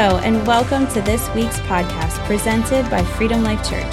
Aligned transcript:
Hello, 0.00 0.18
and 0.18 0.46
welcome 0.46 0.86
to 0.94 1.00
this 1.02 1.28
week's 1.34 1.58
podcast 1.62 2.24
presented 2.24 2.88
by 2.88 3.02
Freedom 3.02 3.42
Life 3.42 3.68
Church. 3.68 3.92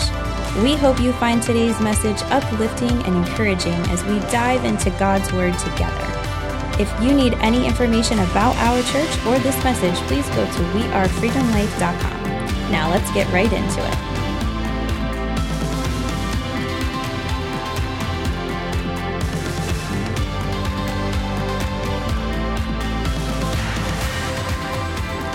We 0.61 0.75
hope 0.75 0.99
you 0.99 1.11
find 1.13 1.41
today's 1.41 1.79
message 1.81 2.21
uplifting 2.29 2.91
and 2.91 3.15
encouraging 3.15 3.73
as 3.89 4.03
we 4.03 4.19
dive 4.29 4.63
into 4.65 4.91
God's 4.99 5.33
Word 5.33 5.57
together. 5.57 6.05
If 6.79 6.93
you 7.01 7.11
need 7.11 7.33
any 7.41 7.65
information 7.65 8.19
about 8.19 8.55
our 8.57 8.83
church 8.83 9.25
or 9.25 9.39
this 9.39 9.57
message, 9.63 9.95
please 10.05 10.29
go 10.29 10.45
to 10.45 10.61
wearefreedomlife.com. 10.77 12.71
Now 12.71 12.91
let's 12.91 13.11
get 13.11 13.27
right 13.33 13.51
into 13.51 13.87
it. 13.87 14.04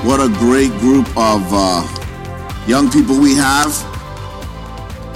What 0.02 0.18
a 0.18 0.28
great 0.38 0.70
group 0.80 1.06
of 1.16 1.42
uh, 1.52 1.86
young 2.66 2.90
people 2.90 3.20
we 3.20 3.34
have. 3.34 3.70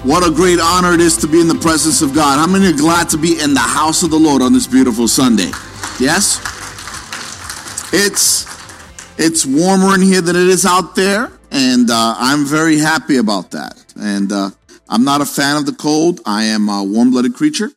What 0.05 0.23
a 0.23 0.31
great 0.31 0.61
honor 0.61 0.93
it 0.93 1.01
is 1.01 1.17
to 1.19 1.27
be 1.27 1.41
in 1.41 1.49
the 1.49 1.55
presence 1.55 2.03
of 2.03 2.15
God. 2.15 2.39
How 2.39 2.47
many 2.47 2.67
are 2.67 2.77
glad 2.77 3.09
to 3.09 3.17
be 3.17 3.41
in 3.41 3.55
the 3.55 3.61
house 3.61 4.03
of 4.03 4.11
the 4.11 4.19
Lord 4.19 4.43
on 4.43 4.53
this 4.53 4.67
beautiful 4.67 5.09
Sunday? 5.09 5.51
Yes? 5.99 6.39
It's 7.95 8.45
it's 9.19 9.47
warmer 9.47 9.95
in 9.95 10.03
here 10.03 10.21
than 10.21 10.37
it 10.37 10.49
is 10.49 10.67
out 10.67 10.95
there, 10.95 11.33
and 11.51 11.89
uh, 11.91 12.15
I'm 12.19 12.45
very 12.45 12.77
happy 12.77 13.17
about 13.17 13.53
that. 13.53 13.83
And 13.99 14.31
uh, 14.31 14.51
I'm 14.91 15.05
not 15.05 15.23
a 15.23 15.27
fan 15.27 15.57
of 15.57 15.65
the 15.65 15.73
cold. 15.73 16.21
I 16.27 16.45
am 16.45 16.69
a 16.69 16.85
warm-blooded 16.85 17.35
creature. 17.35 17.71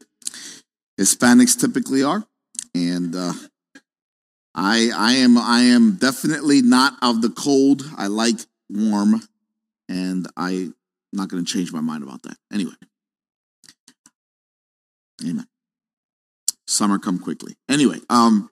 Hispanics 1.00 1.58
typically 1.58 2.04
are, 2.04 2.26
and 2.76 3.16
uh, 3.16 3.32
I 4.58 4.90
I 4.94 5.14
am 5.14 5.38
I 5.38 5.62
am 5.62 5.96
definitely 5.98 6.64
not 6.64 6.94
of 7.02 7.22
the 7.22 7.30
cold. 7.30 7.84
I 7.96 8.08
like 8.08 8.36
warm, 8.70 9.22
and 9.88 10.28
I'm 10.36 10.76
not 11.14 11.30
going 11.30 11.46
to 11.46 11.52
change 11.52 11.72
my 11.72 11.80
mind 11.80 12.02
about 12.04 12.24
that. 12.24 12.36
Anyway, 12.52 12.74
amen. 15.24 15.48
Summer 16.66 16.98
come 16.98 17.20
quickly. 17.20 17.56
Anyway, 17.70 18.00
um, 18.10 18.50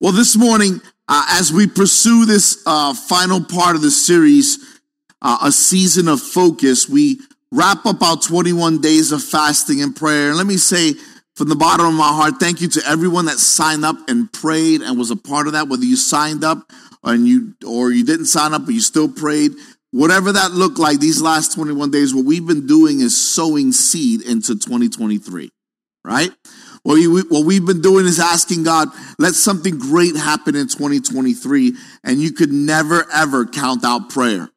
well, 0.00 0.12
this 0.12 0.36
morning 0.36 0.80
uh, 1.08 1.24
as 1.30 1.52
we 1.52 1.66
pursue 1.66 2.26
this 2.26 2.62
uh, 2.66 2.92
final 2.94 3.42
part 3.42 3.76
of 3.76 3.82
the 3.82 3.90
series, 3.90 4.80
uh, 5.22 5.38
a 5.42 5.52
season 5.52 6.08
of 6.08 6.20
focus, 6.20 6.88
we 6.88 7.18
wrap 7.50 7.86
up 7.86 8.02
our 8.02 8.16
21 8.16 8.80
days 8.80 9.10
of 9.12 9.22
fasting 9.22 9.82
and 9.82 9.96
prayer. 9.96 10.28
And 10.28 10.36
let 10.36 10.46
me 10.46 10.56
say 10.56 10.94
from 11.38 11.48
the 11.48 11.54
bottom 11.54 11.86
of 11.86 11.94
my 11.94 12.08
heart, 12.08 12.40
thank 12.40 12.60
you 12.60 12.66
to 12.66 12.82
everyone 12.84 13.26
that 13.26 13.38
signed 13.38 13.84
up 13.84 13.94
and 14.08 14.30
prayed 14.32 14.80
and 14.80 14.98
was 14.98 15.12
a 15.12 15.16
part 15.16 15.46
of 15.46 15.52
that, 15.52 15.68
whether 15.68 15.84
you 15.84 15.94
signed 15.94 16.42
up 16.42 16.68
and 17.04 17.28
you 17.28 17.54
or 17.64 17.92
you 17.92 18.04
didn't 18.04 18.26
sign 18.26 18.52
up 18.52 18.64
but 18.64 18.74
you 18.74 18.80
still 18.80 19.08
prayed. 19.08 19.52
Whatever 19.92 20.32
that 20.32 20.50
looked 20.50 20.80
like 20.80 20.98
these 20.98 21.22
last 21.22 21.54
21 21.54 21.92
days, 21.92 22.12
what 22.12 22.24
we've 22.24 22.44
been 22.44 22.66
doing 22.66 22.98
is 22.98 23.16
sowing 23.16 23.70
seed 23.70 24.20
into 24.22 24.54
2023, 24.54 25.52
right? 26.04 26.30
What, 26.82 26.94
we, 26.94 27.06
what 27.06 27.46
we've 27.46 27.64
been 27.64 27.82
doing 27.82 28.06
is 28.06 28.18
asking 28.18 28.64
God, 28.64 28.88
let 29.20 29.34
something 29.34 29.78
great 29.78 30.16
happen 30.16 30.56
in 30.56 30.66
2023. 30.66 31.72
And 32.02 32.18
you 32.18 32.32
could 32.32 32.50
never, 32.50 33.06
ever 33.12 33.46
count 33.46 33.84
out 33.84 34.10
prayer. 34.10 34.50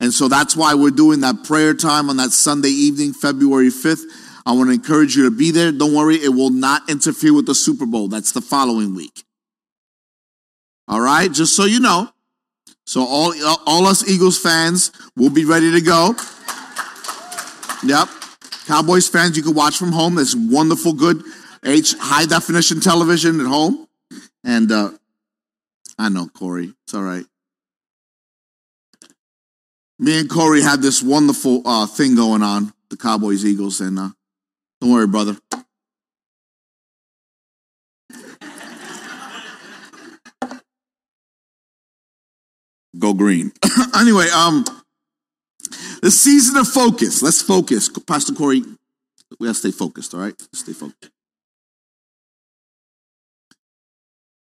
And 0.00 0.12
so 0.12 0.28
that's 0.28 0.56
why 0.56 0.74
we're 0.74 0.90
doing 0.90 1.20
that 1.20 1.44
prayer 1.44 1.74
time 1.74 2.08
on 2.08 2.16
that 2.16 2.30
Sunday 2.30 2.70
evening, 2.70 3.12
February 3.12 3.68
5th. 3.68 4.04
I 4.44 4.52
want 4.52 4.68
to 4.68 4.74
encourage 4.74 5.16
you 5.16 5.24
to 5.24 5.30
be 5.30 5.50
there. 5.50 5.70
Don't 5.72 5.94
worry, 5.94 6.16
it 6.16 6.30
will 6.30 6.50
not 6.50 6.90
interfere 6.90 7.32
with 7.32 7.46
the 7.46 7.54
Super 7.54 7.86
Bowl. 7.86 8.08
That's 8.08 8.32
the 8.32 8.40
following 8.40 8.94
week. 8.94 9.24
All 10.88 11.00
right, 11.00 11.30
just 11.30 11.54
so 11.54 11.64
you 11.64 11.80
know. 11.80 12.08
So 12.86 13.02
all 13.02 13.32
all 13.66 13.86
us 13.86 14.08
Eagles 14.08 14.38
fans 14.38 14.90
will 15.16 15.30
be 15.30 15.44
ready 15.44 15.70
to 15.72 15.80
go. 15.80 16.16
Yep. 17.84 18.08
Cowboys 18.66 19.08
fans, 19.08 19.36
you 19.36 19.42
can 19.42 19.54
watch 19.54 19.76
from 19.76 19.92
home. 19.92 20.16
There's 20.16 20.36
wonderful, 20.36 20.92
good 20.92 21.22
H 21.64 21.94
high 21.98 22.26
definition 22.26 22.80
television 22.80 23.40
at 23.40 23.46
home. 23.46 23.86
And 24.44 24.70
uh 24.70 24.90
I 25.98 26.08
know, 26.08 26.28
Corey. 26.28 26.72
It's 26.84 26.94
all 26.94 27.02
right. 27.02 27.24
Me 29.98 30.18
and 30.18 30.28
Corey 30.28 30.62
had 30.62 30.82
this 30.82 31.02
wonderful 31.02 31.62
uh 31.64 31.86
thing 31.86 32.16
going 32.16 32.42
on, 32.42 32.72
the 32.90 32.96
Cowboys 32.96 33.44
Eagles, 33.44 33.80
and 33.80 33.98
uh 33.98 34.10
don't 34.82 34.90
worry, 34.90 35.06
brother. 35.06 35.36
Go 42.98 43.14
green. 43.14 43.52
anyway, 43.96 44.26
um, 44.34 44.64
the 46.02 46.10
season 46.10 46.56
of 46.56 46.66
focus. 46.66 47.22
Let's 47.22 47.40
focus. 47.40 47.88
Pastor 47.90 48.34
Corey, 48.34 48.62
we 49.38 49.46
gotta 49.46 49.54
stay 49.54 49.70
focused, 49.70 50.14
all 50.14 50.20
right? 50.20 50.34
Stay 50.52 50.72
focused. 50.72 51.12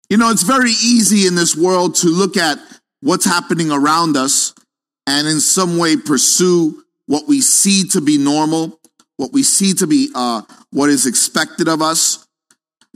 You 0.09 0.17
know, 0.17 0.31
it's 0.31 0.45
very 0.45 0.71
easy 0.71 1.27
in 1.27 1.35
this 1.35 1.55
world 1.55 1.97
to 1.97 2.09
look 2.09 2.39
at 2.39 2.59
what's 3.01 3.27
happening 3.27 3.71
around 3.71 4.17
us 4.17 4.55
and 5.07 5.29
in 5.29 5.41
some 5.41 5.77
way 5.77 5.99
pursue 5.99 6.85
what 7.05 7.29
we 7.29 7.43
see 7.43 7.87
to 7.89 8.01
be 8.01 8.17
normal 8.17 8.79
what 9.17 9.33
we 9.33 9.43
see 9.43 9.75
to 9.75 9.87
be 9.87 10.11
uh, 10.15 10.43
what 10.71 10.91
is 10.91 11.07
expected 11.07 11.69
of 11.69 11.83
us. 11.83 12.27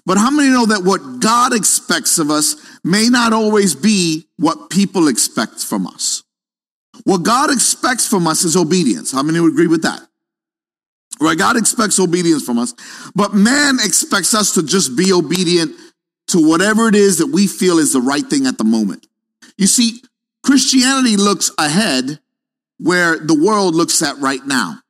But 0.04 0.19
how 0.19 0.31
many 0.31 0.50
know 0.50 0.66
that 0.66 0.84
what 0.84 1.21
God 1.21 1.53
expects 1.53 2.19
of 2.19 2.31
us 2.31 2.56
may 2.84 3.09
not 3.09 3.32
always 3.32 3.75
be 3.75 4.26
what 4.37 4.71
people 4.71 5.09
expect 5.09 5.65
from 5.65 5.87
us? 5.87 6.22
What 7.05 7.25
God 7.25 7.53
expects 7.53 8.06
from 8.06 8.26
us 8.26 8.44
is 8.44 8.56
obedience. 8.56 9.12
How 9.12 9.22
many 9.22 9.41
would 9.41 9.53
agree 9.53 9.66
with 9.66 9.82
that? 9.82 10.00
Right? 11.21 11.37
God 11.37 11.56
expects 11.56 11.99
obedience 11.99 12.44
from 12.44 12.59
us, 12.59 12.75
but 13.15 13.34
man 13.34 13.76
expects 13.82 14.34
us 14.34 14.53
to 14.53 14.62
just 14.62 14.97
be 14.97 15.12
obedient 15.12 15.72
to 16.28 16.47
whatever 16.47 16.88
it 16.88 16.94
is 16.94 17.19
that 17.19 17.28
we 17.28 17.47
feel 17.47 17.78
is 17.78 17.93
the 17.93 18.00
right 18.00 18.25
thing 18.25 18.47
at 18.47 18.59
the 18.59 18.65
moment. 18.65 19.06
You 19.56 19.66
see, 19.66 20.03
Christianity 20.44 21.16
looks 21.16 21.50
ahead 21.59 22.21
where 22.78 23.19
the 23.19 23.34
world 23.34 23.75
looks 23.75 24.03
at 24.03 24.19
right 24.19 24.44
now. 24.47 24.81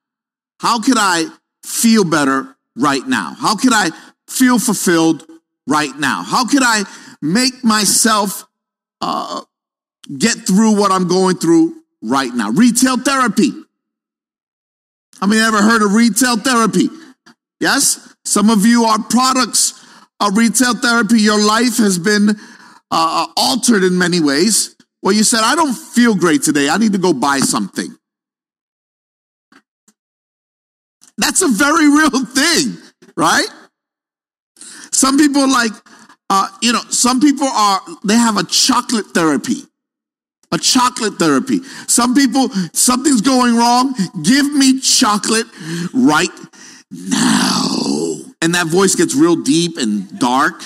How 0.58 0.80
could 0.80 0.96
I 0.98 1.24
feel 1.62 2.04
better 2.04 2.56
right 2.76 3.06
now? 3.06 3.34
How 3.38 3.56
could 3.56 3.72
I 3.72 3.90
feel 4.28 4.58
fulfilled 4.58 5.26
right 5.66 5.94
now? 5.98 6.22
How 6.22 6.46
could 6.46 6.62
I 6.62 6.84
make 7.20 7.64
myself 7.64 8.44
uh, 9.00 9.42
get 10.18 10.34
through 10.46 10.78
what 10.78 10.92
I'm 10.92 11.08
going 11.08 11.36
through 11.36 11.76
right 12.02 12.32
now? 12.32 12.50
Retail 12.50 12.98
therapy. 12.98 13.52
I 15.20 15.26
mean, 15.26 15.40
ever 15.40 15.62
heard 15.62 15.82
of 15.82 15.94
retail 15.94 16.36
therapy? 16.36 16.88
Yes? 17.60 18.14
Some 18.24 18.50
of 18.50 18.66
you 18.66 18.84
are 18.84 19.02
products 19.02 19.82
of 20.20 20.36
retail 20.36 20.74
therapy. 20.74 21.20
Your 21.20 21.42
life 21.42 21.78
has 21.78 21.98
been 21.98 22.30
uh, 22.90 23.26
altered 23.36 23.82
in 23.84 23.96
many 23.96 24.20
ways. 24.20 24.76
Well, 25.02 25.14
you 25.14 25.22
said, 25.22 25.40
I 25.42 25.54
don't 25.54 25.74
feel 25.74 26.14
great 26.14 26.42
today. 26.42 26.68
I 26.68 26.76
need 26.78 26.92
to 26.92 26.98
go 26.98 27.12
buy 27.12 27.38
something. 27.38 27.96
That's 31.18 31.42
a 31.42 31.48
very 31.48 31.88
real 31.88 32.24
thing, 32.24 32.76
right? 33.16 33.46
Some 34.92 35.18
people 35.18 35.48
like, 35.48 35.72
uh, 36.30 36.48
you 36.62 36.72
know, 36.72 36.82
some 36.90 37.20
people 37.20 37.46
are, 37.46 37.80
they 38.04 38.14
have 38.14 38.36
a 38.36 38.44
chocolate 38.44 39.06
therapy. 39.14 39.62
A 40.52 40.58
chocolate 40.58 41.14
therapy. 41.14 41.62
Some 41.88 42.14
people, 42.14 42.48
something's 42.72 43.20
going 43.20 43.56
wrong. 43.56 43.94
Give 44.22 44.52
me 44.54 44.80
chocolate 44.80 45.46
right 45.92 46.30
now. 46.90 48.16
And 48.40 48.54
that 48.54 48.66
voice 48.68 48.94
gets 48.94 49.14
real 49.14 49.36
deep 49.36 49.76
and 49.76 50.18
dark. 50.18 50.62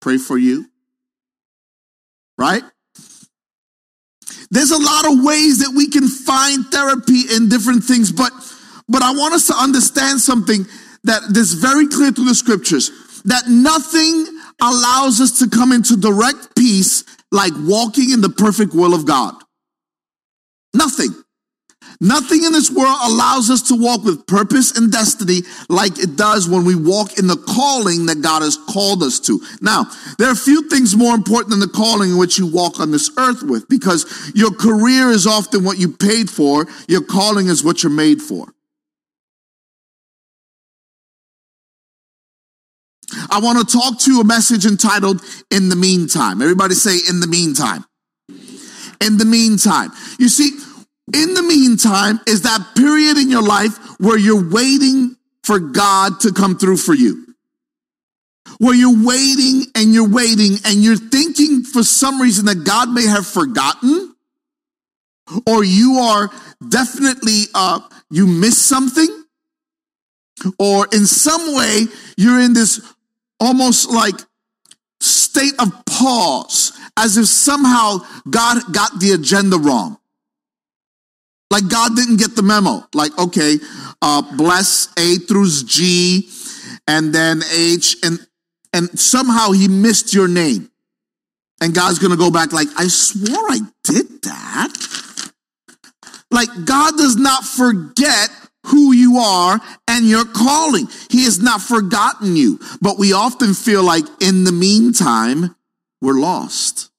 Pray 0.00 0.18
for 0.18 0.38
you. 0.38 0.66
Right? 2.38 2.62
There's 4.50 4.70
a 4.70 4.78
lot 4.78 5.06
of 5.12 5.24
ways 5.24 5.58
that 5.60 5.72
we 5.74 5.88
can 5.88 6.08
find 6.08 6.66
therapy 6.66 7.22
in 7.34 7.48
different 7.48 7.84
things, 7.84 8.12
but 8.12 8.32
but 8.88 9.02
I 9.02 9.12
want 9.12 9.34
us 9.34 9.48
to 9.48 9.54
understand 9.54 10.20
something 10.20 10.64
that 11.04 11.22
is 11.36 11.54
very 11.54 11.88
clear 11.88 12.12
through 12.12 12.26
the 12.26 12.34
scriptures 12.34 12.90
that 13.24 13.48
nothing 13.48 14.26
allows 14.62 15.20
us 15.20 15.40
to 15.40 15.50
come 15.50 15.72
into 15.72 15.96
direct 15.96 16.54
peace 16.56 17.04
like 17.32 17.52
walking 17.58 18.12
in 18.12 18.20
the 18.20 18.28
perfect 18.28 18.74
will 18.74 18.94
of 18.94 19.04
God. 19.04 19.34
Nothing. 20.72 21.10
Nothing 22.00 22.44
in 22.44 22.52
this 22.52 22.70
world 22.70 22.98
allows 23.02 23.50
us 23.50 23.62
to 23.68 23.74
walk 23.74 24.04
with 24.04 24.26
purpose 24.26 24.76
and 24.76 24.92
destiny 24.92 25.42
like 25.68 25.98
it 25.98 26.16
does 26.16 26.48
when 26.48 26.64
we 26.64 26.74
walk 26.74 27.18
in 27.18 27.26
the 27.26 27.36
calling 27.36 28.06
that 28.06 28.22
God 28.22 28.42
has 28.42 28.56
called 28.56 29.02
us 29.02 29.18
to. 29.20 29.40
Now, 29.62 29.86
there 30.18 30.28
are 30.28 30.34
few 30.34 30.68
things 30.68 30.96
more 30.96 31.14
important 31.14 31.50
than 31.50 31.60
the 31.60 31.68
calling 31.68 32.10
in 32.10 32.18
which 32.18 32.38
you 32.38 32.46
walk 32.46 32.80
on 32.80 32.90
this 32.90 33.10
earth 33.18 33.42
with 33.42 33.68
because 33.68 34.32
your 34.34 34.50
career 34.50 35.10
is 35.10 35.26
often 35.26 35.64
what 35.64 35.78
you 35.78 35.92
paid 35.92 36.28
for. 36.28 36.66
Your 36.88 37.02
calling 37.02 37.46
is 37.46 37.64
what 37.64 37.82
you're 37.82 37.92
made 37.92 38.20
for. 38.20 38.46
I 43.30 43.40
want 43.40 43.58
to 43.58 43.78
talk 43.78 43.98
to 44.00 44.12
you 44.12 44.20
a 44.20 44.24
message 44.24 44.66
entitled 44.66 45.22
In 45.50 45.68
the 45.68 45.76
Meantime. 45.76 46.42
Everybody 46.42 46.74
say, 46.74 46.98
In 47.08 47.20
the 47.20 47.26
Meantime. 47.26 47.84
In 49.00 49.18
the 49.18 49.24
meantime. 49.26 49.90
You 50.18 50.28
see, 50.28 50.58
in 51.14 51.34
the 51.34 51.42
meantime 51.42 52.20
is 52.26 52.42
that 52.42 52.74
period 52.76 53.16
in 53.16 53.30
your 53.30 53.42
life 53.42 53.76
where 54.00 54.18
you're 54.18 54.50
waiting 54.50 55.16
for 55.44 55.60
God 55.60 56.20
to 56.20 56.32
come 56.32 56.58
through 56.58 56.78
for 56.78 56.94
you. 56.94 57.24
Where 58.58 58.74
you're 58.74 59.04
waiting 59.04 59.64
and 59.74 59.92
you're 59.92 60.08
waiting 60.08 60.56
and 60.64 60.82
you're 60.82 60.96
thinking 60.96 61.62
for 61.62 61.82
some 61.82 62.20
reason 62.20 62.46
that 62.46 62.64
God 62.64 62.90
may 62.90 63.06
have 63.06 63.26
forgotten 63.26 64.14
or 65.46 65.64
you 65.64 65.98
are 65.98 66.30
definitely, 66.68 67.42
uh, 67.54 67.80
you 68.10 68.26
miss 68.26 68.60
something 68.60 69.24
or 70.58 70.86
in 70.92 71.06
some 71.06 71.54
way 71.54 71.86
you're 72.16 72.40
in 72.40 72.52
this 72.52 72.80
almost 73.40 73.90
like 73.90 74.14
state 75.00 75.54
of 75.58 75.84
pause 75.86 76.72
as 76.96 77.16
if 77.16 77.26
somehow 77.26 77.98
God 78.28 78.72
got 78.72 78.98
the 79.00 79.12
agenda 79.12 79.58
wrong. 79.58 79.98
Like 81.56 81.70
God 81.70 81.96
didn't 81.96 82.18
get 82.18 82.36
the 82.36 82.42
memo. 82.42 82.86
Like, 82.92 83.18
okay, 83.18 83.56
uh, 84.02 84.20
bless 84.36 84.92
A 84.98 85.14
through 85.16 85.48
G 85.64 86.28
and 86.86 87.14
then 87.14 87.40
H 87.50 87.96
and, 88.02 88.18
and 88.74 89.00
somehow 89.00 89.52
he 89.52 89.66
missed 89.66 90.12
your 90.12 90.28
name. 90.28 90.70
And 91.62 91.74
God's 91.74 91.98
going 91.98 92.10
to 92.10 92.18
go 92.18 92.30
back 92.30 92.52
like, 92.52 92.68
I 92.76 92.88
swore 92.88 93.50
I 93.50 93.60
did 93.84 94.20
that. 94.24 95.32
Like 96.30 96.50
God 96.66 96.98
does 96.98 97.16
not 97.16 97.42
forget 97.42 98.28
who 98.66 98.92
you 98.92 99.16
are 99.16 99.58
and 99.88 100.04
your 100.04 100.26
calling. 100.26 100.88
He 101.08 101.24
has 101.24 101.40
not 101.40 101.62
forgotten 101.62 102.36
you, 102.36 102.60
but 102.82 102.98
we 102.98 103.14
often 103.14 103.54
feel 103.54 103.82
like 103.82 104.04
in 104.20 104.44
the 104.44 104.52
meantime, 104.52 105.56
we're 106.02 106.20
lost. 106.20 106.90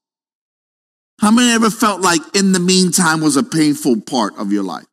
How 1.19 1.31
many 1.31 1.52
ever 1.52 1.69
felt 1.69 2.02
like 2.02 2.22
in 2.36 2.52
the 2.52 2.60
meantime 2.60 3.22
was 3.22 3.38
a 3.38 3.44
painful 3.44 4.02
part 4.02 4.38
of 4.38 4.52
your 4.52 4.64
life? 4.64 4.86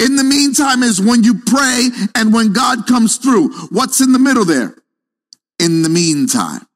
In 0.00 0.16
the 0.16 0.24
meantime 0.24 0.82
is 0.82 1.00
when 1.00 1.22
you 1.22 1.34
pray 1.46 1.88
and 2.14 2.32
when 2.32 2.52
God 2.52 2.86
comes 2.86 3.18
through. 3.18 3.52
What's 3.68 4.00
in 4.00 4.12
the 4.12 4.18
middle 4.18 4.44
there? 4.44 4.74
In 5.60 5.82
the 5.82 5.88
meantime. 5.88 6.66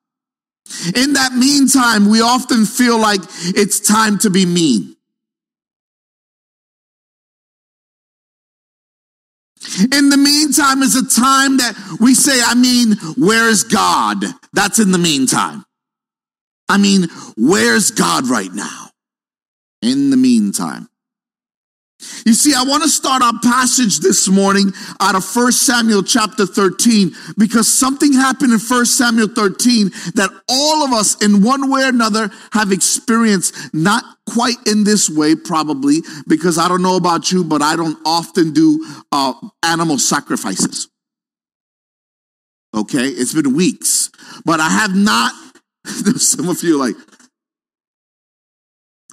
In 0.95 1.15
that 1.15 1.33
meantime, 1.33 2.09
we 2.09 2.21
often 2.21 2.65
feel 2.65 2.99
like 2.99 3.21
it's 3.45 3.81
time 3.81 4.19
to 4.19 4.31
be 4.31 4.47
mean. 4.47 4.95
In 9.93 10.09
the 10.09 10.17
meantime 10.17 10.83
is 10.83 10.97
a 10.97 11.21
time 11.21 11.59
that 11.59 11.75
we 12.01 12.15
say, 12.15 12.41
I 12.43 12.55
mean, 12.55 12.97
where's 13.17 13.65
God? 13.65 14.25
That's 14.53 14.79
in 14.79 14.93
the 14.93 14.99
meantime. 14.99 15.65
I 16.71 16.79
mean, 16.79 17.09
where's 17.37 17.91
God 17.91 18.29
right 18.29 18.53
now? 18.53 18.91
In 19.83 20.11
the 20.11 20.17
meantime. 20.17 20.89
You 22.25 22.33
see, 22.33 22.55
I 22.55 22.63
want 22.63 22.85
to 22.85 22.89
start 22.89 23.23
our 23.23 23.39
passage 23.43 23.99
this 23.99 24.29
morning 24.29 24.73
out 25.01 25.17
of 25.17 25.25
1 25.37 25.53
Samuel 25.53 26.05
chapter 26.05 26.47
13 26.47 27.11
because 27.37 27.73
something 27.73 28.13
happened 28.13 28.53
in 28.53 28.61
1 28.61 28.87
Samuel 28.87 29.29
13 29.29 29.91
that 30.15 30.31
all 30.49 30.85
of 30.85 30.93
us 30.93 31.23
in 31.23 31.43
one 31.43 31.71
way 31.71 31.83
or 31.83 31.89
another 31.89 32.31
have 32.53 32.71
experienced, 32.71 33.75
not 33.75 34.05
quite 34.33 34.57
in 34.67 34.85
this 34.85 35.11
way 35.11 35.35
probably, 35.35 35.99
because 36.29 36.57
I 36.57 36.69
don't 36.69 36.83
know 36.83 36.97
about 36.97 37.33
you, 37.33 37.43
but 37.43 37.63
I 37.63 37.75
don't 37.75 37.99
often 38.07 38.53
do 38.53 38.87
uh, 39.11 39.35
animal 39.65 39.99
sacrifices. 39.99 40.89
Okay, 42.75 43.09
it's 43.09 43.35
been 43.35 43.55
weeks, 43.57 44.11
but 44.45 44.61
I 44.61 44.69
have 44.69 44.95
not. 44.95 45.33
Some 46.17 46.49
of 46.49 46.63
you 46.63 46.79
like, 46.79 46.97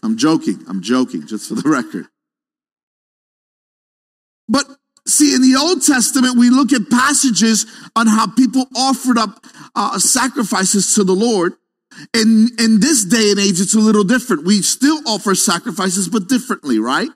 I'm 0.03 0.18
joking. 0.18 0.63
I'm 0.68 0.81
joking, 0.81 1.25
just 1.27 1.50
for 1.50 1.56
the 1.56 1.69
record. 1.69 2.07
But 4.47 4.65
see, 5.06 5.35
in 5.35 5.41
the 5.41 5.57
Old 5.59 5.81
Testament, 5.81 6.38
we 6.38 6.50
look 6.50 6.71
at 6.71 6.89
passages 6.89 7.65
on 7.95 8.07
how 8.07 8.27
people 8.27 8.65
offered 8.75 9.18
up 9.18 9.45
uh, 9.75 10.00
sacrifices 10.00 10.95
to 10.95 11.03
the 11.03 11.13
Lord. 11.13 11.53
In, 12.13 12.50
in 12.59 12.80
this 12.80 13.03
day 13.03 13.31
and 13.31 13.39
age, 13.39 13.59
it's 13.59 13.73
a 13.73 13.80
little 13.80 14.03
different. 14.03 14.45
We 14.45 14.62
still 14.62 15.01
offer 15.07 15.33
sacrifices, 15.33 16.07
but 16.07 16.30
differently, 16.30 16.80
right? 16.80 17.09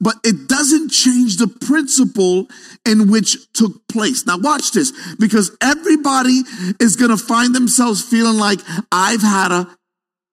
But 0.00 0.16
it 0.24 0.48
doesn't 0.48 0.90
change 0.90 1.36
the 1.36 1.48
principle 1.48 2.46
in 2.86 3.10
which 3.10 3.52
took 3.52 3.86
place. 3.88 4.26
Now 4.26 4.38
watch 4.38 4.72
this, 4.72 4.92
because 5.16 5.56
everybody 5.60 6.42
is 6.80 6.96
going 6.96 7.10
to 7.10 7.16
find 7.16 7.54
themselves 7.54 8.02
feeling 8.02 8.38
like 8.38 8.60
I've 8.90 9.22
had 9.22 9.52
a 9.52 9.68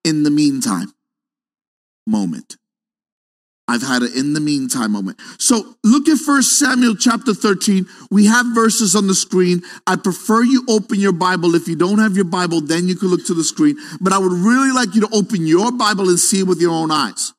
in 0.04 0.22
the 0.24 0.30
meantime 0.30 0.92
moment. 2.06 2.56
I've 3.68 3.82
had 3.82 4.02
an 4.02 4.10
in 4.14 4.34
the 4.34 4.40
meantime 4.40 4.90
moment. 4.92 5.20
So 5.38 5.76
look 5.84 6.08
at 6.08 6.18
First 6.18 6.58
Samuel 6.58 6.96
chapter 6.96 7.32
13. 7.32 7.86
We 8.10 8.26
have 8.26 8.46
verses 8.54 8.94
on 8.96 9.06
the 9.06 9.14
screen. 9.14 9.62
I 9.86 9.96
prefer 9.96 10.42
you 10.42 10.64
open 10.68 10.98
your 10.98 11.12
Bible. 11.12 11.54
If 11.54 11.68
you 11.68 11.76
don't 11.76 12.00
have 12.00 12.16
your 12.16 12.26
Bible, 12.26 12.60
then 12.60 12.88
you 12.88 12.96
can 12.96 13.08
look 13.08 13.24
to 13.26 13.34
the 13.34 13.44
screen. 13.44 13.76
But 14.00 14.12
I 14.12 14.18
would 14.18 14.32
really 14.32 14.72
like 14.72 14.94
you 14.94 15.00
to 15.02 15.08
open 15.14 15.46
your 15.46 15.72
Bible 15.72 16.08
and 16.08 16.18
see 16.18 16.40
it 16.40 16.46
with 16.46 16.60
your 16.60 16.72
own 16.72 16.90
eyes. 16.90 17.32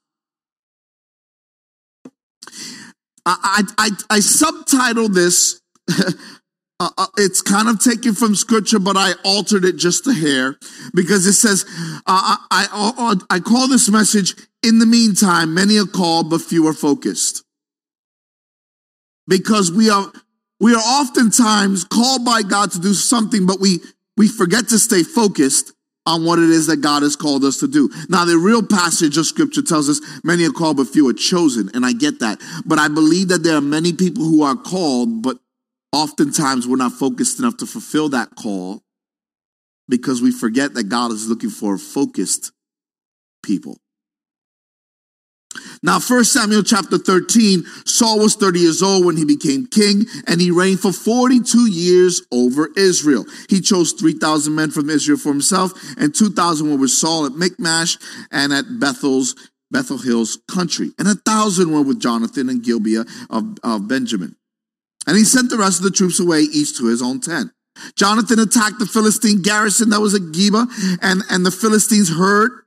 I, 3.25 3.63
I, 3.77 3.89
I, 4.09 4.19
subtitled 4.19 5.13
this 5.13 5.61
Uh, 6.79 6.89
uh, 6.97 7.07
it's 7.17 7.41
kind 7.41 7.69
of 7.69 7.79
taken 7.79 8.13
from 8.13 8.35
scripture, 8.35 8.79
but 8.79 8.97
I 8.97 9.13
altered 9.23 9.63
it 9.63 9.77
just 9.77 10.07
a 10.07 10.13
hair 10.13 10.57
because 10.93 11.25
it 11.25 11.33
says, 11.33 11.65
uh, 12.05 12.35
I, 12.51 12.67
I, 12.71 13.15
I 13.29 13.39
call 13.39 13.67
this 13.67 13.89
message, 13.89 14.35
in 14.63 14.79
the 14.79 14.85
meantime, 14.85 15.53
many 15.53 15.77
are 15.77 15.85
called, 15.85 16.29
but 16.29 16.41
few 16.41 16.67
are 16.67 16.73
focused. 16.73 17.43
Because 19.27 19.71
we 19.71 19.89
are, 19.89 20.11
we 20.59 20.73
are 20.73 20.81
oftentimes 20.81 21.83
called 21.85 22.25
by 22.25 22.41
God 22.41 22.71
to 22.71 22.79
do 22.79 22.93
something, 22.93 23.45
but 23.45 23.59
we, 23.59 23.79
we 24.17 24.27
forget 24.27 24.67
to 24.69 24.79
stay 24.79 25.03
focused 25.03 25.72
on 26.05 26.25
what 26.25 26.39
it 26.39 26.49
is 26.49 26.67
that 26.67 26.77
God 26.77 27.03
has 27.03 27.15
called 27.15 27.43
us 27.43 27.59
to 27.59 27.67
do. 27.67 27.89
Now, 28.09 28.25
the 28.25 28.37
real 28.37 28.65
passage 28.65 29.17
of 29.17 29.25
scripture 29.25 29.61
tells 29.61 29.89
us 29.89 30.01
many 30.23 30.45
are 30.45 30.51
called, 30.51 30.77
but 30.77 30.87
few 30.87 31.07
are 31.07 31.13
chosen. 31.13 31.69
And 31.73 31.85
I 31.85 31.93
get 31.93 32.19
that. 32.19 32.41
But 32.65 32.79
I 32.79 32.87
believe 32.89 33.29
that 33.29 33.43
there 33.43 33.55
are 33.55 33.61
many 33.61 33.93
people 33.93 34.23
who 34.23 34.43
are 34.43 34.55
called, 34.55 35.21
but 35.21 35.37
oftentimes 35.93 36.67
we're 36.67 36.75
not 36.75 36.93
focused 36.93 37.39
enough 37.39 37.57
to 37.57 37.65
fulfill 37.65 38.09
that 38.09 38.35
call 38.35 38.81
because 39.87 40.21
we 40.21 40.31
forget 40.31 40.73
that 40.73 40.85
God 40.85 41.11
is 41.11 41.27
looking 41.27 41.49
for 41.49 41.77
focused 41.77 42.51
people. 43.43 43.77
Now, 45.81 45.99
1 45.99 46.23
Samuel 46.23 46.63
chapter 46.63 46.97
13, 46.97 47.63
Saul 47.85 48.19
was 48.19 48.35
30 48.35 48.59
years 48.59 48.81
old 48.81 49.05
when 49.05 49.17
he 49.17 49.25
became 49.25 49.67
king, 49.67 50.05
and 50.27 50.39
he 50.39 50.51
reigned 50.51 50.79
for 50.79 50.93
42 50.93 51.69
years 51.69 52.21
over 52.31 52.69
Israel. 52.77 53.25
He 53.49 53.61
chose 53.61 53.91
3,000 53.93 54.53
men 54.55 54.71
from 54.71 54.89
Israel 54.89 55.17
for 55.17 55.29
himself, 55.29 55.73
and 55.97 56.13
2,000 56.15 56.69
were 56.69 56.77
with 56.77 56.91
Saul 56.91 57.25
at 57.25 57.33
Michmash 57.33 57.97
and 58.31 58.53
at 58.53 58.79
Bethel's, 58.79 59.35
Bethel 59.71 59.97
Hills 59.97 60.37
country, 60.47 60.91
and 60.99 61.07
a 61.07 61.15
thousand 61.15 61.71
were 61.71 61.81
with 61.81 61.99
Jonathan 61.99 62.47
and 62.47 62.63
Gibeah 62.63 63.05
of, 63.29 63.57
of 63.63 63.87
Benjamin. 63.87 64.35
And 65.07 65.17
he 65.17 65.23
sent 65.23 65.49
the 65.49 65.57
rest 65.57 65.79
of 65.79 65.83
the 65.83 65.91
troops 65.91 66.19
away 66.19 66.41
each 66.41 66.77
to 66.77 66.85
his 66.85 67.01
own 67.01 67.19
tent. 67.19 67.51
Jonathan 67.95 68.39
attacked 68.39 68.79
the 68.79 68.85
Philistine 68.85 69.41
garrison 69.41 69.89
that 69.89 69.99
was 69.99 70.13
at 70.13 70.21
Geba, 70.21 70.67
and, 71.01 71.23
and 71.29 71.45
the 71.45 71.51
Philistines 71.51 72.15
heard 72.15 72.62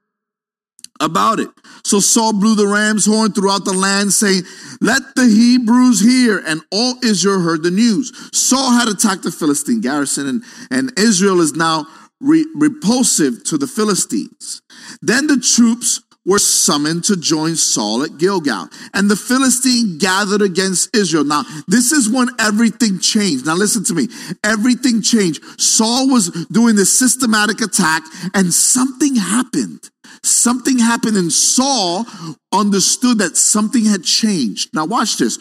about 1.01 1.41
it. 1.41 1.49
So 1.85 2.01
Saul 2.01 2.33
blew 2.33 2.55
the 2.55 2.67
ram's 2.67 3.07
horn 3.07 3.33
throughout 3.33 3.65
the 3.65 3.73
land, 3.73 4.13
saying, 4.13 4.43
Let 4.81 5.03
the 5.15 5.27
Hebrews 5.27 6.01
hear. 6.01 6.43
And 6.47 6.61
all 6.73 6.95
Israel 7.05 7.41
heard 7.41 7.63
the 7.63 7.71
news. 7.71 8.13
Saul 8.33 8.73
had 8.73 8.89
attacked 8.89 9.23
the 9.23 9.31
Philistine 9.31 9.81
garrison, 9.81 10.27
and, 10.27 10.45
and 10.71 10.99
Israel 10.99 11.41
is 11.41 11.55
now 11.55 11.87
re- 12.21 12.47
repulsive 12.55 13.45
to 13.45 13.59
the 13.59 13.67
Philistines. 13.67 14.63
Then 15.03 15.27
the 15.27 15.39
troops 15.39 16.01
were 16.27 16.41
summoned 16.41 17.05
to 17.05 17.17
join 17.17 17.55
Saul 17.55 18.03
at 18.03 18.19
Gilgal. 18.19 18.69
And 18.93 19.09
the 19.09 19.17
Philistine 19.17 19.97
gathered 19.99 20.43
against 20.43 20.95
Israel. 20.95 21.25
Now, 21.25 21.45
this 21.69 21.93
is 21.93 22.11
when 22.11 22.29
everything 22.41 22.99
changed. 22.99 23.47
Now, 23.47 23.55
listen 23.55 23.85
to 23.85 23.95
me. 23.95 24.09
Everything 24.43 25.01
changed. 25.01 25.43
Saul 25.59 26.11
was 26.11 26.31
doing 26.51 26.75
this 26.75 26.99
systematic 26.99 27.61
attack, 27.61 28.03
and 28.35 28.53
something 28.53 29.15
happened. 29.15 29.89
Something 30.27 30.79
happened, 30.79 31.17
and 31.17 31.33
Saul 31.33 32.07
understood 32.53 33.19
that 33.19 33.37
something 33.37 33.85
had 33.85 34.05
changed. 34.05 34.75
Now, 34.75 34.85
watch 34.85 35.19
this. 35.19 35.39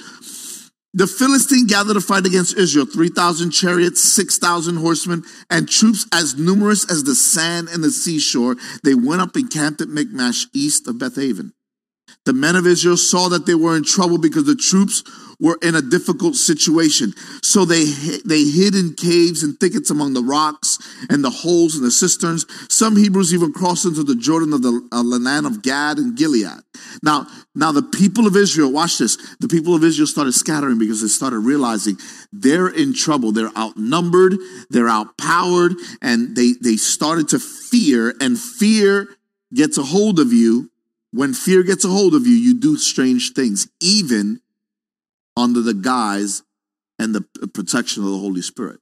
The 0.94 1.08
Philistine 1.08 1.68
gathered 1.68 1.96
to 1.96 2.02
fight 2.02 2.26
against 2.26 2.58
Israel 2.58 2.86
3,000 2.86 3.52
chariots, 3.52 4.02
6,000 4.02 4.78
horsemen, 4.78 5.24
and 5.50 5.68
troops 5.68 6.06
as 6.14 6.38
numerous 6.38 6.90
as 6.90 7.04
the 7.04 7.16
sand 7.16 7.68
and 7.68 7.84
the 7.84 7.92
seashore. 7.92 8.56
They 8.84 8.96
went 8.96 9.22
up 9.22 9.36
and 9.36 9.52
camped 9.52 9.82
at 9.82 9.90
Michmash, 9.90 10.46
east 10.54 10.88
of 10.88 10.96
Bethaven. 10.96 11.52
The 12.26 12.34
men 12.34 12.56
of 12.56 12.66
Israel 12.66 12.98
saw 12.98 13.30
that 13.30 13.46
they 13.46 13.56
were 13.56 13.78
in 13.78 13.84
trouble 13.84 14.18
because 14.18 14.46
the 14.46 14.56
troops 14.56 15.04
were 15.40 15.58
in 15.62 15.76
a 15.76 15.82
difficult 15.82 16.36
situation. 16.36 17.14
So 17.44 17.66
they, 17.66 17.86
they 18.26 18.44
hid 18.46 18.76
in 18.76 18.94
caves 18.94 19.44
and 19.44 19.60
thickets 19.60 19.90
among 19.90 20.14
the 20.14 20.24
rocks 20.24 20.80
and 21.10 21.24
the 21.24 21.30
holes 21.30 21.76
in 21.76 21.84
the 21.84 21.92
cisterns. 21.92 22.46
Some 22.74 22.96
Hebrews 22.96 23.34
even 23.34 23.54
crossed 23.54 23.86
into 23.86 24.04
the 24.04 24.16
Jordan 24.16 24.54
of 24.54 24.62
the 24.62 24.88
uh, 24.92 25.04
land 25.04 25.46
of 25.46 25.62
Gad 25.62 25.98
and 25.98 26.16
Gilead. 26.16 26.64
Now, 27.04 27.28
now 27.54 27.72
the 27.72 27.84
people 27.84 28.28
of 28.28 28.36
Israel, 28.36 28.72
watch 28.72 28.98
this. 28.98 29.18
The 29.40 29.48
people 29.48 29.76
of 29.76 29.84
Israel 29.84 30.08
started 30.08 30.34
scattering 30.34 30.80
because 30.80 31.02
they 31.02 31.08
started 31.08 31.40
realizing 31.40 31.98
they're 32.32 32.70
in 32.70 32.94
trouble. 32.94 33.32
They're 33.32 33.56
outnumbered, 33.58 34.36
they're 34.70 34.90
outpowered, 34.90 35.74
and 36.02 36.36
they, 36.36 36.54
they 36.62 36.78
started 36.78 37.30
to 37.30 37.40
fear, 37.40 38.14
and 38.20 38.40
fear 38.40 39.10
gets 39.54 39.78
a 39.78 39.84
hold 39.84 40.20
of 40.20 40.34
you. 40.34 40.72
When 41.16 41.34
fear 41.34 41.64
gets 41.64 41.86
a 41.86 41.88
hold 41.88 42.14
of 42.14 42.28
you, 42.28 42.34
you 42.34 42.60
do 42.60 42.76
strange 42.76 43.32
things, 43.32 43.70
even 43.80 44.42
under 45.38 45.62
the 45.62 45.74
guise 45.74 46.44
and 47.00 47.16
the 47.16 47.22
protection 47.54 48.04
of 48.04 48.10
the 48.10 48.18
Holy 48.18 48.42
Spirit. 48.42 48.82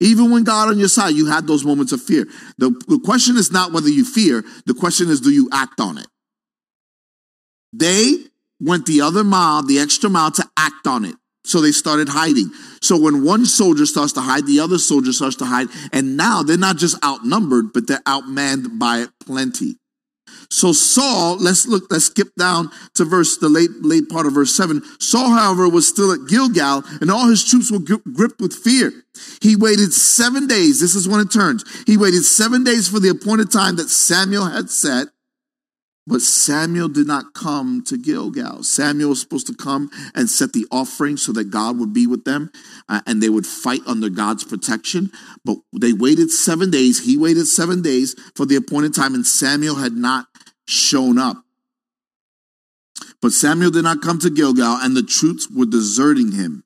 Even 0.00 0.30
when 0.30 0.42
God 0.42 0.68
on 0.68 0.78
your 0.78 0.88
side, 0.88 1.14
you 1.14 1.26
had 1.26 1.46
those 1.46 1.66
moments 1.66 1.92
of 1.92 2.02
fear. 2.02 2.26
The, 2.56 2.70
the 2.88 2.98
question 3.04 3.36
is 3.36 3.52
not 3.52 3.72
whether 3.72 3.90
you 3.90 4.06
fear, 4.06 4.42
the 4.64 4.72
question 4.72 5.10
is 5.10 5.20
do 5.20 5.30
you 5.30 5.50
act 5.52 5.80
on 5.80 5.98
it? 5.98 6.06
They 7.74 8.14
went 8.58 8.86
the 8.86 9.02
other 9.02 9.22
mile, 9.22 9.62
the 9.62 9.80
extra 9.80 10.08
mile 10.08 10.30
to 10.30 10.44
act 10.56 10.86
on 10.86 11.04
it. 11.04 11.16
So 11.44 11.60
they 11.60 11.72
started 11.72 12.08
hiding. 12.08 12.50
So 12.80 12.98
when 12.98 13.22
one 13.22 13.44
soldier 13.44 13.84
starts 13.84 14.14
to 14.14 14.22
hide, 14.22 14.46
the 14.46 14.60
other 14.60 14.78
soldier 14.78 15.12
starts 15.12 15.36
to 15.36 15.44
hide. 15.44 15.68
And 15.92 16.16
now 16.16 16.42
they're 16.42 16.56
not 16.56 16.78
just 16.78 17.04
outnumbered, 17.04 17.74
but 17.74 17.86
they're 17.86 17.98
outmanned 17.98 18.78
by 18.78 19.08
plenty. 19.20 19.76
So 20.50 20.72
Saul, 20.72 21.36
let's 21.38 21.66
look, 21.66 21.84
let's 21.90 22.06
skip 22.06 22.34
down 22.36 22.70
to 22.94 23.04
verse, 23.04 23.36
the 23.38 23.48
late, 23.48 23.70
late 23.82 24.08
part 24.08 24.26
of 24.26 24.34
verse 24.34 24.54
seven. 24.54 24.82
Saul, 25.00 25.30
however, 25.30 25.68
was 25.68 25.86
still 25.88 26.12
at 26.12 26.28
Gilgal 26.28 26.82
and 27.00 27.10
all 27.10 27.28
his 27.28 27.44
troops 27.44 27.70
were 27.70 27.80
gripped 27.80 28.40
with 28.40 28.54
fear. 28.54 28.92
He 29.40 29.56
waited 29.56 29.92
seven 29.92 30.46
days. 30.46 30.80
This 30.80 30.94
is 30.94 31.08
when 31.08 31.20
it 31.20 31.32
turns. 31.32 31.64
He 31.86 31.96
waited 31.96 32.22
seven 32.24 32.64
days 32.64 32.88
for 32.88 33.00
the 33.00 33.08
appointed 33.08 33.50
time 33.50 33.76
that 33.76 33.88
Samuel 33.88 34.46
had 34.46 34.70
set. 34.70 35.08
But 36.08 36.22
Samuel 36.22 36.88
did 36.88 37.08
not 37.08 37.34
come 37.34 37.82
to 37.86 37.98
Gilgal. 37.98 38.62
Samuel 38.62 39.08
was 39.08 39.20
supposed 39.20 39.48
to 39.48 39.54
come 39.54 39.90
and 40.14 40.30
set 40.30 40.52
the 40.52 40.64
offering 40.70 41.16
so 41.16 41.32
that 41.32 41.50
God 41.50 41.80
would 41.80 41.92
be 41.92 42.06
with 42.06 42.24
them 42.24 42.52
uh, 42.88 43.00
and 43.08 43.20
they 43.20 43.28
would 43.28 43.46
fight 43.46 43.80
under 43.86 44.08
God's 44.08 44.44
protection. 44.44 45.10
But 45.44 45.56
they 45.72 45.92
waited 45.92 46.30
seven 46.30 46.70
days. 46.70 47.04
He 47.04 47.16
waited 47.16 47.46
seven 47.46 47.82
days 47.82 48.14
for 48.36 48.46
the 48.46 48.54
appointed 48.54 48.94
time, 48.94 49.14
and 49.14 49.26
Samuel 49.26 49.76
had 49.76 49.94
not 49.94 50.26
shown 50.66 51.18
up. 51.18 51.42
But 53.20 53.32
Samuel 53.32 53.70
did 53.70 53.84
not 53.84 54.02
come 54.02 54.18
to 54.20 54.30
Gilgal, 54.30 54.78
and 54.80 54.96
the 54.96 55.02
troops 55.02 55.50
were 55.50 55.66
deserting 55.66 56.32
him. 56.32 56.64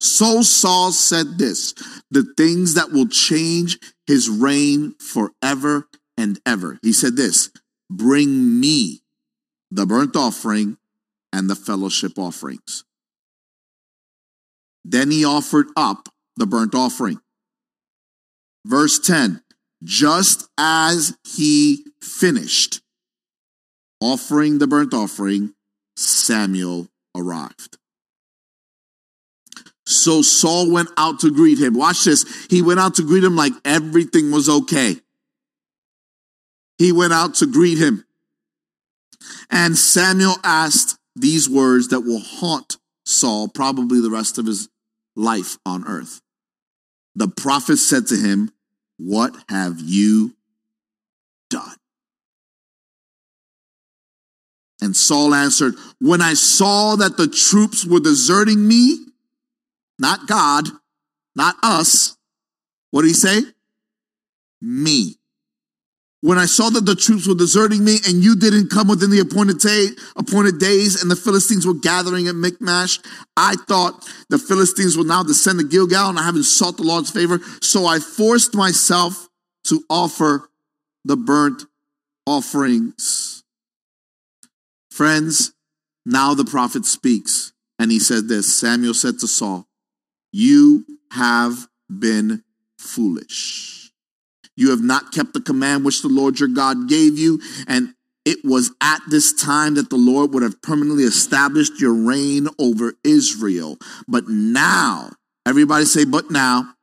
So 0.00 0.42
Saul 0.42 0.92
said 0.92 1.38
this 1.38 1.72
the 2.10 2.24
things 2.36 2.74
that 2.74 2.92
will 2.92 3.08
change 3.08 3.78
his 4.06 4.28
reign 4.28 4.94
forever 4.98 5.88
and 6.16 6.38
ever. 6.44 6.78
He 6.82 6.92
said 6.92 7.16
this 7.16 7.50
Bring 7.90 8.60
me 8.60 9.00
the 9.70 9.86
burnt 9.86 10.16
offering 10.16 10.76
and 11.32 11.48
the 11.48 11.56
fellowship 11.56 12.18
offerings. 12.18 12.84
Then 14.84 15.10
he 15.10 15.24
offered 15.24 15.68
up 15.76 16.08
the 16.36 16.46
burnt 16.46 16.74
offering. 16.74 17.20
Verse 18.64 18.98
10 18.98 19.42
Just 19.82 20.48
as 20.58 21.16
he 21.24 21.84
finished 22.02 22.82
offering 24.04 24.58
the 24.58 24.66
burnt 24.66 24.92
offering, 24.92 25.54
Samuel 25.96 26.88
arrived. 27.16 27.78
So 29.86 30.22
Saul 30.22 30.70
went 30.70 30.88
out 30.96 31.20
to 31.20 31.30
greet 31.30 31.58
him. 31.58 31.74
Watch 31.74 32.04
this. 32.04 32.46
He 32.48 32.62
went 32.62 32.80
out 32.80 32.94
to 32.96 33.02
greet 33.02 33.24
him 33.24 33.36
like 33.36 33.52
everything 33.64 34.30
was 34.30 34.48
okay 34.48 34.96
he 36.78 36.92
went 36.92 37.12
out 37.12 37.34
to 37.34 37.46
greet 37.46 37.78
him. 37.78 38.04
And 39.50 39.76
Samuel 39.76 40.36
asked 40.42 40.98
these 41.14 41.48
words 41.48 41.88
that 41.88 42.00
will 42.00 42.20
haunt 42.20 42.78
Saul 43.04 43.48
probably 43.48 44.00
the 44.00 44.10
rest 44.10 44.38
of 44.38 44.46
his 44.46 44.68
life 45.14 45.58
on 45.64 45.86
earth. 45.86 46.20
The 47.14 47.28
prophet 47.28 47.76
said 47.76 48.06
to 48.08 48.16
him, 48.16 48.50
What 48.98 49.34
have 49.48 49.78
you 49.78 50.34
done? 51.48 51.76
And 54.84 54.96
Saul 54.96 55.34
answered, 55.34 55.74
When 56.00 56.22
I 56.22 56.34
saw 56.34 56.96
that 56.96 57.16
the 57.16 57.26
troops 57.26 57.84
were 57.84 58.00
deserting 58.00 58.66
me, 58.66 58.98
not 59.98 60.26
God, 60.26 60.66
not 61.34 61.56
us, 61.62 62.16
what 62.90 63.02
did 63.02 63.08
he 63.08 63.14
say? 63.14 63.40
Me 64.60 65.16
when 66.24 66.38
I 66.38 66.46
saw 66.46 66.70
that 66.70 66.86
the 66.86 66.94
troops 66.94 67.28
were 67.28 67.34
deserting 67.34 67.84
me 67.84 67.98
and 68.08 68.24
you 68.24 68.34
didn't 68.34 68.70
come 68.70 68.88
within 68.88 69.10
the 69.10 69.20
appointed, 69.20 69.58
day, 69.58 69.88
appointed 70.16 70.58
days 70.58 71.02
and 71.02 71.10
the 71.10 71.16
Philistines 71.16 71.66
were 71.66 71.74
gathering 71.74 72.28
at 72.28 72.34
Michmash, 72.34 72.98
I 73.36 73.56
thought 73.68 74.08
the 74.30 74.38
Philistines 74.38 74.96
will 74.96 75.04
now 75.04 75.22
descend 75.22 75.58
to 75.58 75.66
Gilgal 75.66 76.08
and 76.08 76.18
I 76.18 76.22
haven't 76.22 76.44
sought 76.44 76.78
the 76.78 76.82
Lord's 76.82 77.10
favor. 77.10 77.40
So 77.60 77.84
I 77.84 77.98
forced 77.98 78.54
myself 78.54 79.28
to 79.64 79.84
offer 79.90 80.48
the 81.04 81.18
burnt 81.18 81.64
offerings. 82.26 83.23
Friends, 84.94 85.52
now 86.06 86.34
the 86.34 86.44
prophet 86.44 86.86
speaks 86.86 87.52
and 87.80 87.90
he 87.90 87.98
said 87.98 88.28
this 88.28 88.56
Samuel 88.56 88.94
said 88.94 89.18
to 89.18 89.26
Saul, 89.26 89.66
You 90.30 90.86
have 91.10 91.66
been 91.90 92.44
foolish. 92.78 93.90
You 94.56 94.70
have 94.70 94.82
not 94.82 95.10
kept 95.10 95.32
the 95.32 95.40
command 95.40 95.84
which 95.84 96.02
the 96.02 96.08
Lord 96.08 96.38
your 96.38 96.48
God 96.48 96.88
gave 96.88 97.18
you. 97.18 97.40
And 97.66 97.94
it 98.24 98.38
was 98.44 98.70
at 98.80 99.00
this 99.10 99.32
time 99.32 99.74
that 99.74 99.90
the 99.90 99.96
Lord 99.96 100.32
would 100.32 100.44
have 100.44 100.62
permanently 100.62 101.02
established 101.02 101.80
your 101.80 101.92
reign 101.92 102.46
over 102.60 102.94
Israel. 103.02 103.78
But 104.06 104.28
now, 104.28 105.10
everybody 105.44 105.86
say, 105.86 106.04
but 106.04 106.30
now, 106.30 106.73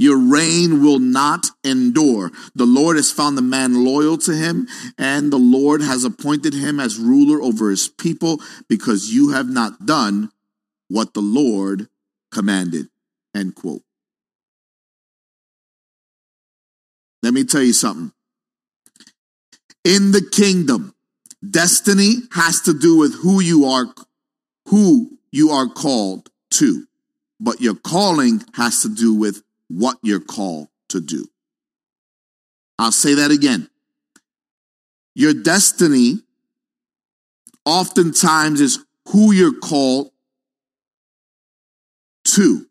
your 0.00 0.16
reign 0.16 0.82
will 0.82 0.98
not 0.98 1.48
endure. 1.62 2.30
The 2.54 2.64
Lord 2.64 2.96
has 2.96 3.12
found 3.12 3.36
the 3.36 3.42
man 3.42 3.84
loyal 3.84 4.16
to 4.16 4.34
him, 4.34 4.66
and 4.96 5.30
the 5.30 5.36
Lord 5.36 5.82
has 5.82 6.04
appointed 6.04 6.54
him 6.54 6.80
as 6.80 6.96
ruler 6.96 7.42
over 7.42 7.68
his 7.68 7.86
people 7.86 8.40
because 8.66 9.12
you 9.12 9.32
have 9.32 9.50
not 9.50 9.84
done 9.84 10.30
what 10.88 11.12
the 11.12 11.20
Lord 11.20 11.88
commanded. 12.32 12.88
End 13.34 13.54
quote. 13.54 13.82
Let 17.22 17.34
me 17.34 17.44
tell 17.44 17.62
you 17.62 17.74
something. 17.74 18.12
In 19.84 20.12
the 20.12 20.26
kingdom, 20.32 20.94
destiny 21.46 22.22
has 22.32 22.62
to 22.62 22.72
do 22.72 22.96
with 22.96 23.16
who 23.16 23.40
you 23.40 23.66
are, 23.66 23.84
who 24.68 25.18
you 25.30 25.50
are 25.50 25.68
called 25.68 26.30
to. 26.52 26.86
But 27.38 27.60
your 27.60 27.74
calling 27.74 28.42
has 28.54 28.80
to 28.80 28.88
do 28.88 29.12
with 29.12 29.42
what 29.70 29.96
you're 30.02 30.20
called 30.20 30.68
to 30.88 31.00
do. 31.00 31.26
I'll 32.78 32.92
say 32.92 33.14
that 33.14 33.30
again. 33.30 33.70
Your 35.14 35.32
destiny 35.32 36.18
oftentimes 37.64 38.60
is 38.60 38.84
who 39.08 39.32
you're 39.32 39.58
called 39.58 40.10
to, 42.24 42.66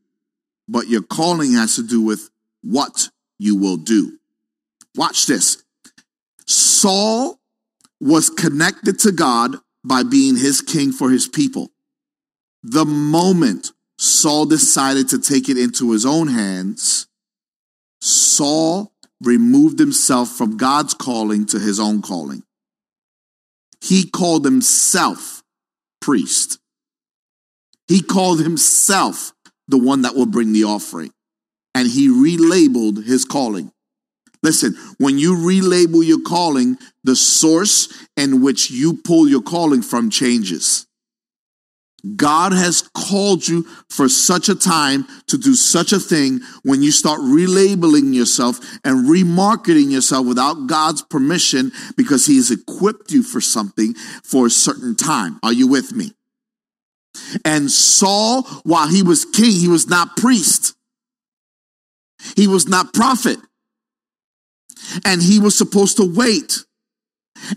but 0.67 0.87
your 0.87 1.01
calling 1.01 1.53
has 1.53 1.75
to 1.75 1.83
do 1.83 2.01
with 2.01 2.29
what 2.61 3.09
you 3.37 3.55
will 3.55 3.77
do. 3.77 4.17
Watch 4.95 5.25
this. 5.25 5.63
Saul 6.45 7.39
was 8.01 8.29
connected 8.29 8.99
to 8.99 9.11
God 9.11 9.55
by 9.83 10.03
being 10.03 10.35
his 10.35 10.61
king 10.61 10.91
for 10.91 11.09
his 11.09 11.27
people. 11.27 11.71
The 12.63 12.85
moment 12.85 13.71
Saul 13.99 14.45
decided 14.45 15.09
to 15.09 15.19
take 15.19 15.49
it 15.49 15.57
into 15.57 15.91
his 15.91 16.05
own 16.05 16.29
hands, 16.29 17.07
Saul 18.01 18.93
removed 19.21 19.77
himself 19.77 20.29
from 20.29 20.55
God's 20.55 20.93
calling 20.93 21.45
to 21.47 21.59
his 21.59 21.81
own 21.81 22.01
calling. 22.01 22.43
He 23.81 24.09
called 24.09 24.45
himself 24.45 25.43
priest. 25.99 26.59
He 27.89 28.01
called 28.01 28.39
himself 28.39 29.33
the 29.67 29.77
one 29.77 30.03
that 30.03 30.15
will 30.15 30.25
bring 30.25 30.53
the 30.53 30.63
offering. 30.63 31.11
And 31.75 31.89
he 31.89 32.07
relabeled 32.07 33.05
his 33.05 33.25
calling. 33.25 33.73
Listen, 34.41 34.75
when 34.97 35.17
you 35.17 35.35
relabel 35.35 36.07
your 36.07 36.21
calling, 36.21 36.77
the 37.03 37.17
source 37.17 37.89
in 38.15 38.41
which 38.41 38.71
you 38.71 38.93
pull 38.93 39.27
your 39.27 39.41
calling 39.41 39.81
from 39.81 40.09
changes. 40.09 40.87
God 42.15 42.53
has 42.53 42.89
called 42.93 43.47
you 43.47 43.63
for 43.89 44.07
such 44.07 44.49
a 44.49 44.55
time 44.55 45.05
to 45.27 45.37
do 45.37 45.53
such 45.53 45.91
a 45.91 45.99
thing 45.99 46.39
when 46.63 46.81
you 46.81 46.91
start 46.91 47.19
relabeling 47.19 48.13
yourself 48.13 48.59
and 48.83 49.07
remarketing 49.07 49.91
yourself 49.91 50.25
without 50.25 50.67
God's 50.67 51.01
permission 51.01 51.71
because 51.97 52.25
He 52.25 52.37
has 52.37 52.51
equipped 52.51 53.11
you 53.11 53.23
for 53.23 53.41
something 53.41 53.93
for 54.23 54.47
a 54.47 54.51
certain 54.51 54.95
time. 54.95 55.39
Are 55.43 55.53
you 55.53 55.67
with 55.67 55.93
me? 55.93 56.13
And 57.45 57.69
Saul, 57.69 58.43
while 58.63 58.87
he 58.87 59.03
was 59.03 59.25
king, 59.25 59.51
he 59.51 59.67
was 59.67 59.87
not 59.87 60.15
priest. 60.17 60.75
he 62.35 62.47
was 62.47 62.67
not 62.67 62.93
prophet. 62.93 63.37
And 65.05 65.21
he 65.21 65.39
was 65.39 65.57
supposed 65.57 65.97
to 65.97 66.13
wait. 66.15 66.63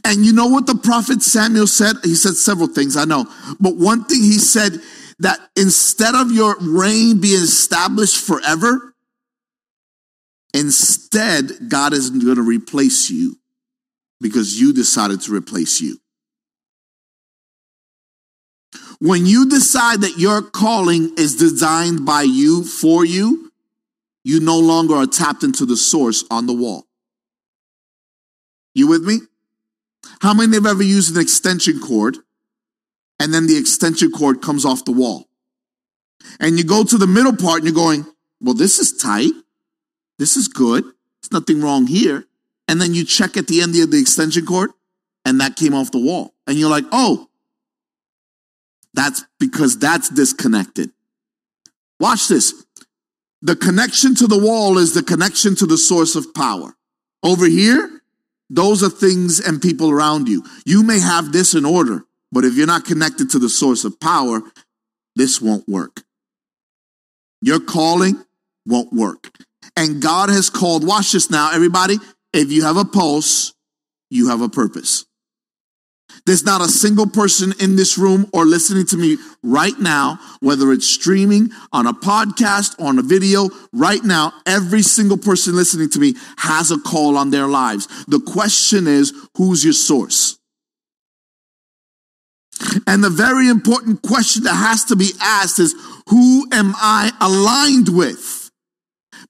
And 0.04 0.24
you 0.24 0.32
know 0.32 0.46
what 0.46 0.66
the 0.66 0.74
prophet 0.74 1.22
Samuel 1.22 1.66
said? 1.66 1.96
He 2.02 2.14
said 2.14 2.34
several 2.34 2.68
things, 2.68 2.96
I 2.96 3.04
know. 3.04 3.26
But 3.60 3.76
one 3.76 4.04
thing 4.04 4.22
he 4.22 4.38
said 4.38 4.80
that 5.18 5.38
instead 5.56 6.14
of 6.14 6.32
your 6.32 6.56
reign 6.60 7.20
being 7.20 7.42
established 7.42 8.24
forever, 8.24 8.94
instead, 10.54 11.68
God 11.68 11.92
is 11.92 12.10
going 12.10 12.36
to 12.36 12.42
replace 12.42 13.10
you 13.10 13.36
because 14.20 14.60
you 14.60 14.72
decided 14.72 15.20
to 15.22 15.34
replace 15.34 15.80
you. 15.80 15.98
When 19.00 19.26
you 19.26 19.48
decide 19.48 20.02
that 20.02 20.18
your 20.18 20.42
calling 20.42 21.12
is 21.18 21.36
designed 21.36 22.06
by 22.06 22.22
you 22.22 22.64
for 22.64 23.04
you, 23.04 23.50
you 24.24 24.38
no 24.40 24.58
longer 24.58 24.94
are 24.94 25.06
tapped 25.06 25.42
into 25.42 25.66
the 25.66 25.76
source 25.76 26.24
on 26.30 26.46
the 26.46 26.52
wall. 26.52 26.86
You 28.74 28.86
with 28.86 29.02
me? 29.02 29.18
How 30.20 30.34
many 30.34 30.54
have 30.54 30.66
ever 30.66 30.82
used 30.82 31.14
an 31.14 31.20
extension 31.20 31.80
cord 31.80 32.18
and 33.18 33.32
then 33.32 33.46
the 33.46 33.56
extension 33.56 34.10
cord 34.10 34.42
comes 34.42 34.64
off 34.64 34.84
the 34.84 34.92
wall? 34.92 35.28
And 36.38 36.58
you 36.58 36.64
go 36.64 36.84
to 36.84 36.98
the 36.98 37.06
middle 37.06 37.36
part 37.36 37.58
and 37.58 37.66
you're 37.66 37.74
going, 37.74 38.06
well, 38.40 38.54
this 38.54 38.78
is 38.78 38.96
tight. 38.96 39.32
This 40.18 40.36
is 40.36 40.48
good. 40.48 40.84
There's 40.84 41.32
nothing 41.32 41.60
wrong 41.60 41.86
here. 41.86 42.24
And 42.68 42.80
then 42.80 42.94
you 42.94 43.04
check 43.04 43.36
at 43.36 43.48
the 43.48 43.60
end 43.60 43.76
of 43.76 43.90
the 43.90 44.00
extension 44.00 44.46
cord 44.46 44.70
and 45.24 45.40
that 45.40 45.56
came 45.56 45.74
off 45.74 45.90
the 45.90 45.98
wall. 45.98 46.34
And 46.46 46.56
you're 46.56 46.70
like, 46.70 46.84
oh, 46.92 47.28
that's 48.94 49.24
because 49.38 49.78
that's 49.78 50.08
disconnected. 50.08 50.90
Watch 51.98 52.28
this. 52.28 52.64
The 53.40 53.56
connection 53.56 54.14
to 54.16 54.26
the 54.26 54.38
wall 54.38 54.78
is 54.78 54.94
the 54.94 55.02
connection 55.02 55.54
to 55.56 55.66
the 55.66 55.78
source 55.78 56.14
of 56.14 56.34
power. 56.34 56.76
Over 57.22 57.46
here, 57.46 58.01
those 58.52 58.82
are 58.82 58.90
things 58.90 59.40
and 59.40 59.62
people 59.62 59.90
around 59.90 60.28
you. 60.28 60.44
You 60.66 60.82
may 60.82 61.00
have 61.00 61.32
this 61.32 61.54
in 61.54 61.64
order, 61.64 62.04
but 62.30 62.44
if 62.44 62.54
you're 62.54 62.66
not 62.66 62.84
connected 62.84 63.30
to 63.30 63.38
the 63.38 63.48
source 63.48 63.84
of 63.84 63.98
power, 63.98 64.42
this 65.16 65.40
won't 65.40 65.66
work. 65.66 66.02
Your 67.40 67.60
calling 67.60 68.22
won't 68.66 68.92
work. 68.92 69.30
And 69.74 70.02
God 70.02 70.28
has 70.28 70.50
called, 70.50 70.86
watch 70.86 71.12
this 71.12 71.30
now, 71.30 71.50
everybody. 71.52 71.96
If 72.34 72.52
you 72.52 72.64
have 72.64 72.76
a 72.76 72.84
pulse, 72.84 73.54
you 74.10 74.28
have 74.28 74.42
a 74.42 74.50
purpose. 74.50 75.06
There's 76.24 76.44
not 76.44 76.60
a 76.60 76.68
single 76.68 77.06
person 77.06 77.52
in 77.60 77.74
this 77.76 77.98
room 77.98 78.28
or 78.32 78.44
listening 78.44 78.86
to 78.86 78.96
me 78.96 79.18
right 79.42 79.78
now, 79.78 80.20
whether 80.40 80.72
it's 80.72 80.86
streaming 80.86 81.50
on 81.72 81.86
a 81.86 81.92
podcast, 81.92 82.80
on 82.80 82.98
a 82.98 83.02
video, 83.02 83.50
right 83.72 84.02
now, 84.04 84.32
every 84.46 84.82
single 84.82 85.18
person 85.18 85.56
listening 85.56 85.90
to 85.90 85.98
me 85.98 86.14
has 86.38 86.70
a 86.70 86.78
call 86.78 87.16
on 87.16 87.30
their 87.30 87.48
lives. 87.48 87.88
The 88.06 88.20
question 88.20 88.86
is, 88.86 89.12
who's 89.36 89.64
your 89.64 89.72
source? 89.72 90.38
And 92.86 93.02
the 93.02 93.10
very 93.10 93.48
important 93.48 94.02
question 94.02 94.44
that 94.44 94.54
has 94.54 94.84
to 94.86 94.96
be 94.96 95.10
asked 95.20 95.58
is, 95.58 95.74
who 96.08 96.46
am 96.52 96.74
I 96.76 97.10
aligned 97.20 97.88
with? 97.88 98.41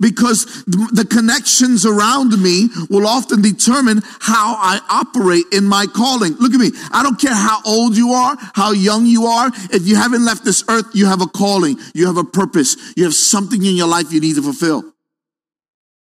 Because 0.03 0.65
the 0.67 1.07
connections 1.09 1.87
around 1.87 2.37
me 2.43 2.69
will 2.91 3.07
often 3.07 3.41
determine 3.41 4.03
how 4.21 4.57
I 4.59 4.81
operate 4.91 5.45
in 5.53 5.65
my 5.65 5.87
calling. 5.87 6.35
Look 6.35 6.53
at 6.53 6.61
me. 6.61 6.73
I 6.93 7.05
don't 7.05 7.21
care 7.21 7.35
how 7.35 7.61
old 7.65 7.97
you 7.97 8.11
are, 8.11 8.37
how 8.55 8.73
young 8.73 9.07
you 9.07 9.27
are. 9.27 9.51
If 9.71 9.87
you 9.87 9.95
haven't 9.95 10.25
left 10.25 10.45
this 10.45 10.65
earth, 10.69 10.87
you 10.93 11.07
have 11.07 11.23
a 11.23 11.27
calling. 11.27 11.79
You 11.95 12.07
have 12.09 12.17
a 12.17 12.25
purpose. 12.25 12.77
You 12.97 13.05
have 13.05 13.15
something 13.15 13.65
in 13.65 13.77
your 13.77 13.87
life 13.87 14.13
you 14.13 14.21
need 14.21 14.35
to 14.35 14.43
fulfill. 14.43 14.93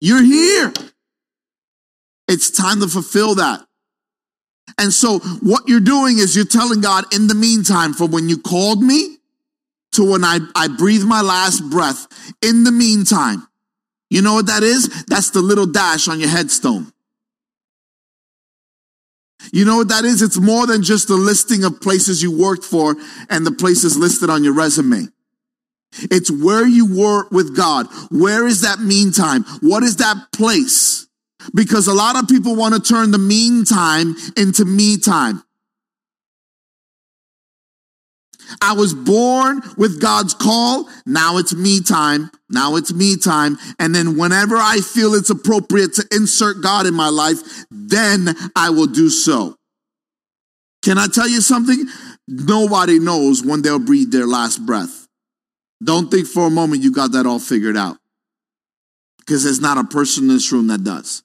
You're 0.01 0.23
here. 0.23 0.73
It's 2.27 2.51
time 2.51 2.81
to 2.81 2.89
fulfill 2.89 3.35
that. 3.35 3.67
And 4.79 4.95
so 4.95 5.19
what 5.43 5.69
you're 5.69 5.79
doing 5.79 6.17
is 6.17 6.35
you're 6.35 6.47
telling 6.47 6.81
God 6.81 7.05
in 7.15 7.27
the 7.27 7.35
meantime, 7.35 7.93
from 7.93 8.11
when 8.11 8.31
you 8.31 8.39
called 8.39 8.83
me 8.83 9.19
to 9.93 10.11
when 10.11 10.25
I, 10.25 10.39
I 10.57 10.69
breathe 10.69 11.05
my 11.05 11.21
last 11.21 11.69
breath, 11.71 12.07
in 12.43 12.65
the 12.65 12.73
meantime, 12.73 13.47
you 14.15 14.23
know 14.23 14.35
what 14.35 14.47
that 14.47 14.63
is? 14.63 15.05
That's 15.07 15.31
the 15.31 15.41
little 15.41 15.67
dash 15.67 16.07
on 16.07 16.21
your 16.21 16.29
headstone. 16.29 16.93
You 19.53 19.65
know 19.65 19.79
what 19.79 19.89
that 19.89 20.05
is? 20.05 20.23
It's 20.23 20.39
more 20.39 20.69
than 20.69 20.85
just 20.85 21.11
a 21.11 21.15
listing 21.15 21.65
of 21.65 21.81
places 21.81 22.23
you 22.23 22.31
worked 22.31 22.63
for 22.63 22.95
and 23.29 23.45
the 23.45 23.51
places 23.51 23.97
listed 23.97 24.31
on 24.31 24.45
your 24.45 24.55
resume. 24.55 25.09
It's 26.13 26.31
where 26.31 26.65
you 26.65 26.97
were 26.97 27.27
with 27.31 27.57
God. 27.57 27.89
Where 28.13 28.47
is 28.47 28.61
that 28.61 28.79
meantime? 28.79 29.43
What 29.61 29.83
is 29.83 29.97
that 29.97 30.29
place? 30.33 31.09
Because 31.53 31.89
a 31.89 31.93
lot 31.93 32.17
of 32.17 32.29
people 32.29 32.55
want 32.55 32.77
to 32.77 32.81
turn 32.81 33.11
the 33.11 33.19
meantime 33.19 34.15
into 34.37 34.65
me 34.65 34.97
time. 34.97 35.43
I 38.61 38.75
was 38.75 38.95
born 38.95 39.63
with 39.77 40.01
God's 40.01 40.35
call. 40.35 40.89
Now 41.07 41.39
it's 41.39 41.55
me 41.55 41.81
time. 41.81 42.31
Now 42.51 42.77
it's 42.77 42.93
me 42.93 43.17
time. 43.17 43.57
And 43.79 43.95
then 43.95 44.17
whenever 44.17 44.57
I 44.57 44.79
feel 44.79 45.15
it's 45.15 45.31
appropriate 45.31 45.95
to 45.95 46.07
insert 46.13 46.63
God 46.63 46.87
in 46.87 46.95
my 46.95 47.09
life, 47.09 47.39
then 47.71 48.35
I 48.57 48.71
will 48.71 48.87
do 48.87 49.11
so. 49.11 49.57
Can 50.83 50.99
I 50.99 51.07
tell 51.07 51.29
you 51.29 51.41
something? 51.41 51.87
Nobody 52.29 52.99
knows 52.99 53.43
when 53.43 53.63
they'll 53.63 53.79
breathe 53.79 54.13
their 54.13 54.27
last 54.27 54.65
breath. 54.65 55.09
Don't 55.83 56.11
think 56.11 56.27
for 56.27 56.47
a 56.47 56.51
moment 56.51 56.83
you 56.83 56.93
got 56.93 57.13
that 57.13 57.27
all 57.27 57.39
figured 57.39 57.77
out. 57.77 57.97
Because 59.19 59.45
there's 59.45 59.61
not 59.61 59.79
a 59.79 59.85
person 59.85 60.25
in 60.25 60.29
this 60.29 60.53
room 60.53 60.67
that 60.69 60.85
does. 60.85 61.23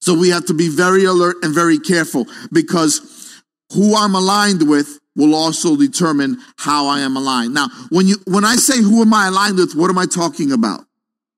So 0.00 0.14
we 0.14 0.30
have 0.30 0.46
to 0.46 0.54
be 0.54 0.68
very 0.68 1.04
alert 1.04 1.36
and 1.42 1.54
very 1.54 1.78
careful 1.78 2.26
because 2.52 3.42
who 3.72 3.96
I'm 3.96 4.14
aligned 4.14 4.68
with 4.68 4.98
will 5.16 5.34
also 5.34 5.76
determine 5.76 6.38
how 6.56 6.86
I 6.86 7.00
am 7.00 7.16
aligned. 7.16 7.54
Now, 7.54 7.68
when 7.90 8.06
you, 8.06 8.16
when 8.26 8.44
I 8.44 8.56
say 8.56 8.80
who 8.80 9.02
am 9.02 9.12
I 9.12 9.28
aligned 9.28 9.56
with, 9.56 9.74
what 9.74 9.90
am 9.90 9.98
I 9.98 10.06
talking 10.06 10.52
about? 10.52 10.84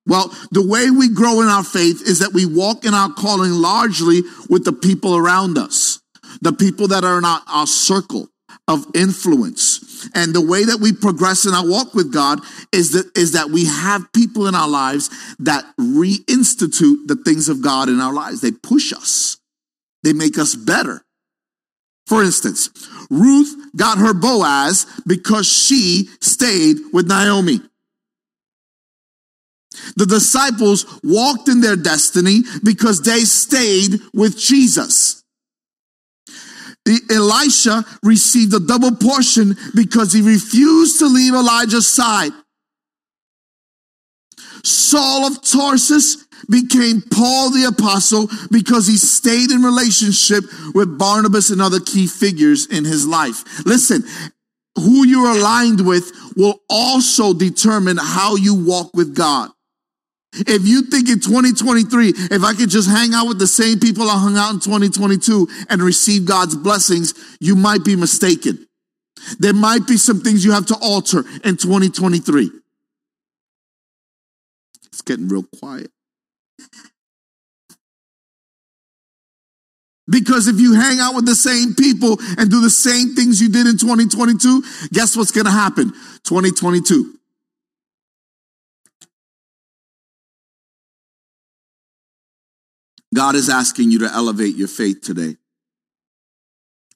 Well, 0.06 0.28
the 0.50 0.66
way 0.66 0.90
we 0.90 1.08
grow 1.08 1.40
in 1.40 1.48
our 1.48 1.64
faith 1.64 2.02
is 2.02 2.18
that 2.18 2.34
we 2.34 2.44
walk 2.44 2.84
in 2.84 2.92
our 2.92 3.10
calling 3.12 3.52
largely 3.52 4.22
with 4.50 4.64
the 4.64 4.72
people 4.72 5.16
around 5.16 5.56
us, 5.56 6.00
the 6.42 6.52
people 6.52 6.88
that 6.88 7.04
are 7.04 7.18
in 7.18 7.24
our, 7.24 7.40
our 7.48 7.66
circle 7.66 8.28
of 8.68 8.84
influence. 8.94 10.08
And 10.14 10.34
the 10.34 10.44
way 10.44 10.64
that 10.64 10.80
we 10.80 10.92
progress 10.92 11.46
in 11.46 11.54
our 11.54 11.66
walk 11.66 11.94
with 11.94 12.12
God 12.12 12.40
is 12.72 12.92
that, 12.92 13.16
is 13.16 13.32
that 13.32 13.50
we 13.50 13.64
have 13.66 14.12
people 14.12 14.46
in 14.46 14.54
our 14.54 14.68
lives 14.68 15.08
that 15.38 15.64
reinstitute 15.80 17.06
the 17.06 17.20
things 17.24 17.48
of 17.48 17.62
God 17.62 17.88
in 17.88 18.00
our 18.00 18.12
lives. 18.12 18.40
They 18.40 18.52
push 18.52 18.92
us. 18.92 19.38
They 20.02 20.12
make 20.12 20.38
us 20.38 20.54
better. 20.54 21.03
For 22.06 22.22
instance, 22.22 22.70
Ruth 23.10 23.54
got 23.76 23.98
her 23.98 24.12
Boaz 24.12 24.86
because 25.06 25.46
she 25.46 26.08
stayed 26.20 26.78
with 26.92 27.08
Naomi. 27.08 27.60
The 29.96 30.06
disciples 30.06 30.86
walked 31.02 31.48
in 31.48 31.60
their 31.60 31.76
destiny 31.76 32.42
because 32.62 33.00
they 33.02 33.20
stayed 33.20 34.00
with 34.12 34.38
Jesus. 34.38 35.22
Elisha 37.10 37.84
received 38.02 38.52
a 38.54 38.60
double 38.60 38.94
portion 38.94 39.56
because 39.74 40.12
he 40.12 40.20
refused 40.20 40.98
to 40.98 41.06
leave 41.06 41.32
Elijah's 41.32 41.86
side. 41.86 42.32
Saul 44.62 45.26
of 45.26 45.42
Tarsus 45.42 46.23
became 46.50 47.02
Paul 47.12 47.50
the 47.50 47.64
apostle 47.64 48.28
because 48.50 48.86
he 48.86 48.96
stayed 48.96 49.50
in 49.50 49.62
relationship 49.62 50.44
with 50.74 50.98
Barnabas 50.98 51.50
and 51.50 51.60
other 51.60 51.80
key 51.80 52.06
figures 52.06 52.66
in 52.66 52.84
his 52.84 53.06
life. 53.06 53.64
Listen, 53.66 54.02
who 54.76 55.06
you're 55.06 55.30
aligned 55.30 55.86
with 55.86 56.10
will 56.36 56.60
also 56.68 57.32
determine 57.32 57.96
how 57.96 58.36
you 58.36 58.54
walk 58.54 58.94
with 58.94 59.14
God. 59.14 59.50
If 60.36 60.66
you 60.66 60.82
think 60.82 61.08
in 61.08 61.20
2023, 61.20 62.12
if 62.32 62.42
I 62.42 62.54
could 62.54 62.68
just 62.68 62.88
hang 62.90 63.14
out 63.14 63.28
with 63.28 63.38
the 63.38 63.46
same 63.46 63.78
people 63.78 64.10
I 64.10 64.18
hung 64.18 64.36
out 64.36 64.52
in 64.52 64.58
2022 64.58 65.46
and 65.70 65.80
receive 65.80 66.24
God's 66.24 66.56
blessings, 66.56 67.14
you 67.38 67.54
might 67.54 67.84
be 67.84 67.94
mistaken. 67.94 68.66
There 69.38 69.54
might 69.54 69.86
be 69.86 69.96
some 69.96 70.20
things 70.20 70.44
you 70.44 70.50
have 70.52 70.66
to 70.66 70.76
alter 70.82 71.20
in 71.44 71.56
2023. 71.56 72.50
It's 74.86 75.02
getting 75.02 75.28
real 75.28 75.46
quiet. 75.60 75.90
Because 80.08 80.48
if 80.48 80.60
you 80.60 80.74
hang 80.74 81.00
out 81.00 81.14
with 81.14 81.24
the 81.24 81.34
same 81.34 81.74
people 81.74 82.18
and 82.36 82.50
do 82.50 82.60
the 82.60 82.70
same 82.70 83.14
things 83.14 83.40
you 83.40 83.48
did 83.48 83.66
in 83.66 83.78
2022, 83.78 84.62
guess 84.92 85.16
what's 85.16 85.30
going 85.30 85.46
to 85.46 85.50
happen? 85.50 85.92
2022. 86.24 87.14
God 93.14 93.34
is 93.34 93.48
asking 93.48 93.92
you 93.92 94.00
to 94.00 94.10
elevate 94.12 94.56
your 94.56 94.68
faith 94.68 95.00
today. 95.00 95.36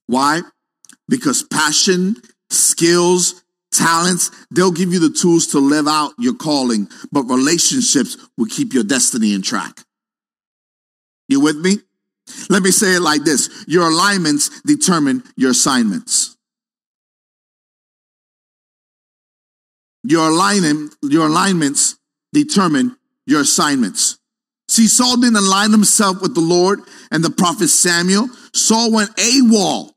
Why? 0.07 0.43
Because 1.09 1.43
passion, 1.45 2.17
skills, 2.51 3.43
talents, 3.79 4.31
they'll 4.51 4.73
give 4.73 4.93
you 4.93 4.99
the 4.99 5.11
tools 5.11 5.47
to 5.49 5.59
live 5.59 5.87
out 5.87 6.13
your 6.19 6.35
calling, 6.35 6.89
but 7.13 7.23
relationships 7.23 8.17
will 8.37 8.47
keep 8.47 8.73
your 8.73 8.85
destiny 8.85 9.35
in 9.35 9.43
track. 9.43 9.81
You 11.29 11.41
with 11.41 11.57
me? 11.57 11.77
Let 12.51 12.63
me 12.63 12.71
say 12.71 12.97
it 12.97 13.01
like 13.01 13.23
this. 13.23 13.65
Your 13.67 13.89
alignments 13.89 14.61
determine 14.63 15.23
your 15.37 15.53
assignments. 15.53 16.37
Your 20.05 20.29
alignment, 20.29 20.95
your 21.03 21.27
alignments 21.27 21.97
determine 22.33 22.97
your 23.27 23.43
assignments. 23.43 24.19
See, 24.69 24.87
Saul 24.87 25.17
didn't 25.17 25.37
align 25.37 25.71
himself 25.71 26.21
with 26.21 26.35
the 26.35 26.41
Lord 26.41 26.81
and 27.11 27.25
the 27.25 27.31
prophet 27.31 27.69
Samuel. 27.69 28.29
Saul 28.55 28.93
went 28.93 29.15
AWOL. 29.17 29.93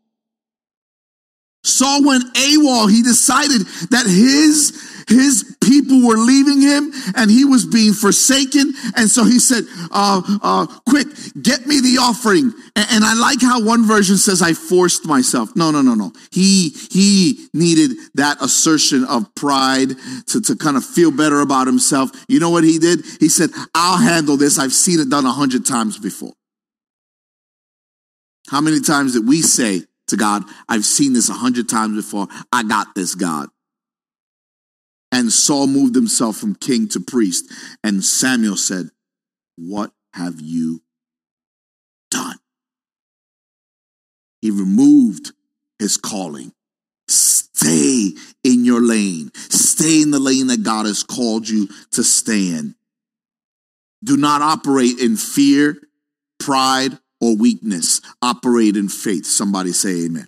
Saul 1.63 2.03
went 2.05 2.23
AWOL. 2.35 2.89
He 2.89 3.03
decided 3.03 3.61
that 3.91 4.05
his 4.07 4.89
his 5.07 5.57
people 5.61 6.05
were 6.07 6.17
leaving 6.17 6.61
him 6.61 6.91
and 7.15 7.29
he 7.29 7.45
was 7.45 7.65
being 7.65 7.93
forsaken. 7.93 8.73
And 8.95 9.09
so 9.09 9.23
he 9.23 9.39
said, 9.39 9.65
uh, 9.91 10.21
uh, 10.41 10.67
quick, 10.87 11.07
get 11.41 11.65
me 11.67 11.81
the 11.81 11.97
offering. 12.01 12.53
And, 12.75 12.87
and 12.91 13.03
I 13.03 13.13
like 13.15 13.41
how 13.41 13.61
one 13.61 13.85
version 13.85 14.17
says, 14.17 14.41
I 14.41 14.53
forced 14.53 15.05
myself. 15.05 15.55
No, 15.55 15.71
no, 15.71 15.81
no, 15.81 15.95
no. 15.95 16.13
He, 16.31 16.69
he 16.91 17.47
needed 17.53 17.91
that 18.15 18.41
assertion 18.41 19.03
of 19.05 19.33
pride 19.35 19.89
to, 20.27 20.41
to 20.41 20.55
kind 20.55 20.77
of 20.77 20.85
feel 20.85 21.11
better 21.11 21.41
about 21.41 21.67
himself. 21.67 22.11
You 22.27 22.39
know 22.39 22.49
what 22.49 22.63
he 22.63 22.79
did? 22.79 23.01
He 23.19 23.29
said, 23.29 23.49
I'll 23.75 23.97
handle 23.97 24.37
this. 24.37 24.59
I've 24.59 24.73
seen 24.73 24.99
it 24.99 25.09
done 25.09 25.25
a 25.25 25.31
hundred 25.31 25.65
times 25.65 25.97
before. 25.97 26.33
How 28.49 28.61
many 28.61 28.81
times 28.81 29.13
did 29.13 29.27
we 29.27 29.41
say 29.41 29.83
to 30.11 30.17
God, 30.17 30.43
I've 30.69 30.85
seen 30.85 31.13
this 31.13 31.29
a 31.29 31.33
hundred 31.33 31.67
times 31.67 31.95
before. 31.95 32.27
I 32.53 32.63
got 32.63 32.93
this, 32.95 33.15
God. 33.15 33.49
And 35.11 35.31
Saul 35.31 35.67
moved 35.67 35.95
himself 35.95 36.37
from 36.37 36.55
king 36.55 36.87
to 36.89 36.99
priest. 36.99 37.51
And 37.83 38.03
Samuel 38.03 38.55
said, 38.55 38.91
What 39.57 39.91
have 40.13 40.39
you 40.39 40.81
done? 42.09 42.37
He 44.41 44.51
removed 44.51 45.33
his 45.79 45.97
calling. 45.97 46.53
Stay 47.07 48.11
in 48.43 48.63
your 48.63 48.81
lane. 48.81 49.31
Stay 49.35 50.01
in 50.01 50.11
the 50.11 50.19
lane 50.19 50.47
that 50.47 50.63
God 50.63 50.85
has 50.85 51.03
called 51.03 51.47
you 51.47 51.67
to 51.91 52.03
stay 52.03 52.47
in. 52.49 52.75
Do 54.03 54.17
not 54.17 54.41
operate 54.41 54.99
in 54.99 55.17
fear, 55.17 55.77
pride, 56.39 56.97
or 57.21 57.37
weakness. 57.37 58.01
Operate 58.21 58.75
in 58.75 58.89
faith. 58.89 59.25
Somebody 59.25 59.71
say 59.71 60.05
amen. 60.05 60.27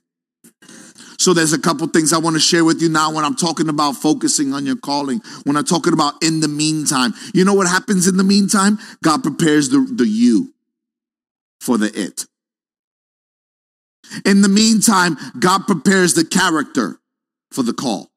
So 1.19 1.33
there's 1.33 1.53
a 1.53 1.59
couple 1.59 1.87
things 1.87 2.11
I 2.11 2.17
want 2.17 2.35
to 2.35 2.39
share 2.39 2.65
with 2.65 2.81
you 2.81 2.89
now 2.89 3.13
when 3.13 3.23
I'm 3.23 3.35
talking 3.35 3.69
about 3.69 3.93
focusing 3.93 4.53
on 4.53 4.65
your 4.65 4.75
calling. 4.75 5.21
When 5.43 5.55
I'm 5.55 5.63
talking 5.63 5.93
about 5.93 6.21
in 6.21 6.39
the 6.39 6.47
meantime, 6.47 7.13
you 7.33 7.45
know 7.45 7.53
what 7.53 7.67
happens 7.67 8.07
in 8.07 8.17
the 8.17 8.23
meantime? 8.23 8.77
God 9.03 9.23
prepares 9.23 9.69
the, 9.69 9.87
the 9.89 10.07
you 10.07 10.53
for 11.61 11.77
the 11.77 11.91
it. 11.93 12.25
In 14.25 14.41
the 14.41 14.49
meantime, 14.49 15.17
God 15.39 15.65
prepares 15.65 16.13
the 16.13 16.25
character 16.25 16.99
for 17.51 17.63
the 17.63 17.73
call. 17.73 18.09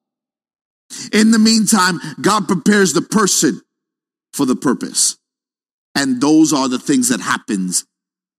In 1.13 1.31
the 1.31 1.39
meantime, 1.39 2.01
God 2.21 2.49
prepares 2.49 2.93
the 2.93 3.03
person 3.03 3.61
for 4.33 4.47
the 4.47 4.57
purpose. 4.57 5.17
And 5.95 6.21
those 6.21 6.53
are 6.53 6.69
the 6.69 6.79
things 6.79 7.09
that 7.09 7.21
happens 7.21 7.87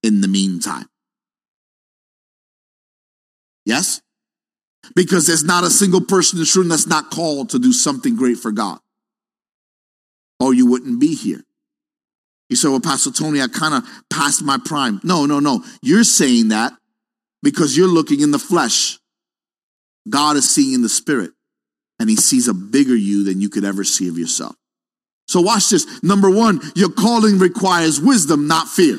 in 0.02 0.20
the 0.20 0.28
meantime. 0.28 0.86
Yes? 3.64 4.00
Because 4.94 5.26
there's 5.26 5.44
not 5.44 5.64
a 5.64 5.70
single 5.70 6.00
person 6.00 6.38
in 6.38 6.42
this 6.42 6.56
room 6.56 6.68
that's 6.68 6.86
not 6.86 7.10
called 7.10 7.50
to 7.50 7.58
do 7.58 7.72
something 7.72 8.16
great 8.16 8.38
for 8.38 8.50
God. 8.50 8.78
Or 10.40 10.54
you 10.54 10.66
wouldn't 10.66 11.00
be 11.00 11.14
here. 11.14 11.42
You 12.48 12.56
say, 12.56 12.68
well, 12.68 12.80
Pastor 12.80 13.10
Tony, 13.10 13.42
I 13.42 13.48
kind 13.48 13.74
of 13.74 13.84
passed 14.10 14.42
my 14.42 14.58
prime. 14.64 15.00
No, 15.04 15.26
no, 15.26 15.40
no. 15.40 15.62
You're 15.82 16.04
saying 16.04 16.48
that 16.48 16.72
because 17.42 17.76
you're 17.76 17.88
looking 17.88 18.20
in 18.20 18.30
the 18.30 18.38
flesh. 18.38 18.98
God 20.08 20.36
is 20.36 20.48
seeing 20.48 20.72
in 20.72 20.82
the 20.82 20.88
spirit, 20.88 21.32
and 21.98 22.08
he 22.08 22.16
sees 22.16 22.48
a 22.48 22.54
bigger 22.54 22.96
you 22.96 23.24
than 23.24 23.42
you 23.42 23.50
could 23.50 23.64
ever 23.64 23.84
see 23.84 24.08
of 24.08 24.16
yourself. 24.16 24.56
So 25.26 25.42
watch 25.42 25.68
this. 25.68 26.02
Number 26.02 26.30
one, 26.30 26.60
your 26.74 26.88
calling 26.88 27.38
requires 27.38 28.00
wisdom, 28.00 28.46
not 28.46 28.68
fear. 28.68 28.98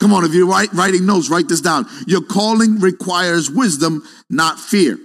Come 0.00 0.12
on, 0.12 0.24
if 0.24 0.32
you're 0.32 0.46
writing 0.46 1.06
notes, 1.06 1.28
write 1.28 1.48
this 1.48 1.60
down. 1.60 1.86
Your 2.06 2.22
calling 2.22 2.78
requires 2.78 3.50
wisdom, 3.50 4.04
not 4.30 4.60
fear. 4.60 4.98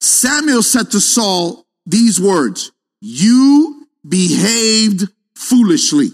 Samuel 0.00 0.62
said 0.62 0.90
to 0.90 1.00
Saul 1.00 1.64
these 1.86 2.20
words, 2.20 2.72
You 3.00 3.86
behaved 4.06 5.08
foolishly. 5.34 6.08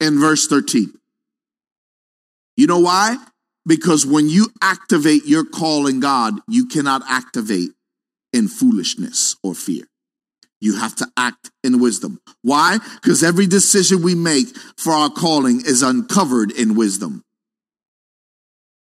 In 0.00 0.18
verse 0.18 0.48
13. 0.48 0.92
You 2.56 2.66
know 2.66 2.80
why? 2.80 3.16
Because 3.66 4.04
when 4.04 4.28
you 4.28 4.48
activate 4.60 5.26
your 5.26 5.44
calling 5.44 6.00
God, 6.00 6.34
you 6.48 6.66
cannot 6.66 7.02
activate 7.08 7.70
in 8.32 8.48
foolishness 8.48 9.36
or 9.42 9.54
fear. 9.54 9.84
You 10.62 10.78
have 10.78 10.94
to 10.96 11.08
act 11.16 11.50
in 11.64 11.80
wisdom. 11.80 12.20
Why? 12.42 12.78
Because 13.02 13.24
every 13.24 13.48
decision 13.48 14.00
we 14.00 14.14
make 14.14 14.46
for 14.76 14.92
our 14.92 15.10
calling 15.10 15.60
is 15.60 15.82
uncovered 15.82 16.52
in 16.52 16.76
wisdom. 16.76 17.24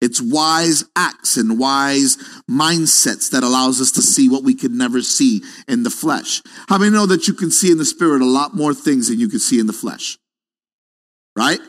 It's 0.01 0.19
wise 0.19 0.85
acts 0.95 1.37
and 1.37 1.59
wise 1.59 2.17
mindsets 2.49 3.29
that 3.29 3.43
allows 3.43 3.79
us 3.79 3.91
to 3.91 4.01
see 4.01 4.27
what 4.27 4.43
we 4.43 4.55
could 4.55 4.71
never 4.71 5.03
see 5.03 5.43
in 5.67 5.83
the 5.83 5.91
flesh. 5.91 6.41
How 6.67 6.79
many 6.79 6.89
know 6.89 7.05
that 7.05 7.27
you 7.27 7.35
can 7.35 7.51
see 7.51 7.71
in 7.71 7.77
the 7.77 7.85
spirit 7.85 8.23
a 8.23 8.25
lot 8.25 8.55
more 8.55 8.73
things 8.73 9.09
than 9.09 9.19
you 9.19 9.29
can 9.29 9.39
see 9.39 9.59
in 9.59 9.67
the 9.67 9.73
flesh? 9.73 10.17
Right? 11.35 11.59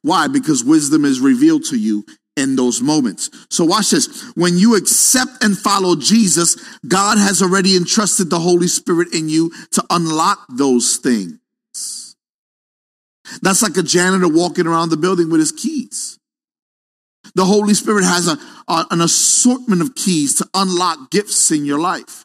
Why? 0.00 0.28
Because 0.28 0.64
wisdom 0.64 1.04
is 1.04 1.20
revealed 1.20 1.64
to 1.66 1.76
you 1.76 2.06
in 2.38 2.56
those 2.56 2.80
moments. 2.80 3.30
So 3.50 3.64
watch 3.64 3.90
this. 3.90 4.32
When 4.34 4.56
you 4.56 4.76
accept 4.76 5.42
and 5.42 5.58
follow 5.58 5.96
Jesus, 5.96 6.56
God 6.86 7.18
has 7.18 7.42
already 7.42 7.76
entrusted 7.76 8.30
the 8.30 8.38
Holy 8.38 8.68
Spirit 8.68 9.12
in 9.12 9.28
you 9.28 9.50
to 9.72 9.84
unlock 9.90 10.46
those 10.48 10.96
things. 10.96 11.38
That's 13.42 13.62
like 13.62 13.76
a 13.76 13.82
janitor 13.82 14.28
walking 14.28 14.66
around 14.66 14.90
the 14.90 14.96
building 14.96 15.30
with 15.30 15.40
his 15.40 15.52
keys. 15.52 16.18
The 17.34 17.44
Holy 17.44 17.74
Spirit 17.74 18.04
has 18.04 18.26
a, 18.26 18.38
a, 18.68 18.86
an 18.90 19.00
assortment 19.00 19.82
of 19.82 19.94
keys 19.94 20.34
to 20.36 20.48
unlock 20.54 21.10
gifts 21.10 21.50
in 21.50 21.64
your 21.64 21.78
life. 21.78 22.24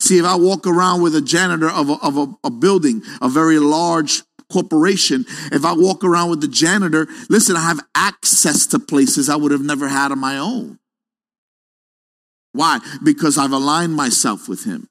See, 0.00 0.18
if 0.18 0.24
I 0.24 0.36
walk 0.36 0.66
around 0.66 1.02
with 1.02 1.14
a 1.14 1.20
janitor 1.20 1.70
of 1.70 1.88
a, 1.90 1.94
of 1.94 2.16
a, 2.16 2.26
a 2.44 2.50
building, 2.50 3.02
a 3.20 3.28
very 3.28 3.58
large 3.58 4.22
corporation, 4.54 5.24
if 5.50 5.64
I 5.64 5.72
walk 5.72 6.04
around 6.04 6.30
with 6.30 6.40
the 6.40 6.48
janitor, 6.48 7.08
listen, 7.28 7.56
I 7.56 7.62
have 7.62 7.80
access 7.96 8.66
to 8.68 8.78
places 8.78 9.28
I 9.28 9.34
would 9.34 9.50
have 9.50 9.64
never 9.64 9.88
had 9.88 10.12
on 10.12 10.20
my 10.20 10.38
own. 10.38 10.78
Why? 12.52 12.78
Because 13.02 13.36
I've 13.36 13.50
aligned 13.50 13.94
myself 13.94 14.48
with 14.48 14.64
him. 14.64 14.86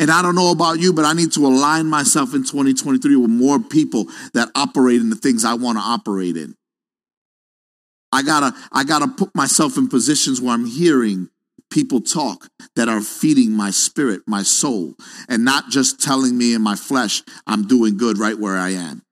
And 0.00 0.10
I 0.10 0.22
don't 0.22 0.34
know 0.34 0.50
about 0.50 0.80
you, 0.80 0.92
but 0.92 1.04
I 1.04 1.12
need 1.12 1.32
to 1.32 1.46
align 1.46 1.86
myself 1.86 2.34
in 2.34 2.42
2023 2.42 3.14
with 3.14 3.30
more 3.30 3.60
people 3.60 4.06
that 4.34 4.48
operate 4.56 5.00
in 5.00 5.10
the 5.10 5.16
things 5.16 5.44
I 5.44 5.54
want 5.54 5.78
to 5.78 5.84
operate 5.84 6.36
in. 6.36 6.56
I 8.10 8.22
gotta, 8.22 8.56
I 8.72 8.82
gotta 8.82 9.06
put 9.06 9.34
myself 9.36 9.76
in 9.76 9.88
positions 9.88 10.40
where 10.40 10.54
I'm 10.54 10.66
hearing 10.66 11.28
people 11.70 12.00
talk 12.00 12.48
that 12.74 12.88
are 12.88 13.00
feeding 13.00 13.52
my 13.52 13.70
spirit, 13.70 14.22
my 14.26 14.42
soul, 14.42 14.94
and 15.28 15.44
not 15.44 15.68
just 15.70 16.00
telling 16.00 16.36
me 16.36 16.54
in 16.54 16.62
my 16.62 16.76
flesh, 16.76 17.22
I'm 17.46 17.66
doing 17.66 17.96
good 17.96 18.18
right 18.18 18.38
where 18.38 18.56
I 18.56 18.70
am. 18.70 19.02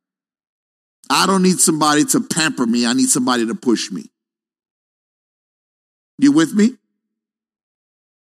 I 1.11 1.27
don't 1.27 1.43
need 1.43 1.61
somebody 1.61 2.05
to 2.07 2.21
pamper 2.21 2.67
me. 2.67 2.87
I 2.87 2.93
need 2.93 3.09
somebody 3.09 3.47
to 3.47 3.55
push 3.55 3.91
me. 3.91 4.05
You 6.19 6.33
with 6.33 6.55
me? 6.55 6.73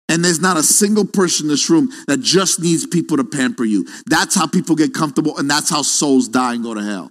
And 0.08 0.24
there's 0.24 0.40
not 0.40 0.56
a 0.56 0.62
single 0.62 1.06
person 1.06 1.46
in 1.46 1.50
this 1.50 1.70
room 1.70 1.88
that 2.06 2.20
just 2.20 2.60
needs 2.60 2.86
people 2.86 3.16
to 3.16 3.24
pamper 3.24 3.64
you. 3.64 3.86
That's 4.06 4.34
how 4.34 4.46
people 4.46 4.76
get 4.76 4.92
comfortable, 4.92 5.38
and 5.38 5.48
that's 5.48 5.70
how 5.70 5.82
souls 5.82 6.28
die 6.28 6.54
and 6.54 6.62
go 6.62 6.74
to 6.74 6.82
hell. 6.82 7.10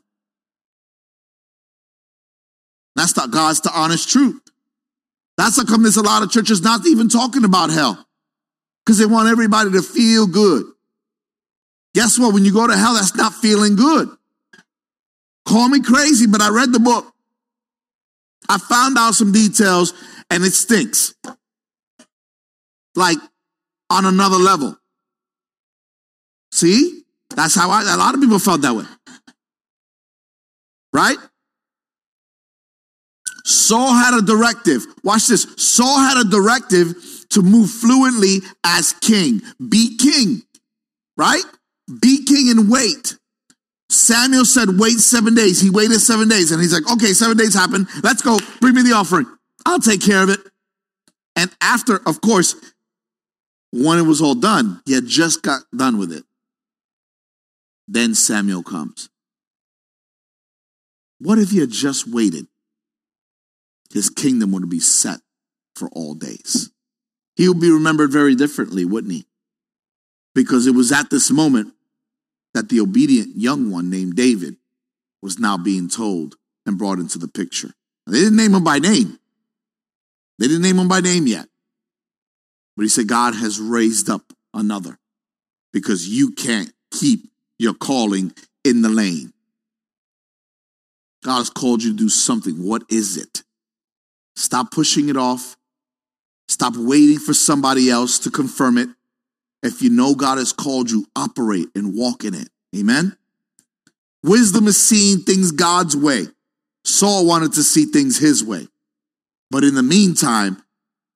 That's 2.95 3.13
the 3.13 3.27
God's 3.27 3.61
the 3.61 3.71
honest 3.73 4.09
truth. 4.09 4.39
That's 5.37 5.57
how 5.57 5.65
come 5.65 5.83
there's 5.83 5.97
a 5.97 6.03
lot 6.03 6.23
of 6.23 6.31
churches 6.31 6.61
not 6.61 6.85
even 6.85 7.09
talking 7.09 7.43
about 7.43 7.69
hell. 7.69 8.05
Because 8.85 8.97
they 8.97 9.05
want 9.05 9.29
everybody 9.29 9.71
to 9.71 9.81
feel 9.81 10.27
good. 10.27 10.65
Guess 11.95 12.19
what? 12.19 12.33
When 12.33 12.43
you 12.43 12.53
go 12.53 12.67
to 12.67 12.75
hell, 12.75 12.95
that's 12.95 13.15
not 13.15 13.33
feeling 13.33 13.75
good. 13.75 14.09
Call 15.45 15.69
me 15.69 15.81
crazy, 15.81 16.27
but 16.27 16.41
I 16.41 16.49
read 16.49 16.71
the 16.71 16.79
book. 16.79 17.05
I 18.49 18.57
found 18.57 18.97
out 18.97 19.13
some 19.13 19.31
details 19.31 19.93
and 20.29 20.43
it 20.43 20.51
stinks. 20.51 21.13
Like 22.95 23.17
on 23.89 24.05
another 24.05 24.37
level. 24.37 24.77
See? 26.51 27.03
That's 27.35 27.55
how 27.55 27.69
I, 27.69 27.81
a 27.81 27.97
lot 27.97 28.13
of 28.13 28.21
people 28.21 28.39
felt 28.39 28.61
that 28.61 28.75
way. 28.75 28.85
Right? 30.91 31.17
Saul 33.45 33.93
had 33.93 34.17
a 34.17 34.21
directive. 34.21 34.85
Watch 35.03 35.27
this. 35.27 35.47
Saul 35.57 35.99
had 35.99 36.25
a 36.25 36.29
directive 36.29 36.95
to 37.29 37.41
move 37.41 37.69
fluently 37.69 38.39
as 38.63 38.93
king. 38.93 39.41
Be 39.69 39.97
king, 39.97 40.43
right? 41.17 41.43
Be 42.01 42.23
king 42.23 42.49
and 42.49 42.69
wait. 42.69 43.17
Samuel 43.89 44.45
said, 44.45 44.79
wait 44.79 44.97
seven 44.97 45.35
days. 45.35 45.61
He 45.61 45.69
waited 45.69 45.99
seven 45.99 46.27
days 46.27 46.51
and 46.51 46.61
he's 46.61 46.73
like, 46.73 46.89
okay, 46.91 47.13
seven 47.13 47.37
days 47.37 47.53
happened. 47.53 47.87
Let's 48.01 48.21
go. 48.21 48.37
Bring 48.59 48.75
me 48.75 48.81
the 48.81 48.93
offering. 48.93 49.25
I'll 49.65 49.79
take 49.79 50.01
care 50.01 50.23
of 50.23 50.29
it. 50.29 50.39
And 51.35 51.51
after, 51.61 51.99
of 52.07 52.21
course, 52.21 52.55
when 53.71 53.97
it 53.97 54.03
was 54.03 54.21
all 54.21 54.35
done, 54.35 54.81
he 54.85 54.93
had 54.93 55.07
just 55.07 55.41
got 55.41 55.61
done 55.75 55.97
with 55.97 56.11
it. 56.11 56.23
Then 57.87 58.15
Samuel 58.15 58.63
comes. 58.63 59.09
What 61.19 61.39
if 61.39 61.51
he 61.51 61.59
had 61.59 61.71
just 61.71 62.07
waited? 62.07 62.47
His 63.93 64.09
kingdom 64.09 64.51
would 64.51 64.69
be 64.69 64.79
set 64.79 65.19
for 65.75 65.87
all 65.89 66.15
days. 66.15 66.71
He 67.35 67.47
would 67.47 67.59
be 67.59 67.71
remembered 67.71 68.11
very 68.11 68.35
differently, 68.35 68.85
wouldn't 68.85 69.13
he? 69.13 69.25
Because 70.33 70.65
it 70.65 70.73
was 70.73 70.91
at 70.91 71.11
this 71.11 71.29
moment 71.29 71.73
that 72.53 72.69
the 72.69 72.79
obedient 72.79 73.37
young 73.37 73.69
one 73.69 73.89
named 73.89 74.15
David 74.15 74.57
was 75.21 75.39
now 75.39 75.57
being 75.57 75.89
told 75.89 76.35
and 76.65 76.77
brought 76.77 76.99
into 76.99 77.19
the 77.19 77.27
picture. 77.27 77.73
They 78.07 78.19
didn't 78.19 78.35
name 78.35 78.55
him 78.55 78.63
by 78.63 78.79
name. 78.79 79.19
They 80.39 80.47
didn't 80.47 80.63
name 80.63 80.79
him 80.79 80.87
by 80.87 80.99
name 80.99 81.27
yet. 81.27 81.47
But 82.75 82.83
he 82.83 82.89
said, 82.89 83.07
God 83.07 83.35
has 83.35 83.59
raised 83.59 84.09
up 84.09 84.33
another 84.53 84.97
because 85.71 86.07
you 86.07 86.31
can't 86.31 86.71
keep 86.91 87.29
your 87.59 87.73
calling 87.73 88.33
in 88.63 88.81
the 88.81 88.89
lane. 88.89 89.33
God 91.23 91.37
has 91.37 91.49
called 91.49 91.83
you 91.83 91.91
to 91.91 91.97
do 91.97 92.09
something. 92.09 92.55
What 92.55 92.83
is 92.89 93.17
it? 93.17 93.43
Stop 94.35 94.71
pushing 94.71 95.09
it 95.09 95.17
off. 95.17 95.57
Stop 96.47 96.75
waiting 96.75 97.19
for 97.19 97.33
somebody 97.33 97.89
else 97.89 98.19
to 98.19 98.31
confirm 98.31 98.77
it. 98.77 98.89
If 99.61 99.81
you 99.81 99.89
know 99.89 100.13
God 100.13 100.37
has 100.37 100.51
called 100.51 100.91
you, 100.91 101.05
operate 101.15 101.69
and 101.75 101.95
walk 101.95 102.25
in 102.25 102.33
it. 102.33 102.49
Amen. 102.75 103.15
Wisdom 104.23 104.67
is 104.67 104.81
seeing 104.81 105.19
things 105.19 105.51
God's 105.51 105.95
way. 105.95 106.25
Saul 106.83 107.25
wanted 107.25 107.53
to 107.53 107.63
see 107.63 107.85
things 107.85 108.17
his 108.17 108.43
way. 108.43 108.67
But 109.49 109.63
in 109.63 109.75
the 109.75 109.83
meantime, 109.83 110.63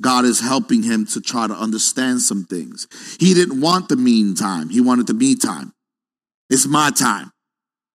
God 0.01 0.25
is 0.25 0.39
helping 0.39 0.83
him 0.83 1.05
to 1.07 1.21
try 1.21 1.47
to 1.47 1.53
understand 1.53 2.21
some 2.21 2.45
things. 2.45 2.87
He 3.19 3.33
didn't 3.33 3.61
want 3.61 3.89
the 3.89 3.95
meantime, 3.95 4.69
he 4.69 4.81
wanted 4.81 5.07
the 5.07 5.13
me 5.13 5.35
time. 5.35 5.73
It's 6.49 6.67
my 6.67 6.91
time. 6.91 7.31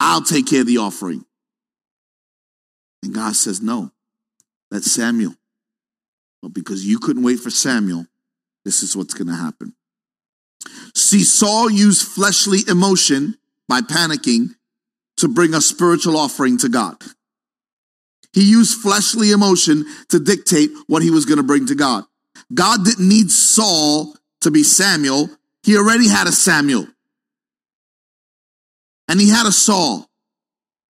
I'll 0.00 0.22
take 0.22 0.48
care 0.48 0.62
of 0.62 0.66
the 0.66 0.78
offering. 0.78 1.24
And 3.02 3.14
God 3.14 3.36
says, 3.36 3.62
No, 3.62 3.92
that's 4.72 4.90
Samuel. 4.90 5.34
But 6.40 6.54
because 6.54 6.84
you 6.84 6.98
couldn't 6.98 7.22
wait 7.22 7.40
for 7.40 7.50
Samuel, 7.50 8.06
this 8.64 8.82
is 8.82 8.96
what's 8.96 9.12
going 9.12 9.28
to 9.28 9.36
happen. 9.36 9.74
See, 10.94 11.24
Saul 11.24 11.70
used 11.70 12.08
fleshly 12.08 12.60
emotion 12.66 13.36
by 13.68 13.82
panicking 13.82 14.54
to 15.18 15.28
bring 15.28 15.52
a 15.52 15.60
spiritual 15.60 16.16
offering 16.16 16.56
to 16.58 16.70
God. 16.70 16.96
He 18.32 18.42
used 18.50 18.80
fleshly 18.80 19.30
emotion 19.30 19.84
to 20.08 20.18
dictate 20.18 20.70
what 20.86 21.02
he 21.02 21.10
was 21.10 21.26
going 21.26 21.36
to 21.36 21.42
bring 21.42 21.66
to 21.66 21.74
God. 21.74 22.04
God 22.54 22.82
didn't 22.82 23.06
need 23.06 23.30
Saul 23.30 24.16
to 24.40 24.50
be 24.50 24.62
Samuel. 24.62 25.28
He 25.64 25.76
already 25.76 26.08
had 26.08 26.26
a 26.26 26.32
Samuel. 26.32 26.86
And 29.06 29.20
he 29.20 29.28
had 29.28 29.46
a 29.46 29.52
Saul. 29.52 30.08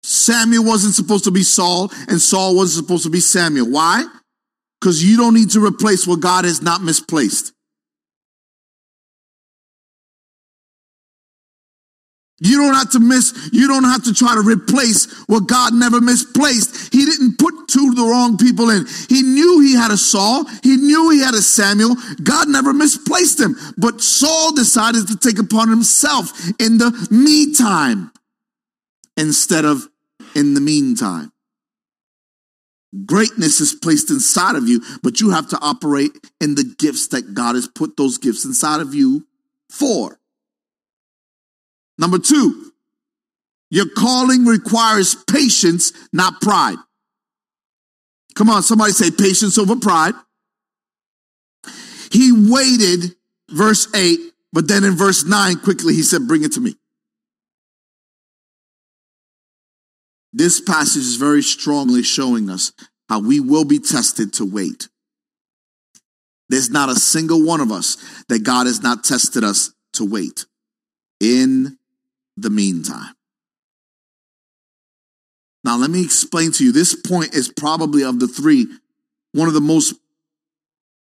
Samuel 0.10 0.66
wasn't 0.66 0.96
supposed 0.96 1.26
to 1.26 1.32
be 1.32 1.44
Saul, 1.44 1.92
and 2.08 2.20
Saul 2.20 2.56
wasn't 2.56 2.84
supposed 2.84 3.04
to 3.04 3.12
be 3.12 3.20
Samuel. 3.20 3.70
Why? 3.70 4.04
Because 4.82 5.04
you 5.04 5.18
don't 5.18 5.36
need 5.36 5.52
to 5.52 5.64
replace 5.64 6.08
what 6.08 6.20
God 6.20 6.46
has 6.46 6.64
not 6.64 6.82
misplaced. 6.82 7.54
You 12.40 12.58
don't 12.58 12.74
have 12.74 12.90
to 12.92 13.00
miss, 13.00 13.52
you 13.54 13.68
don't 13.68 13.84
have 13.84 14.04
to 14.06 14.14
try 14.16 14.34
to 14.34 14.42
replace 14.42 15.14
what 15.28 15.48
God 15.48 15.76
never 15.76 16.02
misplaced. 16.02 16.92
He 16.92 17.06
didn't 17.06 17.38
put 17.38 17.68
two 17.68 17.90
of 17.90 17.96
the 17.96 18.04
wrong 18.04 18.36
people 18.36 18.72
in. 18.72 18.88
He 19.10 19.22
knew 19.22 19.60
he 19.60 19.76
had 19.76 19.92
a 19.92 19.98
Saul. 19.98 20.46
He 20.64 20.78
knew 20.78 21.12
he 21.12 21.20
had 21.20 21.36
a 21.36 21.42
Samuel. 21.42 21.96
God 22.24 22.48
never 22.48 22.74
misplaced 22.74 23.40
him. 23.40 23.56
But 23.78 24.02
Saul 24.02 24.56
decided 24.56 25.08
to 25.10 25.18
take 25.18 25.38
upon 25.38 25.70
himself 25.70 26.32
in 26.60 26.80
the 26.80 27.08
meantime 27.12 28.12
instead 29.16 29.66
of 29.66 29.88
in 30.36 30.54
the 30.54 30.62
meantime. 30.62 31.32
Greatness 33.06 33.62
is 33.62 33.74
placed 33.74 34.10
inside 34.10 34.56
of 34.56 34.68
you, 34.68 34.82
but 35.04 35.22
you 35.22 35.30
have 35.30 35.48
to 35.50 35.60
operate 35.62 36.12
in 36.42 36.56
the 36.56 36.76
gifts 36.80 37.08
that 37.10 37.34
God 37.34 37.56
has 37.56 37.68
put 37.68 37.98
those 37.98 38.18
gifts 38.18 38.46
inside 38.46 38.82
of 38.82 38.96
you 38.96 39.28
for. 39.70 40.20
Number 42.00 42.18
two, 42.18 42.72
your 43.70 43.86
calling 43.96 44.46
requires 44.46 45.16
patience, 45.16 45.94
not 46.12 46.42
pride. 46.42 46.78
Come 48.36 48.50
on, 48.50 48.64
somebody 48.64 48.94
say 48.94 49.12
patience 49.12 49.58
over 49.58 49.76
pride. 49.76 50.16
He 52.12 52.32
waited, 52.32 53.16
verse 53.50 53.94
8, 53.94 54.20
but 54.52 54.68
then 54.68 54.84
in 54.84 54.96
verse 54.96 55.26
9, 55.26 55.60
quickly 55.60 55.94
he 55.94 56.02
said, 56.02 56.28
Bring 56.28 56.44
it 56.44 56.54
to 56.54 56.62
me. 56.62 56.76
This 60.32 60.62
passage 60.62 61.04
is 61.04 61.16
very 61.16 61.42
strongly 61.42 62.04
showing 62.04 62.50
us 62.50 62.72
how 63.08 63.20
we 63.20 63.40
will 63.40 63.66
be 63.66 63.80
tested 63.80 64.34
to 64.34 64.46
wait. 64.46 64.88
There's 66.50 66.70
not 66.70 66.90
a 66.90 66.96
single 66.96 67.44
one 67.44 67.62
of 67.62 67.72
us 67.72 67.98
that 68.28 68.44
God 68.44 68.68
has 68.68 68.82
not 68.82 69.04
tested 69.04 69.44
us 69.44 69.74
to 69.94 70.06
wait 70.06 70.46
in 71.20 71.78
the 72.38 72.50
meantime. 72.50 73.14
Now, 75.64 75.78
let 75.78 75.90
me 75.90 76.04
explain 76.04 76.52
to 76.54 76.64
you 76.64 76.72
this 76.72 76.96
point 76.96 77.36
is 77.36 77.52
probably 77.56 78.04
of 78.04 78.20
the 78.20 78.28
three 78.28 78.68
one 79.34 79.48
of 79.48 79.54
the 79.54 79.62
most 79.62 79.94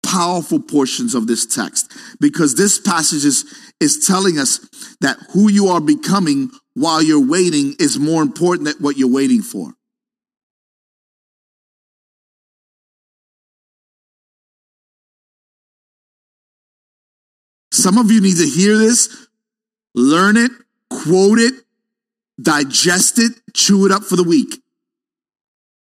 powerful 0.03 0.59
portions 0.59 1.13
of 1.13 1.27
this 1.27 1.45
text 1.45 1.91
because 2.19 2.55
this 2.55 2.79
passage 2.79 3.25
is, 3.25 3.45
is 3.79 4.05
telling 4.05 4.39
us 4.39 4.59
that 5.01 5.17
who 5.31 5.49
you 5.49 5.67
are 5.67 5.81
becoming 5.81 6.49
while 6.75 7.01
you're 7.01 7.25
waiting 7.25 7.73
is 7.79 7.97
more 7.97 8.21
important 8.21 8.67
than 8.67 8.75
what 8.77 8.97
you're 8.97 9.11
waiting 9.11 9.41
for. 9.41 9.73
Some 17.71 17.97
of 17.97 18.11
you 18.11 18.21
need 18.21 18.37
to 18.37 18.45
hear 18.45 18.77
this, 18.77 19.27
learn 19.93 20.37
it, 20.37 20.51
quote 20.89 21.39
it, 21.39 21.53
digest 22.41 23.19
it, 23.19 23.31
chew 23.53 23.85
it 23.85 23.91
up 23.91 24.03
for 24.03 24.15
the 24.15 24.23
week. 24.23 24.61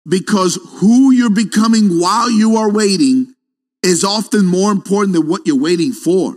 Because 0.08 0.58
who 0.78 1.10
you're 1.10 1.30
becoming 1.30 2.00
while 2.00 2.30
you 2.30 2.56
are 2.56 2.70
waiting 2.70 3.34
is 3.82 4.04
often 4.04 4.46
more 4.46 4.72
important 4.72 5.14
than 5.14 5.26
what 5.26 5.46
you're 5.46 5.60
waiting 5.60 5.92
for. 5.92 6.36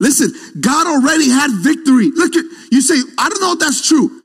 Listen, 0.00 0.32
God 0.60 0.86
already 0.86 1.30
had 1.30 1.50
victory. 1.50 2.10
Look 2.10 2.34
at, 2.36 2.44
you 2.70 2.80
say, 2.80 2.96
I 3.18 3.28
don't 3.28 3.40
know 3.40 3.52
if 3.52 3.58
that's 3.58 3.86
true. 3.86 4.22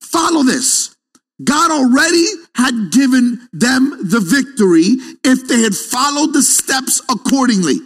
Follow 0.00 0.42
this. 0.42 0.94
God 1.42 1.70
already 1.70 2.24
had 2.54 2.90
given 2.92 3.48
them 3.52 3.90
the 4.08 4.20
victory 4.20 4.96
if 5.22 5.46
they 5.48 5.60
had 5.60 5.74
followed 5.74 6.32
the 6.32 6.42
steps 6.42 7.02
accordingly. 7.10 7.76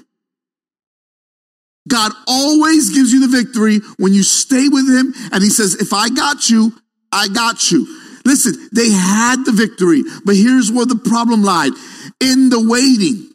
God 1.88 2.12
always 2.28 2.90
gives 2.90 3.12
you 3.12 3.26
the 3.26 3.36
victory 3.36 3.80
when 3.98 4.12
you 4.12 4.22
stay 4.22 4.68
with 4.68 4.88
him 4.88 5.12
and 5.32 5.42
he 5.42 5.50
says, 5.50 5.74
if 5.76 5.92
I 5.92 6.08
got 6.10 6.48
you, 6.48 6.72
I 7.10 7.26
got 7.28 7.72
you. 7.72 7.86
Listen, 8.24 8.68
they 8.72 8.90
had 8.90 9.44
the 9.44 9.52
victory, 9.52 10.02
but 10.24 10.36
here's 10.36 10.70
where 10.70 10.86
the 10.86 10.94
problem 10.94 11.42
lied. 11.42 11.72
In 12.20 12.50
the 12.50 12.60
waiting, 12.60 13.32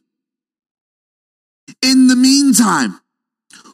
in 1.82 2.08
the 2.08 2.16
meantime, 2.16 3.00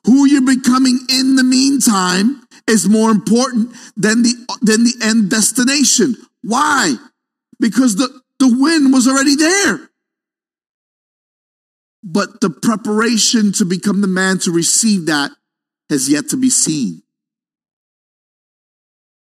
who 0.05 0.25
you're 0.25 0.41
becoming 0.41 0.99
in 1.09 1.35
the 1.35 1.43
meantime 1.43 2.40
is 2.71 2.89
more 2.89 3.11
important 3.11 3.71
than 3.95 4.23
the, 4.23 4.33
than 4.61 4.83
the 4.83 4.95
end 5.03 5.29
destination. 5.29 6.15
Why? 6.41 6.95
Because 7.59 7.97
the, 7.97 8.07
the 8.39 8.47
win 8.59 8.91
was 8.91 9.07
already 9.07 9.35
there 9.35 9.91
but 12.03 12.41
the 12.41 12.49
preparation 12.49 13.51
to 13.53 13.65
become 13.65 14.01
the 14.01 14.07
man 14.07 14.39
to 14.39 14.51
receive 14.51 15.05
that 15.05 15.31
has 15.89 16.09
yet 16.09 16.29
to 16.29 16.37
be 16.37 16.49
seen. 16.49 17.03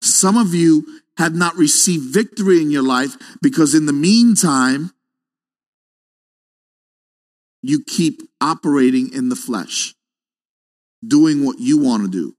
Some 0.01 0.37
of 0.37 0.53
you 0.53 1.01
have 1.17 1.35
not 1.35 1.55
received 1.55 2.13
victory 2.13 2.61
in 2.61 2.71
your 2.71 2.83
life 2.83 3.15
because 3.41 3.75
in 3.75 3.85
the 3.85 3.93
meantime, 3.93 4.91
you 7.61 7.83
keep 7.85 8.21
operating 8.39 9.13
in 9.13 9.29
the 9.29 9.35
flesh, 9.35 9.93
doing 11.05 11.45
what 11.45 11.59
you 11.59 11.77
want 11.77 12.03
to 12.03 12.09
do. 12.09 12.35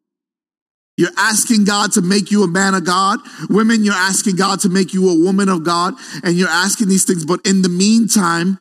You're 0.96 1.10
asking 1.16 1.64
God 1.64 1.92
to 1.92 2.02
make 2.02 2.30
you 2.30 2.44
a 2.44 2.48
man 2.48 2.74
of 2.74 2.84
God. 2.84 3.20
Women, 3.48 3.82
you're 3.82 3.94
asking 3.94 4.36
God 4.36 4.60
to 4.60 4.68
make 4.68 4.92
you 4.92 5.08
a 5.08 5.24
woman 5.24 5.48
of 5.48 5.64
God. 5.64 5.94
And 6.22 6.36
you're 6.36 6.48
asking 6.48 6.88
these 6.88 7.04
things, 7.04 7.24
but 7.24 7.40
in 7.46 7.62
the 7.62 7.68
meantime, 7.68 8.60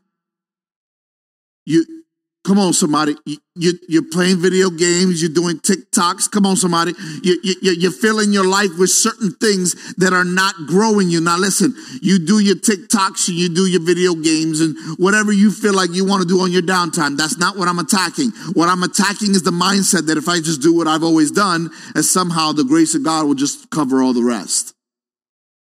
you 1.66 2.01
Come 2.44 2.58
on, 2.58 2.74
somebody. 2.74 3.16
You, 3.54 3.74
you're 3.88 4.10
playing 4.10 4.42
video 4.42 4.72
games. 4.72 5.22
You're 5.22 5.34
doing 5.34 5.60
TikToks. 5.60 6.32
Come 6.32 6.48
on, 6.48 6.56
somebody. 6.56 6.94
You, 7.22 7.38
you, 7.44 7.56
you're 7.62 7.92
filling 7.92 8.34
your 8.34 8.48
life 8.48 8.72
with 8.80 8.90
certain 8.90 9.32
things 9.34 9.94
that 9.96 10.12
are 10.12 10.26
not 10.26 10.56
growing 10.66 11.12
you. 11.12 11.22
Now, 11.22 11.38
listen, 11.38 11.76
you 12.02 12.18
do 12.18 12.40
your 12.40 12.56
TikToks 12.56 13.28
and 13.28 13.38
you 13.38 13.54
do 13.54 13.68
your 13.68 13.82
video 13.82 14.16
games 14.16 14.60
and 14.60 14.76
whatever 14.98 15.32
you 15.32 15.52
feel 15.52 15.76
like 15.76 15.92
you 15.92 16.04
want 16.04 16.24
to 16.24 16.28
do 16.28 16.40
on 16.40 16.52
your 16.52 16.64
downtime. 16.64 17.16
That's 17.16 17.38
not 17.38 17.58
what 17.58 17.68
I'm 17.68 17.78
attacking. 17.78 18.32
What 18.54 18.70
I'm 18.70 18.82
attacking 18.82 19.32
is 19.32 19.44
the 19.44 19.52
mindset 19.52 20.08
that 20.08 20.18
if 20.18 20.28
I 20.28 20.38
just 20.38 20.64
do 20.64 20.76
what 20.76 20.88
I've 20.88 21.04
always 21.04 21.30
done, 21.30 21.70
that 21.94 22.04
somehow 22.04 22.54
the 22.54 22.64
grace 22.64 22.96
of 22.96 23.04
God 23.04 23.28
will 23.28 23.36
just 23.36 23.70
cover 23.70 24.02
all 24.02 24.14
the 24.14 24.24
rest. 24.24 24.74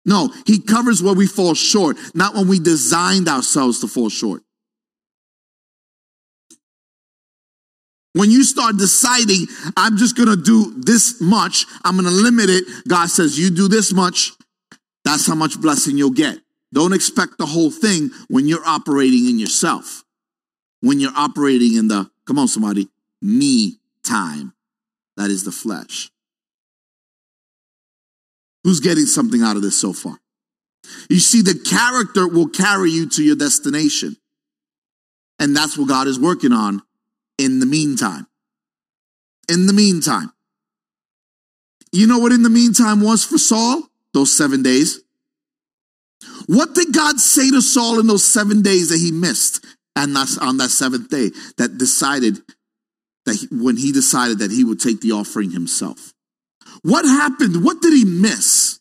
No, 0.06 0.32
He 0.46 0.62
covers 0.62 1.02
where 1.02 1.16
we 1.16 1.26
fall 1.26 1.56
short, 1.56 1.98
not 2.14 2.36
when 2.36 2.48
we 2.48 2.60
designed 2.60 3.28
ourselves 3.28 3.80
to 3.82 3.88
fall 3.88 4.10
short. 4.10 4.44
When 8.18 8.32
you 8.32 8.44
start 8.44 8.78
deciding, 8.78 9.46
I'm 9.78 9.96
just 9.96 10.18
going 10.18 10.30
to 10.30 10.36
do 10.36 10.74
this 10.76 11.22
much, 11.22 11.68
I'm 11.86 11.96
going 11.96 12.10
to 12.10 12.12
limit 12.12 12.50
it, 12.50 12.64
God 12.88 13.10
says, 13.12 13.38
you 13.38 13.52
do 13.52 13.68
this 13.68 13.94
much, 13.94 14.32
that's 15.06 15.28
how 15.28 15.36
much 15.36 15.62
blessing 15.62 16.00
you'll 16.00 16.10
get. 16.10 16.40
Don't 16.74 16.94
expect 16.94 17.38
the 17.38 17.46
whole 17.46 17.70
thing 17.70 18.10
when 18.28 18.48
you're 18.48 18.66
operating 18.66 19.30
in 19.30 19.38
yourself. 19.38 20.04
When 20.82 21.00
you're 21.00 21.16
operating 21.16 21.76
in 21.76 21.90
the, 21.90 22.10
come 22.26 22.40
on, 22.40 22.48
somebody, 22.48 22.90
me 23.22 23.78
time. 24.04 24.54
That 25.16 25.30
is 25.30 25.44
the 25.44 25.52
flesh. 25.52 26.10
Who's 28.64 28.80
getting 28.80 29.06
something 29.06 29.44
out 29.44 29.58
of 29.58 29.62
this 29.62 29.80
so 29.80 29.94
far? 29.94 30.18
You 31.08 31.20
see, 31.20 31.44
the 31.44 31.60
character 31.70 32.28
will 32.28 32.50
carry 32.50 32.90
you 32.90 33.08
to 33.10 33.24
your 33.24 33.36
destination. 33.36 34.18
And 35.38 35.56
that's 35.56 35.78
what 35.78 35.88
God 35.88 36.08
is 36.08 36.20
working 36.20 36.52
on 36.52 36.82
in 37.38 37.60
the 37.60 37.66
meantime. 37.66 38.28
In 39.50 39.66
the 39.66 39.74
meantime. 39.74 40.32
You 41.92 42.08
know 42.08 42.20
what 42.20 42.32
in 42.32 42.44
the 42.44 42.50
meantime 42.50 43.02
was 43.02 43.24
for 43.24 43.38
Saul? 43.38 43.84
Those 44.14 44.36
seven 44.36 44.64
days. 44.64 45.00
What 46.48 46.74
did 46.74 46.94
God 46.94 47.20
say 47.20 47.50
to 47.52 47.62
Saul 47.62 48.00
in 48.00 48.08
those 48.08 48.26
seven 48.26 48.62
days 48.62 48.90
that 48.90 48.98
he 48.98 49.12
missed? 49.12 49.66
And 49.96 50.16
that's 50.16 50.38
on 50.38 50.58
that 50.58 50.70
seventh 50.70 51.10
day 51.10 51.32
that 51.58 51.78
decided 51.78 52.40
that 53.26 53.36
he, 53.36 53.48
when 53.52 53.78
he 53.78 53.92
decided 53.92 54.40
that 54.40 54.52
he 54.52 54.64
would 54.64 54.80
take 54.80 55.02
the 55.02 55.12
offering 55.12 55.52
himself. 55.52 56.14
What 56.84 57.06
happened? 57.06 57.64
What 57.64 57.82
did 57.82 57.94
he 57.94 58.06
miss? 58.06 58.80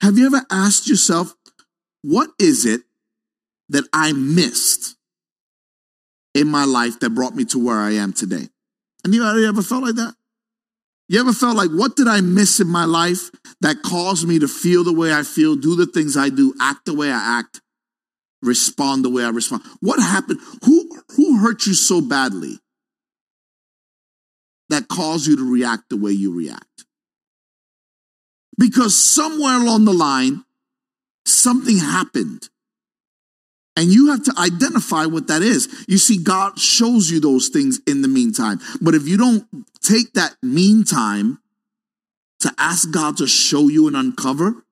Have 0.00 0.18
you 0.18 0.26
ever 0.26 0.42
asked 0.50 0.88
yourself, 0.88 1.34
what 2.02 2.30
is 2.38 2.64
it 2.64 2.82
that 3.68 3.84
I 3.92 4.12
missed? 4.12 4.96
In 6.34 6.48
my 6.48 6.64
life 6.64 7.00
that 7.00 7.10
brought 7.10 7.34
me 7.34 7.44
to 7.46 7.64
where 7.64 7.78
I 7.78 7.92
am 7.92 8.12
today. 8.12 8.48
And 9.04 9.14
you 9.14 9.24
ever 9.48 9.62
felt 9.62 9.82
like 9.82 9.96
that? 9.96 10.14
You 11.08 11.18
ever 11.18 11.32
felt 11.32 11.56
like, 11.56 11.70
what 11.70 11.96
did 11.96 12.06
I 12.06 12.20
miss 12.20 12.60
in 12.60 12.68
my 12.68 12.84
life 12.84 13.30
that 13.62 13.82
caused 13.82 14.28
me 14.28 14.38
to 14.38 14.46
feel 14.46 14.84
the 14.84 14.92
way 14.92 15.12
I 15.12 15.24
feel, 15.24 15.56
do 15.56 15.74
the 15.74 15.86
things 15.86 16.16
I 16.16 16.28
do, 16.28 16.54
act 16.60 16.84
the 16.86 16.94
way 16.94 17.10
I 17.10 17.38
act, 17.38 17.60
respond 18.42 19.04
the 19.04 19.10
way 19.10 19.24
I 19.24 19.30
respond? 19.30 19.64
What 19.80 19.98
happened? 19.98 20.38
Who, 20.64 20.88
who 21.16 21.38
hurt 21.38 21.66
you 21.66 21.74
so 21.74 22.00
badly 22.00 22.60
that 24.68 24.86
caused 24.86 25.26
you 25.26 25.36
to 25.36 25.52
react 25.52 25.88
the 25.90 25.96
way 25.96 26.12
you 26.12 26.32
react? 26.32 26.84
Because 28.56 28.96
somewhere 28.96 29.56
along 29.56 29.86
the 29.86 29.92
line, 29.92 30.44
something 31.24 31.78
happened 31.78 32.48
and 33.80 33.90
you 33.90 34.10
have 34.10 34.22
to 34.24 34.34
identify 34.38 35.06
what 35.06 35.28
that 35.28 35.40
is. 35.40 35.86
You 35.88 35.96
see, 35.96 36.22
God 36.22 36.58
shows 36.58 37.10
you 37.10 37.18
those 37.18 37.48
things 37.48 37.80
in 37.86 38.02
the 38.02 38.08
meantime. 38.08 38.60
But 38.82 38.94
if 38.94 39.08
you 39.08 39.16
don't 39.16 39.46
take 39.80 40.12
that 40.12 40.36
meantime 40.42 41.38
to 42.40 42.52
ask 42.58 42.90
God 42.90 43.16
to 43.16 43.26
show 43.26 43.68
you 43.68 43.86
and 43.86 43.96
uncover, 43.96 44.66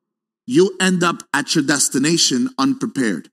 you'll 0.47 0.77
end 0.79 1.03
up 1.03 1.23
at 1.33 1.55
your 1.55 1.65
destination 1.65 2.51
unprepared. 2.59 3.31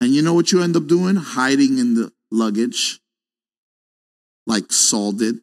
And 0.00 0.10
you 0.10 0.20
know 0.20 0.34
what 0.34 0.50
you 0.50 0.60
end 0.60 0.74
up 0.74 0.88
doing? 0.88 1.14
Hiding 1.14 1.78
in 1.78 1.94
the 1.94 2.12
luggage, 2.32 2.98
like 4.48 4.72
Saul 4.72 5.12
did. 5.12 5.36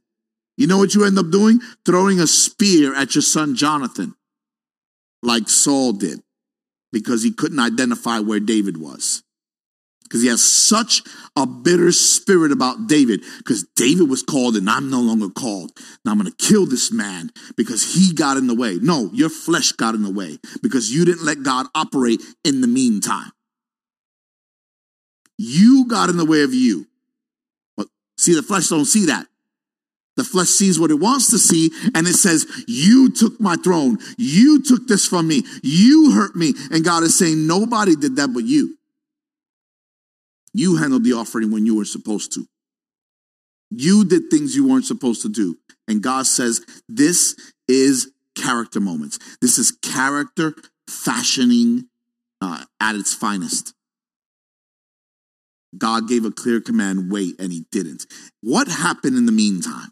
You 0.58 0.68
know 0.68 0.80
what 0.80 0.96
you 0.96 1.06
end 1.06 1.18
up 1.18 1.32
doing? 1.32 1.62
Throwing 1.86 2.20
a 2.20 2.28
spear 2.28 2.94
at 2.94 3.16
your 3.16 3.22
son 3.22 3.56
Jonathan, 3.56 4.16
like 5.24 5.48
Saul 5.48 5.94
did 5.94 6.22
because 6.92 7.24
he 7.24 7.32
couldn't 7.32 7.60
identify 7.60 8.20
where 8.20 8.40
David 8.40 8.78
was. 8.78 9.24
Because 10.04 10.24
he 10.24 10.28
has 10.28 10.44
such 10.44 11.04
a 11.38 11.46
bitter 11.46 11.94
spirit 11.94 12.52
about 12.52 12.88
David, 12.88 13.24
because 13.38 13.64
David 13.78 14.10
was 14.10 14.22
called 14.22 14.58
and 14.58 14.70
I'm 14.70 14.90
no 14.90 15.00
longer 15.00 15.30
called. 15.30 15.72
Now 16.04 16.12
I'm 16.12 16.20
going 16.20 16.30
to 16.30 16.36
kill 16.46 16.66
this 16.66 16.92
man 16.92 17.32
because 17.56 17.94
he 17.94 18.14
got 18.14 18.36
in 18.36 18.48
the 18.48 18.56
way. 18.56 18.78
No, 18.82 19.10
your 19.14 19.30
flesh 19.30 19.72
got 19.72 19.96
in 19.96 20.04
the 20.04 20.12
way 20.12 20.38
because 20.62 20.94
you 20.94 21.06
didn't 21.06 21.24
let 21.24 21.44
God 21.44 21.68
operate 21.74 22.22
in 22.44 22.60
the 22.60 22.68
meantime. 22.68 23.32
You 25.38 25.88
got 25.88 26.10
in 26.10 26.18
the 26.18 26.26
way 26.26 26.42
of 26.44 26.54
you. 26.54 26.88
But 27.78 27.88
see, 28.18 28.36
the 28.36 28.44
flesh 28.44 28.68
don't 28.68 28.84
see 28.84 29.06
that. 29.06 29.28
The 30.18 30.24
flesh 30.24 30.48
sees 30.48 30.80
what 30.80 30.92
it 30.92 31.00
wants 31.00 31.30
to 31.32 31.40
see 31.40 31.72
and 31.96 32.08
it 32.08 32.16
says, 32.16 32.46
You 32.68 33.12
took 33.12 33.40
my 33.40 33.56
throne. 33.56 33.98
You 34.18 34.62
took 34.62 34.88
this 34.88 35.08
from 35.08 35.28
me. 35.28 35.44
You 35.64 36.12
hurt 36.12 36.36
me. 36.36 36.54
And 36.70 36.84
God 36.84 37.04
is 37.04 37.18
saying, 37.18 37.48
Nobody 37.48 37.96
did 37.96 38.18
that 38.18 38.34
but 38.34 38.44
you. 38.44 38.78
You 40.54 40.76
handled 40.76 41.06
the 41.06 41.14
offering 41.14 41.52
when 41.52 41.66
you 41.66 41.78
were 41.78 41.86
supposed 41.86 42.34
to. 42.34 42.46
You 43.70 44.04
did 44.04 44.24
things 44.30 44.56
you 44.56 44.68
weren't 44.68 44.86
supposed 44.86 45.22
to 45.22 45.30
do. 45.30 45.58
And 45.88 46.04
God 46.04 46.28
says, 46.28 46.62
This 46.90 47.36
is 47.70 48.12
character 48.36 48.82
moments. 48.82 49.18
This 49.40 49.58
is 49.58 49.72
character 49.72 50.54
fashioning 50.90 51.88
uh, 52.42 52.66
at 52.82 52.96
its 52.96 53.14
finest. 53.14 53.74
God 55.78 56.10
gave 56.10 56.26
a 56.26 56.32
clear 56.32 56.60
command, 56.60 57.10
wait, 57.12 57.36
and 57.40 57.52
he 57.52 57.66
didn't. 57.72 58.06
What 58.42 58.68
happened 58.68 59.18
in 59.18 59.26
the 59.26 59.32
meantime? 59.32 59.92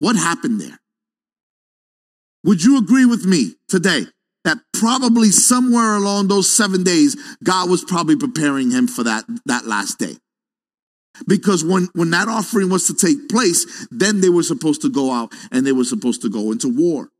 What 0.00 0.16
happened 0.16 0.60
there? 0.60 0.80
Would 2.44 2.64
you 2.64 2.78
agree 2.78 3.04
with 3.04 3.24
me 3.24 3.54
today 3.68 4.06
that 4.44 4.58
probably 4.72 5.30
somewhere 5.30 5.94
along 5.94 6.28
those 6.28 6.50
seven 6.50 6.82
days, 6.82 7.16
God 7.44 7.70
was 7.70 7.84
probably 7.84 8.16
preparing 8.16 8.70
him 8.70 8.88
for 8.88 9.04
that, 9.04 9.24
that 9.46 9.66
last 9.66 9.98
day? 9.98 10.16
Because 11.28 11.62
when, 11.62 11.88
when 11.94 12.10
that 12.10 12.28
offering 12.28 12.70
was 12.70 12.86
to 12.86 12.94
take 12.94 13.28
place, 13.28 13.86
then 13.90 14.22
they 14.22 14.30
were 14.30 14.42
supposed 14.42 14.80
to 14.82 14.90
go 14.90 15.12
out 15.12 15.32
and 15.52 15.66
they 15.66 15.72
were 15.72 15.84
supposed 15.84 16.22
to 16.22 16.30
go 16.30 16.50
into 16.50 16.68
war. 16.68 17.10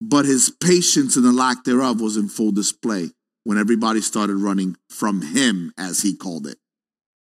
But 0.00 0.26
his 0.26 0.50
patience 0.50 1.16
and 1.16 1.24
the 1.24 1.32
lack 1.32 1.64
thereof 1.64 2.00
was 2.00 2.16
in 2.16 2.28
full 2.28 2.52
display 2.52 3.10
when 3.44 3.58
everybody 3.58 4.00
started 4.00 4.36
running 4.36 4.76
from 4.90 5.22
him, 5.22 5.72
as 5.78 6.02
he 6.02 6.14
called 6.14 6.46
it. 6.46 6.58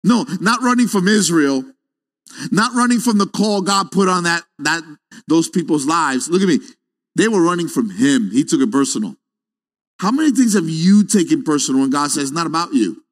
No, 0.05 0.25
not 0.41 0.63
running 0.63 0.87
from 0.87 1.09
Israel, 1.09 1.65
not 2.51 2.75
running 2.75 3.01
from 3.01 3.19
the 3.19 3.27
call 3.27 3.62
God 3.62 3.90
put 3.90 4.09
on 4.09 4.25
that, 4.25 4.43
that, 4.61 4.83
those 5.29 5.49
people's 5.49 5.87
lives. 5.87 6.29
Look 6.29 6.43
at 6.43 6.49
me. 6.49 6.59
They 7.16 7.29
were 7.29 7.43
running 7.43 7.69
from 7.69 7.90
him. 7.90 8.31
He 8.31 8.45
took 8.45 8.61
it 8.61 8.71
personal. 8.71 9.16
How 9.99 10.11
many 10.11 10.31
things 10.31 10.55
have 10.55 10.68
you 10.68 11.05
taken 11.05 11.43
personal 11.43 11.83
when 11.83 11.91
God 11.91 12.11
says 12.11 12.24
it's 12.24 12.33
not 12.33 12.47
about 12.47 12.72
you? 12.72 13.05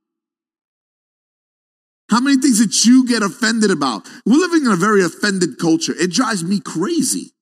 How 2.11 2.21
many 2.21 2.41
things 2.41 2.59
that 2.59 2.87
you 2.87 3.07
get 3.07 3.23
offended 3.23 3.71
about? 3.71 4.09
We're 4.25 4.39
living 4.39 4.65
in 4.65 4.73
a 4.73 4.77
very 4.77 5.05
offended 5.05 5.59
culture. 5.59 5.93
It 5.95 6.11
drives 6.11 6.43
me 6.43 6.61
crazy. 6.61 7.33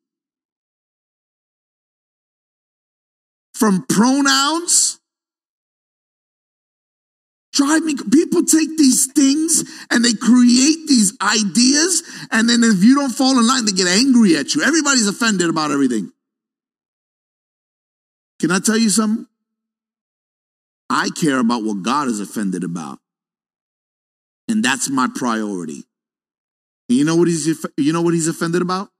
From 3.54 3.86
pronouns 3.88 4.98
drive 7.56 7.82
me. 7.82 7.94
People 8.12 8.44
take 8.44 8.76
these 8.76 9.10
things 9.12 9.64
and 9.90 10.04
they 10.04 10.12
create 10.12 10.86
these 10.86 11.16
ideas, 11.20 12.02
and 12.30 12.48
then 12.48 12.62
if 12.62 12.84
you 12.84 12.94
don't 12.94 13.10
fall 13.10 13.38
in 13.38 13.46
line, 13.46 13.64
they 13.64 13.72
get 13.72 13.88
angry 13.88 14.36
at 14.36 14.54
you. 14.54 14.62
Everybody's 14.62 15.08
offended 15.08 15.48
about 15.48 15.70
everything. 15.70 16.12
Can 18.38 18.50
I 18.50 18.58
tell 18.58 18.76
you 18.76 18.90
something? 18.90 19.26
I 20.90 21.08
care 21.18 21.38
about 21.38 21.64
what 21.64 21.82
God 21.82 22.08
is 22.08 22.20
offended 22.20 22.62
about. 22.62 22.98
And 24.48 24.62
that's 24.62 24.90
my 24.90 25.08
priority. 25.12 25.84
And 26.88 26.98
you 26.98 27.04
know 27.04 27.16
what 27.16 27.26
he's 27.26 27.46
you 27.76 27.92
know 27.92 28.02
what 28.02 28.14
he's 28.14 28.28
offended 28.28 28.62
about? 28.62 28.90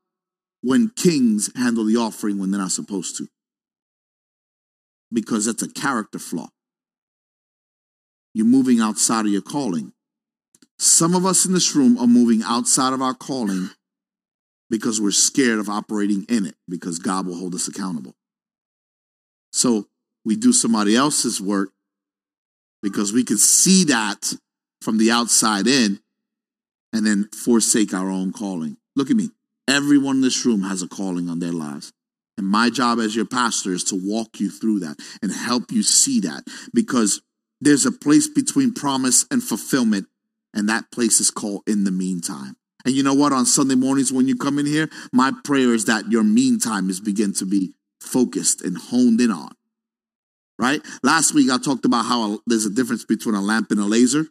When 0.62 0.90
kings 0.96 1.50
handle 1.54 1.84
the 1.84 1.96
offering 1.96 2.38
when 2.38 2.50
they're 2.50 2.60
not 2.60 2.72
supposed 2.72 3.16
to. 3.18 3.28
Because 5.12 5.44
that's 5.44 5.62
a 5.62 5.72
character 5.72 6.18
flaw 6.18 6.48
you're 8.36 8.44
moving 8.44 8.80
outside 8.80 9.24
of 9.24 9.32
your 9.32 9.40
calling. 9.40 9.94
Some 10.78 11.14
of 11.14 11.24
us 11.24 11.46
in 11.46 11.54
this 11.54 11.74
room 11.74 11.96
are 11.96 12.06
moving 12.06 12.42
outside 12.42 12.92
of 12.92 13.00
our 13.00 13.14
calling 13.14 13.70
because 14.68 15.00
we're 15.00 15.10
scared 15.10 15.58
of 15.58 15.70
operating 15.70 16.26
in 16.28 16.44
it 16.44 16.54
because 16.68 16.98
God 16.98 17.26
will 17.26 17.38
hold 17.38 17.54
us 17.54 17.66
accountable. 17.66 18.14
So 19.54 19.86
we 20.22 20.36
do 20.36 20.52
somebody 20.52 20.94
else's 20.94 21.40
work 21.40 21.70
because 22.82 23.10
we 23.10 23.24
can 23.24 23.38
see 23.38 23.84
that 23.84 24.34
from 24.82 24.98
the 24.98 25.10
outside 25.10 25.66
in 25.66 26.00
and 26.92 27.06
then 27.06 27.30
forsake 27.34 27.94
our 27.94 28.10
own 28.10 28.34
calling. 28.34 28.76
Look 28.96 29.08
at 29.08 29.16
me. 29.16 29.30
Everyone 29.66 30.16
in 30.16 30.22
this 30.22 30.44
room 30.44 30.60
has 30.60 30.82
a 30.82 30.88
calling 30.88 31.30
on 31.30 31.38
their 31.38 31.52
lives. 31.52 31.90
And 32.36 32.46
my 32.46 32.68
job 32.68 32.98
as 32.98 33.16
your 33.16 33.24
pastor 33.24 33.72
is 33.72 33.84
to 33.84 33.98
walk 33.98 34.40
you 34.40 34.50
through 34.50 34.80
that 34.80 34.98
and 35.22 35.32
help 35.32 35.72
you 35.72 35.82
see 35.82 36.20
that 36.20 36.44
because 36.74 37.22
there's 37.60 37.86
a 37.86 37.92
place 37.92 38.28
between 38.28 38.72
promise 38.72 39.26
and 39.30 39.42
fulfillment, 39.42 40.06
and 40.52 40.68
that 40.68 40.90
place 40.90 41.20
is 41.20 41.30
called 41.30 41.62
in 41.66 41.84
the 41.84 41.90
meantime. 41.90 42.56
And 42.84 42.94
you 42.94 43.02
know 43.02 43.14
what? 43.14 43.32
On 43.32 43.44
Sunday 43.44 43.74
mornings 43.74 44.12
when 44.12 44.28
you 44.28 44.36
come 44.36 44.58
in 44.58 44.66
here, 44.66 44.88
my 45.12 45.32
prayer 45.44 45.74
is 45.74 45.86
that 45.86 46.10
your 46.10 46.22
meantime 46.22 46.88
is 46.88 47.00
begin 47.00 47.32
to 47.34 47.44
be 47.44 47.74
focused 48.00 48.62
and 48.62 48.78
honed 48.78 49.20
in 49.20 49.30
on. 49.30 49.52
Right? 50.58 50.80
Last 51.02 51.34
week 51.34 51.50
I 51.50 51.58
talked 51.58 51.84
about 51.84 52.06
how 52.06 52.40
there's 52.46 52.64
a 52.64 52.70
difference 52.70 53.04
between 53.04 53.34
a 53.34 53.42
lamp 53.42 53.70
and 53.70 53.80
a 53.80 53.84
laser. 53.84 54.26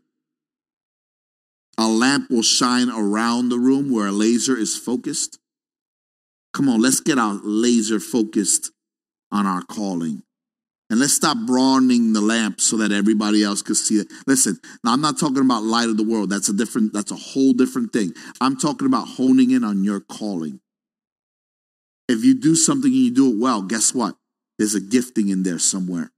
A 1.78 1.88
lamp 1.88 2.32
will 2.32 2.42
shine 2.42 2.90
around 2.90 3.50
the 3.50 3.60
room 3.60 3.92
where 3.92 4.08
a 4.08 4.12
laser 4.12 4.58
is 4.58 4.78
focused. 4.78 5.38
Come 6.54 6.70
on, 6.70 6.82
let's 6.82 7.02
get 7.02 7.20
our 7.20 7.34
laser 7.44 8.00
focused 8.00 8.72
on 9.32 9.46
our 9.46 9.62
calling. 9.64 10.24
And 10.90 11.00
let's 11.00 11.14
stop 11.14 11.38
broadening 11.48 12.14
the 12.14 12.22
lamp 12.22 12.62
so 12.62 12.78
that 12.78 12.92
everybody 12.92 13.44
else 13.44 13.62
can 13.64 13.74
see 13.74 13.96
it. 13.96 14.08
Listen, 14.28 14.60
now 14.84 14.94
I'm 14.94 15.02
not 15.02 15.20
talking 15.20 15.40
about 15.40 15.64
light 15.64 15.90
of 15.90 15.98
the 15.98 16.04
world. 16.04 16.30
That's 16.30 16.50
a 16.50 16.54
different, 16.54 16.94
that's 16.94 17.12
a 17.12 17.16
whole 17.16 17.54
different 17.54 17.92
thing. 17.92 18.14
I'm 18.40 18.56
talking 18.58 18.86
about 18.86 19.08
honing 19.08 19.52
in 19.52 19.64
on 19.64 19.84
your 19.84 20.00
calling. 20.00 20.60
If 22.08 22.24
you 22.24 22.40
do 22.40 22.56
something 22.56 22.92
and 22.92 23.00
you 23.00 23.14
do 23.14 23.32
it 23.32 23.40
well, 23.40 23.64
guess 23.64 23.96
what? 23.96 24.16
There's 24.60 24.76
a 24.76 24.80
gifting 24.80 25.30
in 25.30 25.42
there 25.42 25.58
somewhere. 25.58 26.12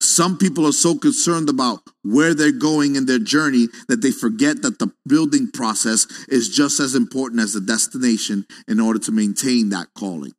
Some 0.00 0.38
people 0.38 0.66
are 0.66 0.72
so 0.72 0.96
concerned 0.96 1.48
about 1.48 1.80
where 2.02 2.34
they're 2.34 2.52
going 2.52 2.96
in 2.96 3.06
their 3.06 3.18
journey 3.18 3.66
that 3.88 4.00
they 4.00 4.12
forget 4.12 4.62
that 4.62 4.78
the 4.78 4.92
building 5.06 5.50
process 5.50 6.06
is 6.28 6.48
just 6.48 6.80
as 6.80 6.94
important 6.94 7.42
as 7.42 7.52
the 7.52 7.60
destination 7.60 8.46
in 8.66 8.80
order 8.80 8.98
to 9.00 9.12
maintain 9.12 9.68
that 9.70 9.88
calling. 9.94 10.32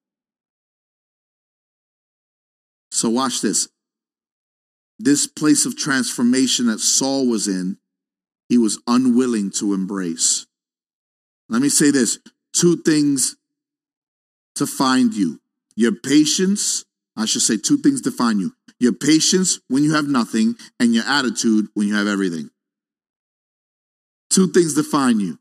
So, 3.01 3.09
watch 3.09 3.41
this. 3.41 3.67
This 4.99 5.25
place 5.25 5.65
of 5.65 5.75
transformation 5.75 6.67
that 6.67 6.77
Saul 6.77 7.27
was 7.27 7.47
in, 7.47 7.79
he 8.47 8.59
was 8.59 8.79
unwilling 8.85 9.49
to 9.57 9.73
embrace. 9.73 10.45
Let 11.49 11.63
me 11.63 11.69
say 11.69 11.89
this 11.89 12.19
two 12.53 12.77
things 12.83 13.37
to 14.53 14.67
find 14.67 15.15
you 15.15 15.41
your 15.75 15.93
patience, 15.93 16.85
I 17.17 17.25
should 17.25 17.41
say, 17.41 17.57
two 17.57 17.79
things 17.79 18.01
define 18.01 18.37
you 18.37 18.53
your 18.79 18.93
patience 18.93 19.59
when 19.67 19.81
you 19.83 19.95
have 19.95 20.07
nothing, 20.07 20.53
and 20.79 20.93
your 20.93 21.05
attitude 21.05 21.69
when 21.73 21.87
you 21.87 21.95
have 21.95 22.05
everything. 22.05 22.51
Two 24.29 24.51
things 24.51 24.75
define 24.75 25.19
you 25.19 25.39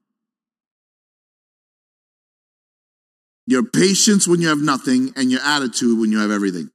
your 3.47 3.65
patience 3.65 4.27
when 4.27 4.41
you 4.41 4.49
have 4.49 4.63
nothing, 4.63 5.13
and 5.15 5.31
your 5.31 5.43
attitude 5.43 5.99
when 5.99 6.11
you 6.11 6.21
have 6.21 6.31
everything. 6.31 6.71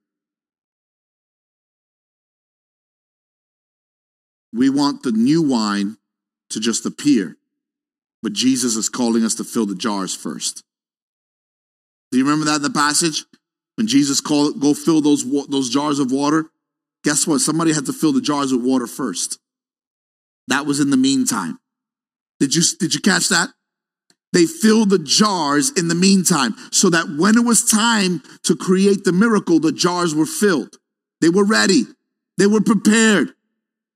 We 4.56 4.70
want 4.70 5.04
the 5.04 5.12
new 5.12 5.42
wine 5.42 5.98
to 6.52 6.62
just 6.62 6.86
appear, 6.86 7.36
but 8.24 8.32
Jesus 8.32 8.78
is 8.78 8.88
calling 8.88 9.26
us 9.26 9.36
to 9.36 9.44
fill 9.44 9.66
the 9.66 9.76
jars 9.76 10.16
first. 10.16 10.64
Do 12.12 12.18
you 12.18 12.24
remember 12.24 12.46
that 12.46 12.58
in 12.58 12.62
the 12.62 12.70
passage? 12.70 13.26
When 13.76 13.88
Jesus 13.88 14.22
called, 14.22 14.62
go 14.62 14.74
fill 14.74 15.02
those, 15.02 15.30
those 15.48 15.70
jars 15.70 16.00
of 16.00 16.12
water. 16.12 16.46
Guess 17.04 17.28
what? 17.28 17.42
Somebody 17.42 17.74
had 17.74 17.86
to 17.88 17.94
fill 17.94 18.14
the 18.14 18.22
jars 18.22 18.54
with 18.54 18.64
water 18.64 18.88
first. 18.88 19.40
That 20.48 20.66
was 20.66 20.80
in 20.80 20.90
the 20.90 20.98
meantime. 20.98 21.60
Did 22.40 22.56
you, 22.56 22.62
did 22.80 22.94
you 22.94 23.02
catch 23.02 23.28
that? 23.30 23.50
They 24.32 24.46
filled 24.46 24.90
the 24.90 25.00
jars 25.00 25.72
in 25.72 25.90
the 25.90 25.96
meantime 25.96 26.56
so 26.72 26.90
that 26.92 27.14
when 27.18 27.38
it 27.38 27.44
was 27.44 27.70
time 27.70 28.24
to 28.44 28.56
create 28.56 29.04
the 29.04 29.12
miracle, 29.12 29.60
the 29.60 29.74
jars 29.74 30.16
were 30.16 30.26
filled. 30.26 30.78
They 31.20 31.30
were 31.30 31.46
ready. 31.46 31.84
They 32.38 32.48
were 32.48 32.62
prepared. 32.62 33.34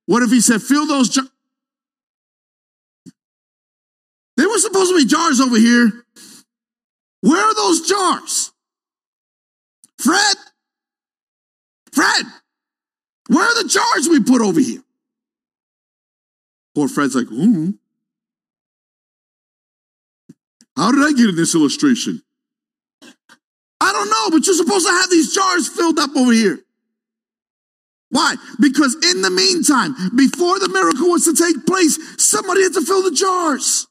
What 0.10 0.24
if 0.24 0.32
he 0.32 0.42
said, 0.42 0.64
fill 0.64 0.88
those 0.88 1.10
jars? 1.10 1.30
They 4.38 4.46
were 4.48 4.58
supposed 4.58 4.90
to 4.90 4.98
be 4.98 5.06
jars 5.06 5.40
over 5.40 5.56
here. 5.56 6.04
Where 7.22 7.40
are 7.40 7.54
those 7.54 7.88
jars? 7.88 8.52
Fred? 10.00 10.36
Fred, 11.92 12.26
where 13.28 13.44
are 13.44 13.62
the 13.62 13.70
jars 13.70 14.10
we 14.10 14.20
put 14.20 14.42
over 14.42 14.60
here? 14.60 14.82
Poor 16.74 16.88
Fred's 16.88 17.14
like, 17.14 17.28
hmm. 17.28 17.72
How 20.76 20.92
did 20.92 21.04
I 21.04 21.12
get 21.12 21.30
in 21.30 21.36
this 21.36 21.54
illustration? 21.54 22.24
I 23.80 23.92
don't 23.92 24.10
know, 24.10 24.32
but 24.32 24.44
you're 24.48 24.56
supposed 24.56 24.88
to 24.88 24.92
have 24.92 25.12
these 25.12 25.36
jars 25.36 25.68
filled 25.68 26.00
up 26.00 26.16
over 26.16 26.32
here. 26.32 26.64
Why? 28.10 28.36
Because 28.60 28.96
in 28.96 29.22
the 29.22 29.30
meantime, 29.30 29.94
before 30.16 30.60
the 30.60 30.70
miracle 30.70 31.10
was 31.10 31.26
to 31.26 31.34
take 31.34 31.66
place, 31.66 31.98
somebody 32.18 32.64
had 32.64 32.74
to 32.74 32.82
fill 32.82 33.04
the 33.04 33.12
jars. 33.12 33.86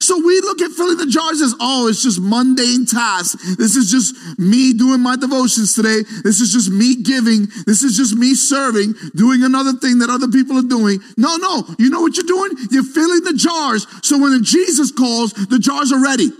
So 0.00 0.18
we 0.18 0.40
look 0.40 0.60
at 0.60 0.72
filling 0.72 0.98
the 0.98 1.06
jars 1.06 1.40
as, 1.40 1.54
oh, 1.60 1.86
it's 1.88 2.02
just 2.02 2.20
mundane 2.20 2.84
tasks. 2.84 3.56
This 3.56 3.76
is 3.76 3.90
just 3.90 4.38
me 4.38 4.72
doing 4.72 5.00
my 5.00 5.16
devotions 5.16 5.74
today. 5.74 6.02
This 6.24 6.40
is 6.40 6.52
just 6.52 6.68
me 6.70 7.02
giving. 7.02 7.46
This 7.66 7.84
is 7.84 7.96
just 7.96 8.16
me 8.16 8.34
serving, 8.34 8.94
doing 9.14 9.44
another 9.44 9.72
thing 9.74 10.00
that 10.00 10.10
other 10.10 10.28
people 10.28 10.58
are 10.58 10.68
doing. 10.68 10.98
No, 11.16 11.36
no. 11.36 11.62
You 11.78 11.90
know 11.90 12.00
what 12.00 12.16
you're 12.16 12.26
doing? 12.26 12.50
You're 12.72 12.82
filling 12.82 13.22
the 13.22 13.34
jars. 13.34 13.86
So 14.02 14.18
when 14.18 14.42
Jesus 14.42 14.90
calls, 14.90 15.32
the 15.32 15.60
jars 15.60 15.92
are 15.92 16.02
ready. 16.02 16.30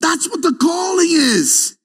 That's 0.00 0.28
what 0.28 0.42
the 0.42 0.56
calling 0.60 1.10
is. 1.10 1.78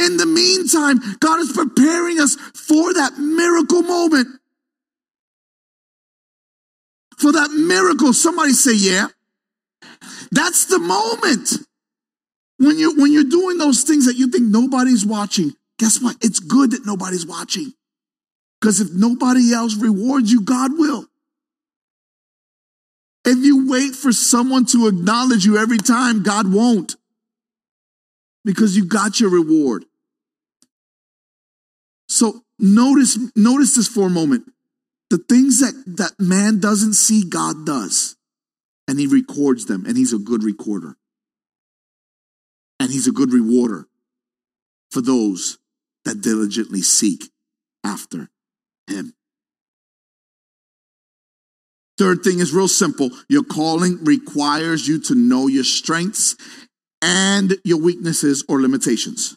In 0.00 0.16
the 0.16 0.26
meantime, 0.26 0.98
God 1.20 1.40
is 1.40 1.52
preparing 1.52 2.20
us 2.20 2.36
for 2.36 2.94
that 2.94 3.18
miracle 3.18 3.82
moment 3.82 4.28
for 7.22 7.32
that 7.32 7.52
miracle. 7.52 8.12
Somebody 8.12 8.52
say, 8.52 8.74
yeah. 8.74 9.06
That's 10.32 10.66
the 10.66 10.80
moment. 10.80 11.50
When 12.58 12.78
you 12.78 12.94
when 13.00 13.12
you're 13.12 13.24
doing 13.24 13.58
those 13.58 13.82
things 13.84 14.06
that 14.06 14.16
you 14.16 14.28
think 14.28 14.44
nobody's 14.44 15.06
watching, 15.06 15.52
guess 15.78 16.02
what? 16.02 16.16
It's 16.20 16.40
good 16.40 16.72
that 16.72 16.84
nobody's 16.84 17.26
watching. 17.26 17.72
Because 18.60 18.80
if 18.80 18.92
nobody 18.92 19.52
else 19.52 19.76
rewards 19.76 20.30
you, 20.30 20.42
God 20.42 20.72
will. 20.76 21.06
If 23.24 23.38
you 23.44 23.70
wait 23.70 23.94
for 23.94 24.12
someone 24.12 24.66
to 24.66 24.88
acknowledge 24.88 25.44
you 25.44 25.56
every 25.56 25.78
time, 25.78 26.22
God 26.22 26.52
won't. 26.52 26.96
Because 28.44 28.76
you 28.76 28.84
got 28.84 29.20
your 29.20 29.30
reward. 29.30 29.84
So 32.08 32.42
notice, 32.58 33.18
notice 33.36 33.76
this 33.76 33.88
for 33.88 34.06
a 34.06 34.10
moment. 34.10 34.50
The 35.10 35.18
things 35.18 35.60
that, 35.60 35.74
that 35.98 36.12
man 36.18 36.58
doesn't 36.58 36.94
see, 36.94 37.28
God 37.28 37.66
does. 37.66 38.16
And 38.88 38.98
he 38.98 39.06
records 39.06 39.66
them, 39.66 39.84
and 39.86 39.96
he's 39.96 40.12
a 40.12 40.18
good 40.18 40.42
recorder. 40.42 40.96
And 42.80 42.90
he's 42.90 43.06
a 43.06 43.12
good 43.12 43.32
rewarder 43.32 43.86
for 44.90 45.00
those 45.00 45.58
that 46.04 46.20
diligently 46.20 46.82
seek 46.82 47.30
after 47.84 48.28
him. 48.88 49.14
Third 51.98 52.22
thing 52.24 52.40
is 52.40 52.52
real 52.52 52.68
simple. 52.68 53.10
Your 53.28 53.44
calling 53.44 54.02
requires 54.04 54.88
you 54.88 55.00
to 55.02 55.14
know 55.14 55.46
your 55.46 55.64
strengths 55.64 56.36
and 57.02 57.56
your 57.64 57.80
weaknesses 57.80 58.44
or 58.48 58.60
limitations. 58.60 59.36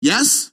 Yes? 0.00 0.52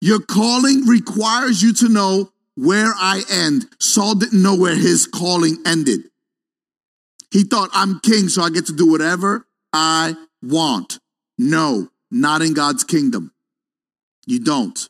Your 0.00 0.20
calling 0.20 0.86
requires 0.86 1.62
you 1.62 1.72
to 1.74 1.88
know 1.88 2.32
where 2.56 2.92
I 2.96 3.22
end. 3.30 3.66
Saul 3.78 4.16
didn't 4.16 4.42
know 4.42 4.56
where 4.56 4.74
his 4.74 5.06
calling 5.06 5.58
ended. 5.64 6.00
He 7.30 7.44
thought, 7.44 7.70
I'm 7.72 8.00
king, 8.00 8.28
so 8.28 8.42
I 8.42 8.50
get 8.50 8.66
to 8.66 8.72
do 8.72 8.90
whatever 8.90 9.46
I 9.72 10.14
want. 10.42 10.98
No, 11.38 11.88
not 12.10 12.42
in 12.42 12.54
God's 12.54 12.84
kingdom. 12.84 13.32
You 14.26 14.40
don't. 14.40 14.88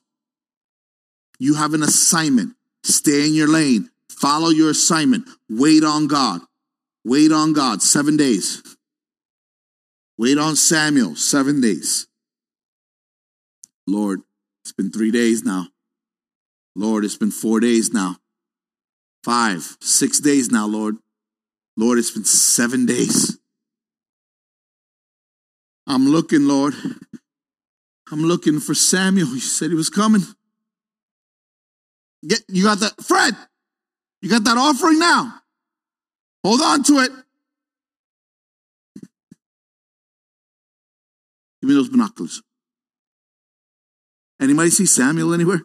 You 1.38 1.54
have 1.54 1.74
an 1.74 1.82
assignment. 1.82 2.54
Stay 2.84 3.26
in 3.26 3.34
your 3.34 3.48
lane. 3.48 3.90
Follow 4.08 4.48
your 4.48 4.70
assignment. 4.70 5.28
Wait 5.50 5.84
on 5.84 6.06
God. 6.06 6.40
Wait 7.04 7.32
on 7.32 7.52
God. 7.52 7.82
Seven 7.82 8.16
days. 8.16 8.75
Wait 10.18 10.38
on 10.38 10.56
Samuel. 10.56 11.14
Seven 11.16 11.60
days. 11.60 12.06
Lord, 13.86 14.22
it's 14.64 14.72
been 14.72 14.90
three 14.90 15.10
days 15.10 15.44
now. 15.44 15.68
Lord, 16.74 17.04
it's 17.04 17.16
been 17.16 17.30
four 17.30 17.60
days 17.60 17.92
now. 17.92 18.16
Five, 19.24 19.76
six 19.80 20.20
days 20.20 20.50
now, 20.50 20.66
Lord. 20.66 20.96
Lord, 21.76 21.98
it's 21.98 22.10
been 22.10 22.24
seven 22.24 22.86
days. 22.86 23.38
I'm 25.86 26.08
looking, 26.08 26.46
Lord. 26.46 26.74
I'm 28.10 28.22
looking 28.22 28.60
for 28.60 28.74
Samuel. 28.74 29.28
He 29.28 29.40
said 29.40 29.70
he 29.70 29.76
was 29.76 29.90
coming. 29.90 30.22
Get 32.26 32.42
you 32.48 32.64
got 32.64 32.80
that 32.80 33.02
Fred? 33.02 33.36
You 34.22 34.30
got 34.30 34.44
that 34.44 34.56
offering 34.56 34.98
now? 34.98 35.42
Hold 36.44 36.60
on 36.60 36.82
to 36.84 36.98
it. 37.00 37.10
Give 41.66 41.74
me 41.74 41.80
those 41.80 41.88
binoculars. 41.88 42.42
Anybody 44.40 44.70
see 44.70 44.86
Samuel 44.86 45.34
anywhere? 45.34 45.62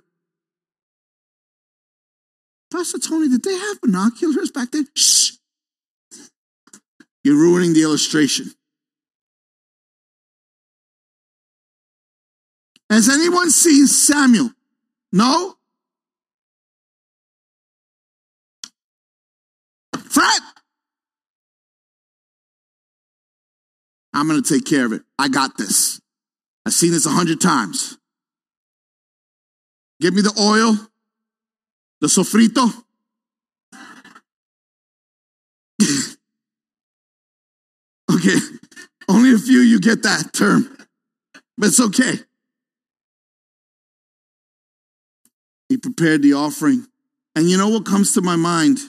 Pastor 2.74 2.98
Tony, 2.98 3.30
did 3.30 3.44
they 3.44 3.56
have 3.56 3.80
binoculars 3.82 4.50
back 4.50 4.72
then? 4.72 4.88
Shh. 4.96 5.34
You're 7.24 7.36
ruining 7.36 7.74
the 7.74 7.84
illustration. 7.84 8.48
Has 12.90 13.08
anyone 13.08 13.52
seen 13.52 13.86
Samuel? 13.86 14.50
No? 15.12 15.54
Fred! 20.10 20.42
I'm 24.14 24.28
going 24.28 24.42
to 24.42 24.54
take 24.54 24.66
care 24.66 24.86
of 24.86 24.92
it. 24.92 25.04
I 25.18 25.28
got 25.30 25.58
this. 25.58 26.02
I've 26.66 26.74
seen 26.74 26.92
this 26.92 27.06
a 27.06 27.12
hundred 27.12 27.40
times. 27.42 27.98
Give 30.00 30.14
me 30.14 30.22
the 30.22 30.34
oil, 30.40 30.78
the 32.02 32.08
sofrito. 32.08 32.72
okay, 38.12 38.38
only 39.08 39.34
a 39.34 39.38
few 39.38 39.60
you 39.60 39.80
get 39.80 40.04
that 40.04 40.34
term, 40.34 40.76
but 41.58 41.68
it's 41.68 41.80
okay. 41.80 42.20
He 45.70 45.78
prepared 45.78 46.22
the 46.22 46.34
offering. 46.34 46.86
And 47.34 47.50
you 47.50 47.58
know 47.58 47.70
what 47.70 47.86
comes 47.86 48.14
to 48.14 48.22
my 48.22 48.36
mind? 48.36 48.80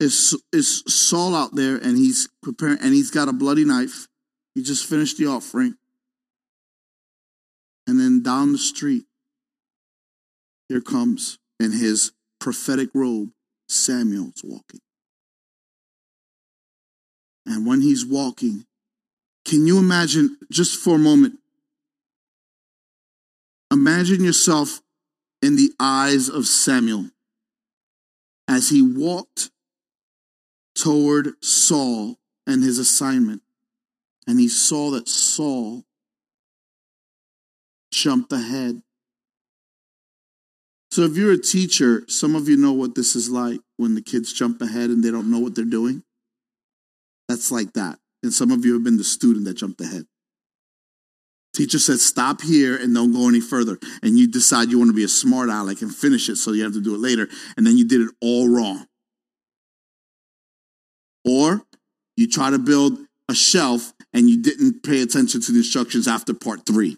Is 0.00 0.36
is 0.52 0.82
Saul 0.86 1.34
out 1.34 1.54
there 1.54 1.76
and 1.76 1.96
he's 1.96 2.28
preparing 2.42 2.78
and 2.80 2.92
he's 2.92 3.10
got 3.10 3.28
a 3.28 3.32
bloody 3.32 3.64
knife. 3.64 4.08
He 4.54 4.62
just 4.62 4.86
finished 4.86 5.18
the 5.18 5.26
offering. 5.26 5.74
And 7.86 8.00
then 8.00 8.22
down 8.22 8.52
the 8.52 8.58
street, 8.58 9.04
here 10.68 10.80
comes 10.80 11.38
in 11.60 11.72
his 11.72 12.12
prophetic 12.40 12.90
robe, 12.94 13.30
Samuel's 13.68 14.42
walking. 14.42 14.80
And 17.46 17.66
when 17.66 17.82
he's 17.82 18.06
walking, 18.06 18.64
can 19.44 19.66
you 19.66 19.78
imagine, 19.78 20.38
just 20.50 20.80
for 20.80 20.94
a 20.94 20.98
moment, 20.98 21.38
imagine 23.70 24.24
yourself 24.24 24.80
in 25.42 25.56
the 25.56 25.72
eyes 25.78 26.30
of 26.30 26.46
Samuel 26.46 27.10
as 28.48 28.70
he 28.70 28.80
walked 28.80 29.50
toward 30.74 31.42
Saul 31.42 32.16
and 32.46 32.62
his 32.62 32.78
assignment. 32.78 33.42
And 34.26 34.40
he 34.40 34.48
saw 34.48 34.90
that 34.92 35.08
Saul 35.08 35.84
jumped 37.92 38.32
ahead. 38.32 38.82
So, 40.90 41.02
if 41.02 41.16
you're 41.16 41.32
a 41.32 41.38
teacher, 41.38 42.04
some 42.08 42.36
of 42.36 42.48
you 42.48 42.56
know 42.56 42.72
what 42.72 42.94
this 42.94 43.16
is 43.16 43.28
like 43.28 43.60
when 43.76 43.94
the 43.94 44.02
kids 44.02 44.32
jump 44.32 44.62
ahead 44.62 44.90
and 44.90 45.02
they 45.02 45.10
don't 45.10 45.30
know 45.30 45.40
what 45.40 45.54
they're 45.54 45.64
doing. 45.64 46.04
That's 47.28 47.50
like 47.50 47.72
that. 47.72 47.98
And 48.22 48.32
some 48.32 48.50
of 48.50 48.64
you 48.64 48.74
have 48.74 48.84
been 48.84 48.96
the 48.96 49.04
student 49.04 49.44
that 49.46 49.54
jumped 49.54 49.80
ahead. 49.80 50.06
Teacher 51.54 51.78
says, 51.78 52.04
stop 52.04 52.42
here 52.42 52.76
and 52.76 52.94
don't 52.94 53.12
go 53.12 53.28
any 53.28 53.40
further. 53.40 53.78
And 54.02 54.18
you 54.18 54.26
decide 54.26 54.70
you 54.70 54.78
want 54.78 54.90
to 54.90 54.96
be 54.96 55.04
a 55.04 55.08
smart 55.08 55.48
aleck 55.50 55.82
and 55.82 55.94
finish 55.94 56.28
it, 56.28 56.36
so 56.36 56.52
you 56.52 56.64
have 56.64 56.72
to 56.72 56.80
do 56.80 56.94
it 56.94 57.00
later. 57.00 57.28
And 57.56 57.66
then 57.66 57.76
you 57.78 57.86
did 57.86 58.00
it 58.00 58.10
all 58.20 58.48
wrong. 58.48 58.86
Or 61.24 61.64
you 62.16 62.28
try 62.28 62.50
to 62.50 62.58
build 62.58 62.98
a 63.28 63.34
shelf 63.34 63.92
and 64.12 64.28
you 64.28 64.42
didn't 64.42 64.82
pay 64.82 65.02
attention 65.02 65.40
to 65.40 65.52
the 65.52 65.58
instructions 65.58 66.06
after 66.06 66.34
part 66.34 66.66
three. 66.66 66.96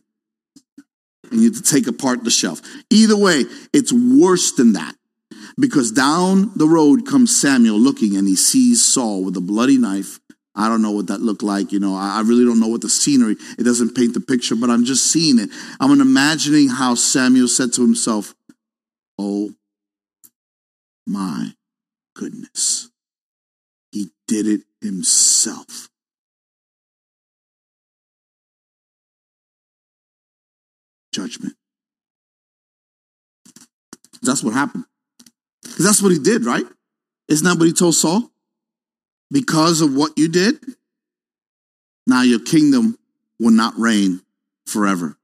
And 1.30 1.42
you 1.42 1.52
to 1.52 1.62
take 1.62 1.86
apart 1.86 2.24
the 2.24 2.30
shelf. 2.30 2.60
Either 2.90 3.16
way, 3.16 3.44
it's 3.72 3.92
worse 3.92 4.52
than 4.52 4.74
that. 4.74 4.94
Because 5.58 5.90
down 5.90 6.52
the 6.56 6.68
road 6.68 7.06
comes 7.06 7.40
Samuel 7.40 7.78
looking 7.78 8.16
and 8.16 8.28
he 8.28 8.36
sees 8.36 8.84
Saul 8.84 9.24
with 9.24 9.36
a 9.36 9.40
bloody 9.40 9.78
knife. 9.78 10.20
I 10.54 10.68
don't 10.68 10.82
know 10.82 10.90
what 10.90 11.08
that 11.08 11.20
looked 11.20 11.42
like. 11.42 11.72
You 11.72 11.80
know, 11.80 11.94
I 11.94 12.22
really 12.24 12.44
don't 12.44 12.60
know 12.60 12.68
what 12.68 12.80
the 12.80 12.88
scenery, 12.88 13.36
it 13.58 13.64
doesn't 13.64 13.94
paint 13.94 14.14
the 14.14 14.20
picture, 14.20 14.56
but 14.56 14.70
I'm 14.70 14.84
just 14.84 15.10
seeing 15.10 15.38
it. 15.38 15.50
I'm 15.80 16.00
imagining 16.00 16.68
how 16.68 16.94
Samuel 16.94 17.48
said 17.48 17.72
to 17.74 17.82
himself, 17.82 18.34
Oh 19.18 19.52
my 21.06 21.52
goodness. 22.14 22.90
He 23.96 24.10
did 24.28 24.46
it 24.46 24.60
himself. 24.82 25.88
Judgment. 31.14 31.54
That's 34.20 34.42
what 34.42 34.52
happened. 34.52 34.84
Because 35.62 35.86
that's 35.86 36.02
what 36.02 36.12
he 36.12 36.18
did, 36.18 36.44
right? 36.44 36.66
Isn't 37.28 37.46
that 37.46 37.58
what 37.58 37.68
he 37.68 37.72
told 37.72 37.94
Saul? 37.94 38.30
Because 39.30 39.80
of 39.80 39.94
what 39.94 40.12
you 40.18 40.28
did, 40.28 40.62
now 42.06 42.20
your 42.20 42.40
kingdom 42.40 42.98
will 43.40 43.50
not 43.50 43.78
reign 43.78 44.20
forever. 44.66 45.16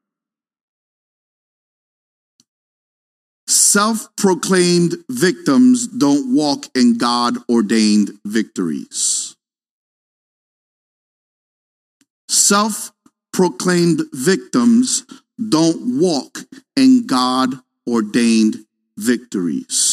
Self 3.72 4.14
proclaimed 4.16 4.96
victims 5.08 5.88
don't 5.88 6.34
walk 6.34 6.66
in 6.74 6.98
God 6.98 7.38
ordained 7.48 8.10
victories. 8.22 9.34
Self 12.28 12.92
proclaimed 13.32 14.02
victims 14.12 15.06
don't 15.48 15.98
walk 15.98 16.40
in 16.76 17.06
God 17.06 17.54
ordained 17.88 18.56
victories. 18.98 19.91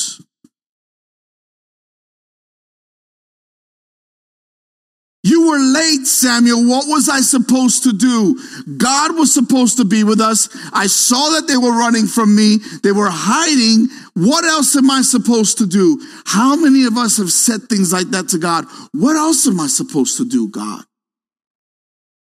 You 5.30 5.47
were 5.47 5.59
late, 5.59 6.07
Samuel. 6.07 6.67
What 6.67 6.88
was 6.88 7.07
I 7.07 7.19
supposed 7.19 7.84
to 7.84 7.93
do? 7.93 8.39
God 8.77 9.15
was 9.15 9.32
supposed 9.32 9.77
to 9.77 9.86
be 9.86 10.03
with 10.03 10.19
us. 10.19 10.49
I 10.73 10.88
saw 10.88 11.30
that 11.36 11.47
they 11.47 11.55
were 11.55 11.77
running 11.77 12.07
from 12.07 12.36
me. 12.36 12.57
They 12.82 12.91
were 12.91 13.11
hiding. 13.11 13.89
What 14.15 14.43
else 14.43 14.75
am 14.75 14.89
I 14.89 15.03
supposed 15.03 15.59
to 15.59 15.67
do? 15.67 16.01
How 16.25 16.55
many 16.55 16.86
of 16.86 16.97
us 16.97 17.17
have 17.17 17.32
said 17.32 17.69
things 17.69 17.93
like 17.93 18.07
that 18.07 18.30
to 18.30 18.39
God? 18.39 18.65
What 18.91 19.17
else 19.17 19.47
am 19.47 19.59
I 19.59 19.67
supposed 19.67 20.17
to 20.17 20.27
do, 20.27 20.49
God? 20.49 20.84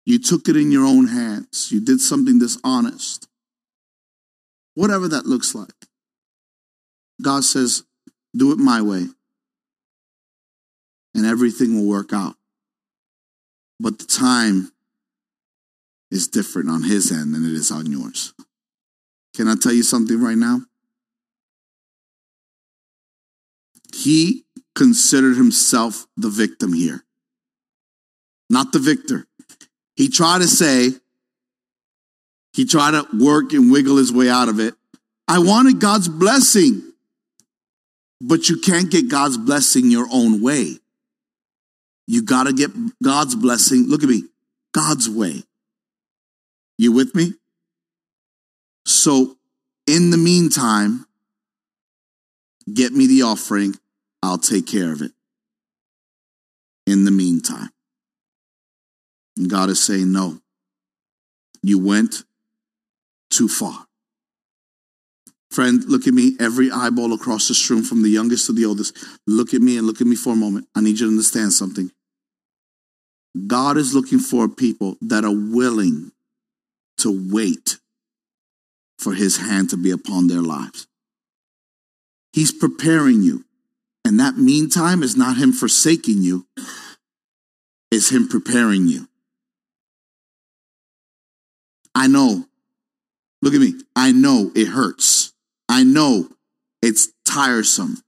You 0.05 0.19
took 0.19 0.49
it 0.49 0.57
in 0.57 0.71
your 0.71 0.85
own 0.85 1.07
hands. 1.07 1.73
You 1.73 1.81
did 1.81 1.99
something 2.01 2.39
dishonest. 2.39 3.27
Whatever 4.75 5.09
that 5.09 5.25
looks 5.25 5.55
like. 5.55 5.73
God 7.23 7.43
says, 7.45 7.85
do 8.37 8.53
it 8.53 8.59
my 8.59 8.83
way. 8.83 9.07
And 11.15 11.25
everything 11.25 11.75
will 11.75 11.89
work 11.89 12.13
out. 12.13 12.37
But 13.83 13.99
the 13.99 14.05
time 14.05 14.71
is 16.13 16.29
different 16.29 16.71
on 16.71 16.85
his 16.85 17.11
end 17.11 17.35
than 17.35 17.45
it 17.45 17.51
is 17.51 17.73
on 17.73 17.91
yours. 17.91 18.33
Can 19.35 19.49
I 19.49 19.57
tell 19.57 19.73
you 19.73 19.83
something 19.83 20.23
right 20.23 20.39
now? 20.39 20.61
He 23.93 24.45
considered 24.77 25.37
himself 25.37 26.07
the 26.17 26.29
victim 26.29 26.73
here, 26.73 27.03
not 28.49 28.71
the 28.71 28.79
victor. 28.79 29.27
He 29.97 30.09
tried 30.09 30.43
to 30.43 30.47
say, 30.47 30.91
he 32.53 32.65
tried 32.65 32.93
to 32.93 33.05
work 33.19 33.53
and 33.53 33.73
wiggle 33.73 33.97
his 33.97 34.13
way 34.13 34.31
out 34.31 34.49
of 34.49 34.61
it. 34.61 34.75
I 35.27 35.41
wanted 35.41 35.81
God's 35.81 36.09
blessing, 36.09 36.83
but 38.21 38.49
you 38.49 38.61
can't 38.61 38.93
get 38.93 39.11
God's 39.11 39.39
blessing 39.39 39.91
your 39.91 40.07
own 40.13 40.41
way. 40.41 40.79
You 42.13 42.23
got 42.23 42.43
to 42.43 42.53
get 42.53 42.71
God's 43.03 43.35
blessing. 43.35 43.87
Look 43.89 44.03
at 44.03 44.09
me, 44.11 44.25
God's 44.75 45.09
way. 45.09 45.45
You 46.77 46.93
with 46.93 47.15
me? 47.15 47.33
So, 48.85 49.39
in 49.87 50.11
the 50.11 50.19
meantime, 50.19 51.07
get 52.71 52.93
me 52.93 53.07
the 53.07 53.23
offering. 53.23 53.77
I'll 54.23 54.37
take 54.37 54.67
care 54.67 54.93
of 54.93 55.01
it. 55.01 55.13
In 56.87 57.07
the 57.07 57.11
meantime. 57.11 57.71
And 59.39 59.49
God 59.49 59.71
is 59.71 59.83
saying, 59.83 60.13
no, 60.13 60.39
you 61.63 61.79
went 61.79 62.25
too 63.31 63.49
far. 63.49 63.87
Friend, 65.51 65.83
look 65.85 66.07
at 66.07 66.13
me, 66.13 66.37
every 66.39 66.71
eyeball 66.71 67.15
across 67.15 67.49
this 67.49 67.71
room, 67.71 67.83
from 67.83 68.03
the 68.03 68.11
youngest 68.11 68.45
to 68.47 68.53
the 68.53 68.67
oldest. 68.67 68.99
Look 69.27 69.55
at 69.55 69.63
me 69.63 69.79
and 69.79 69.87
look 69.87 70.03
at 70.03 70.07
me 70.07 70.15
for 70.15 70.35
a 70.35 70.37
moment. 70.37 70.69
I 70.75 70.83
need 70.83 71.01
you 71.01 71.07
to 71.07 71.11
understand 71.11 71.55
something. 71.55 71.91
God 73.47 73.77
is 73.77 73.95
looking 73.95 74.19
for 74.19 74.49
people 74.49 74.97
that 75.01 75.25
are 75.25 75.35
willing 75.35 76.13
to 76.99 77.33
wait 77.33 77.79
for 78.99 79.15
his 79.15 79.39
hand 79.39 79.71
to 79.71 79.77
be 79.77 79.91
upon 79.91 80.29
their 80.29 80.43
lives. 80.43 80.87
He's 82.33 82.53
preparing 82.53 83.23
you. 83.23 83.45
And 84.05 84.19
that 84.21 84.37
meantime 84.37 85.03
is 85.03 85.17
not 85.17 85.37
him 85.37 85.53
forsaking 85.53 86.23
you, 86.23 86.47
it's 87.91 88.11
him 88.11 88.29
preparing 88.29 88.89
you. 88.89 89.09
I 91.95 92.07
know. 92.09 92.47
Look 93.43 93.55
at 93.55 93.61
me. 93.61 93.75
I 93.95 94.13
know 94.13 94.51
it 94.55 94.69
hurts. 94.69 95.33
I 95.69 95.83
know 95.83 96.29
it's 96.81 97.09
tiresome. 97.25 97.99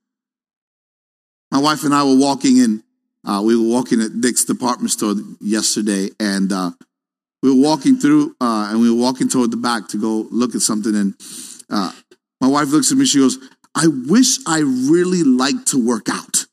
My 1.51 1.59
wife 1.59 1.85
and 1.85 1.95
I 1.95 2.03
were 2.05 2.19
walking 2.19 2.57
in, 2.57 2.83
uh, 3.25 3.43
we 3.45 3.57
were 3.57 3.69
walking 3.69 4.01
at 4.01 4.21
Dick's 4.21 4.45
department 4.45 4.91
store 4.91 5.15
yesterday, 5.41 6.11
and 6.21 6.53
uh, 6.53 6.71
we 7.43 7.51
were 7.51 7.61
walking 7.61 7.97
through, 7.97 8.37
uh, 8.41 8.69
and 8.71 8.81
we 8.81 8.91
were 8.91 9.01
walking 9.01 9.29
toward 9.29 9.51
the 9.51 9.57
back 9.57 9.89
to 9.89 10.01
go 10.01 10.27
look 10.31 10.55
at 10.55 10.61
something. 10.61 10.95
And 10.95 11.15
uh, 11.71 11.93
my 12.41 12.49
wife 12.49 12.69
looks 12.69 12.93
at 12.93 12.99
me, 12.99 13.07
she 13.07 13.19
goes, 13.19 13.39
I 13.75 13.87
wish 13.89 14.39
I 14.47 14.61
really 14.61 15.25
liked 15.25 15.69
to 15.69 15.85
work 15.85 16.09
out. 16.09 16.47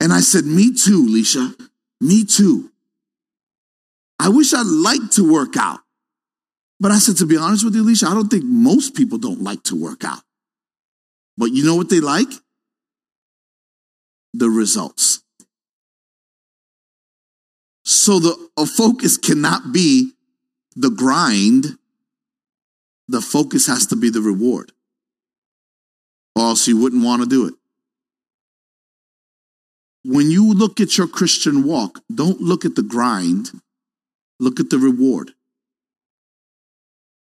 And 0.00 0.12
I 0.12 0.20
said, 0.20 0.44
Me 0.44 0.74
too, 0.74 1.06
Leisha. 1.06 1.54
Me 2.00 2.24
too. 2.24 2.70
I 4.18 4.28
wish 4.28 4.52
I 4.52 4.62
liked 4.62 5.12
to 5.12 5.30
work 5.30 5.56
out. 5.58 5.80
But 6.78 6.92
I 6.92 6.98
said, 6.98 7.16
to 7.18 7.26
be 7.26 7.36
honest 7.36 7.64
with 7.64 7.74
you, 7.74 7.84
Leisha, 7.84 8.06
I 8.06 8.14
don't 8.14 8.28
think 8.28 8.44
most 8.44 8.94
people 8.94 9.18
don't 9.18 9.42
like 9.42 9.62
to 9.64 9.80
work 9.80 10.04
out. 10.04 10.20
But 11.38 11.52
you 11.52 11.64
know 11.64 11.74
what 11.74 11.88
they 11.88 12.00
like? 12.00 12.28
The 14.38 14.50
results. 14.50 15.22
So 17.84 18.18
the 18.18 18.50
a 18.58 18.66
focus 18.66 19.16
cannot 19.16 19.72
be 19.72 20.12
the 20.74 20.90
grind. 20.90 21.78
The 23.08 23.22
focus 23.22 23.66
has 23.66 23.86
to 23.86 23.96
be 23.96 24.10
the 24.10 24.20
reward. 24.20 24.72
Or 26.34 26.48
else 26.48 26.68
you 26.68 26.76
wouldn't 26.76 27.04
want 27.04 27.22
to 27.22 27.28
do 27.28 27.46
it. 27.46 27.54
When 30.04 30.30
you 30.30 30.52
look 30.52 30.80
at 30.80 30.98
your 30.98 31.08
Christian 31.08 31.64
walk, 31.64 32.00
don't 32.14 32.40
look 32.40 32.64
at 32.64 32.74
the 32.74 32.82
grind, 32.82 33.52
look 34.38 34.60
at 34.60 34.68
the 34.68 34.78
reward. 34.78 35.32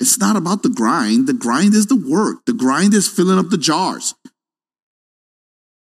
It's 0.00 0.18
not 0.18 0.36
about 0.36 0.62
the 0.62 0.68
grind. 0.70 1.26
The 1.26 1.34
grind 1.34 1.74
is 1.74 1.86
the 1.86 1.96
work. 1.96 2.46
The 2.46 2.54
grind 2.54 2.94
is 2.94 3.06
filling 3.06 3.38
up 3.38 3.50
the 3.50 3.58
jars. 3.58 4.14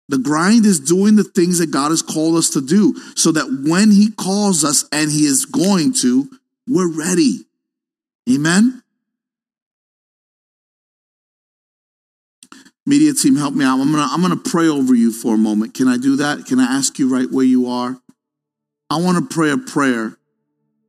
The 0.09 0.19
grind 0.19 0.65
is 0.65 0.81
doing 0.81 1.17
the 1.17 1.25
things 1.25 1.59
that 1.59 1.71
God 1.71 1.91
has 1.91 2.01
called 2.01 2.37
us 2.37 2.51
to 2.51 2.63
do 2.63 2.95
so 3.15 3.31
that 3.33 3.65
when 3.69 3.91
He 3.91 4.11
calls 4.11 4.65
us 4.65 4.85
and 4.91 5.11
He 5.11 5.27
is 5.27 5.45
going 5.45 5.93
to, 6.01 6.29
we're 6.67 6.91
ready. 6.91 7.45
Amen? 8.31 8.83
Media 12.87 13.13
team, 13.13 13.37
help 13.37 13.55
me 13.55 13.67
out. 13.67 13.79
I'm 13.79 13.91
gonna, 13.91 14.09
I'm 14.11 14.23
gonna 14.23 14.37
pray 14.37 14.67
over 14.67 14.95
you 14.95 15.13
for 15.13 15.35
a 15.35 15.39
moment. 15.39 15.75
Can 15.75 15.89
I 15.89 15.99
do 15.99 16.17
that? 16.17 16.47
Can 16.47 16.59
I 16.59 16.65
ask 16.65 16.99
you 16.99 17.15
right 17.15 17.31
where 17.31 17.45
you 17.45 17.69
are? 17.69 18.01
I 18.91 18.99
want 18.99 19.19
to 19.19 19.35
pray 19.35 19.51
a 19.51 19.59
prayer 19.59 20.17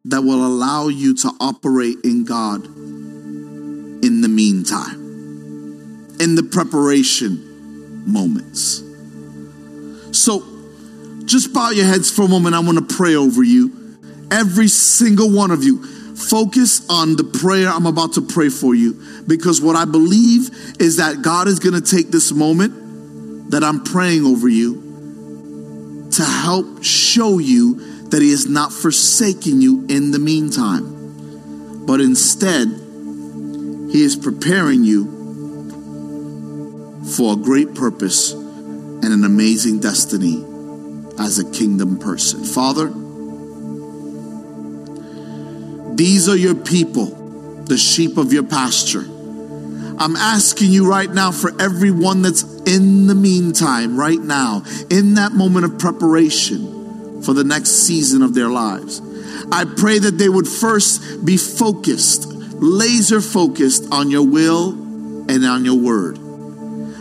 that 0.06 0.22
will 0.22 0.46
allow 0.46 0.88
you 0.88 1.14
to 1.14 1.32
operate 1.42 1.98
in 2.06 2.24
God 2.24 2.66
in 2.66 4.22
the 4.22 4.30
meantime, 4.30 4.96
in 6.22 6.36
the 6.36 6.48
preparation 6.50 8.06
moments. 8.10 8.89
So 10.20 10.44
just 11.24 11.54
bow 11.54 11.70
your 11.70 11.86
heads 11.86 12.12
for 12.12 12.24
a 12.24 12.28
moment. 12.28 12.54
I 12.54 12.60
want 12.60 12.78
to 12.78 12.96
pray 12.96 13.16
over 13.16 13.42
you. 13.42 13.98
Every 14.30 14.68
single 14.68 15.32
one 15.32 15.50
of 15.50 15.64
you. 15.64 15.82
Focus 16.16 16.86
on 16.90 17.16
the 17.16 17.24
prayer 17.24 17.70
I'm 17.70 17.86
about 17.86 18.14
to 18.14 18.22
pray 18.22 18.50
for 18.50 18.76
you 18.76 19.02
because 19.26 19.62
what 19.62 19.78
I 19.78 19.86
believe 19.86 20.50
is 20.78 20.98
that 20.98 21.22
God 21.22 21.48
is 21.48 21.60
going 21.60 21.82
to 21.82 21.96
take 21.96 22.10
this 22.10 22.34
moment 22.34 23.52
that 23.52 23.64
I'm 23.64 23.82
praying 23.86 24.26
over 24.26 24.50
you 24.50 26.10
to 26.12 26.26
help 26.26 26.84
show 26.84 27.40
you 27.40 27.76
that 28.10 28.22
He 28.22 28.32
is 28.32 28.50
not 28.50 28.74
forsaking 28.74 29.62
you 29.62 29.86
in 29.88 30.12
the 30.12 30.20
meantime, 30.20 31.86
but 31.86 32.02
instead, 32.02 32.68
He 32.68 34.04
is 34.04 34.18
preparing 34.18 34.84
you 34.84 35.06
for 37.16 37.34
a 37.34 37.38
great 37.38 37.74
purpose 37.74 38.34
and 39.02 39.14
an 39.14 39.24
amazing 39.24 39.80
destiny 39.80 40.44
as 41.20 41.40
a 41.40 41.52
kingdom 41.52 41.98
person. 42.00 42.44
Father, 42.44 42.88
these 45.96 46.30
are 46.30 46.36
your 46.36 46.56
people, 46.56 47.08
the 47.66 47.78
sheep 47.78 48.18
of 48.18 48.32
your 48.32 48.44
pasture. 48.44 49.06
I'm 50.00 50.16
asking 50.16 50.72
you 50.72 50.90
right 50.90 51.10
now 51.10 51.32
for 51.32 51.52
everyone 51.62 52.22
that's 52.22 52.44
in 52.62 53.08
the 53.08 53.16
meantime, 53.16 53.98
right 53.98 54.20
now, 54.20 54.64
in 54.90 55.16
that 55.16 55.34
moment 55.34 55.66
of 55.66 55.78
preparation 55.78 57.22
for 57.22 57.34
the 57.34 57.44
next 57.44 57.86
season 57.86 58.22
of 58.22 58.34
their 58.34 58.48
lives. 58.48 59.02
I 59.52 59.66
pray 59.66 60.00
that 60.00 60.18
they 60.18 60.30
would 60.30 60.48
first 60.48 61.26
be 61.26 61.36
focused, 61.36 62.28
laser 62.28 63.20
focused 63.20 63.92
on 63.92 64.10
your 64.10 64.26
will 64.26 64.70
and 65.30 65.46
on 65.46 65.66
your 65.66 65.78
word. 65.78 66.18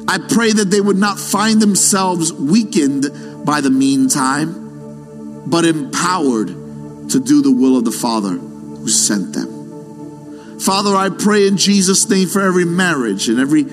I 0.09 0.17
pray 0.17 0.53
that 0.53 0.71
they 0.71 0.81
would 0.81 0.97
not 0.97 1.19
find 1.19 1.61
themselves 1.61 2.33
weakened 2.33 3.45
by 3.45 3.61
the 3.61 3.69
meantime, 3.69 5.45
but 5.47 5.67
empowered 5.67 6.49
to 7.11 7.21
do 7.21 7.43
the 7.43 7.53
will 7.53 7.77
of 7.77 7.85
the 7.85 7.93
Father 7.93 8.31
who 8.31 8.89
sent 8.89 9.35
them. 9.35 10.59
Father, 10.61 10.97
I 10.97 11.11
pray 11.11 11.47
in 11.47 11.57
Jesus' 11.57 12.09
name 12.09 12.27
for 12.27 12.41
every 12.41 12.65
marriage 12.65 13.29
and 13.29 13.39
every 13.39 13.67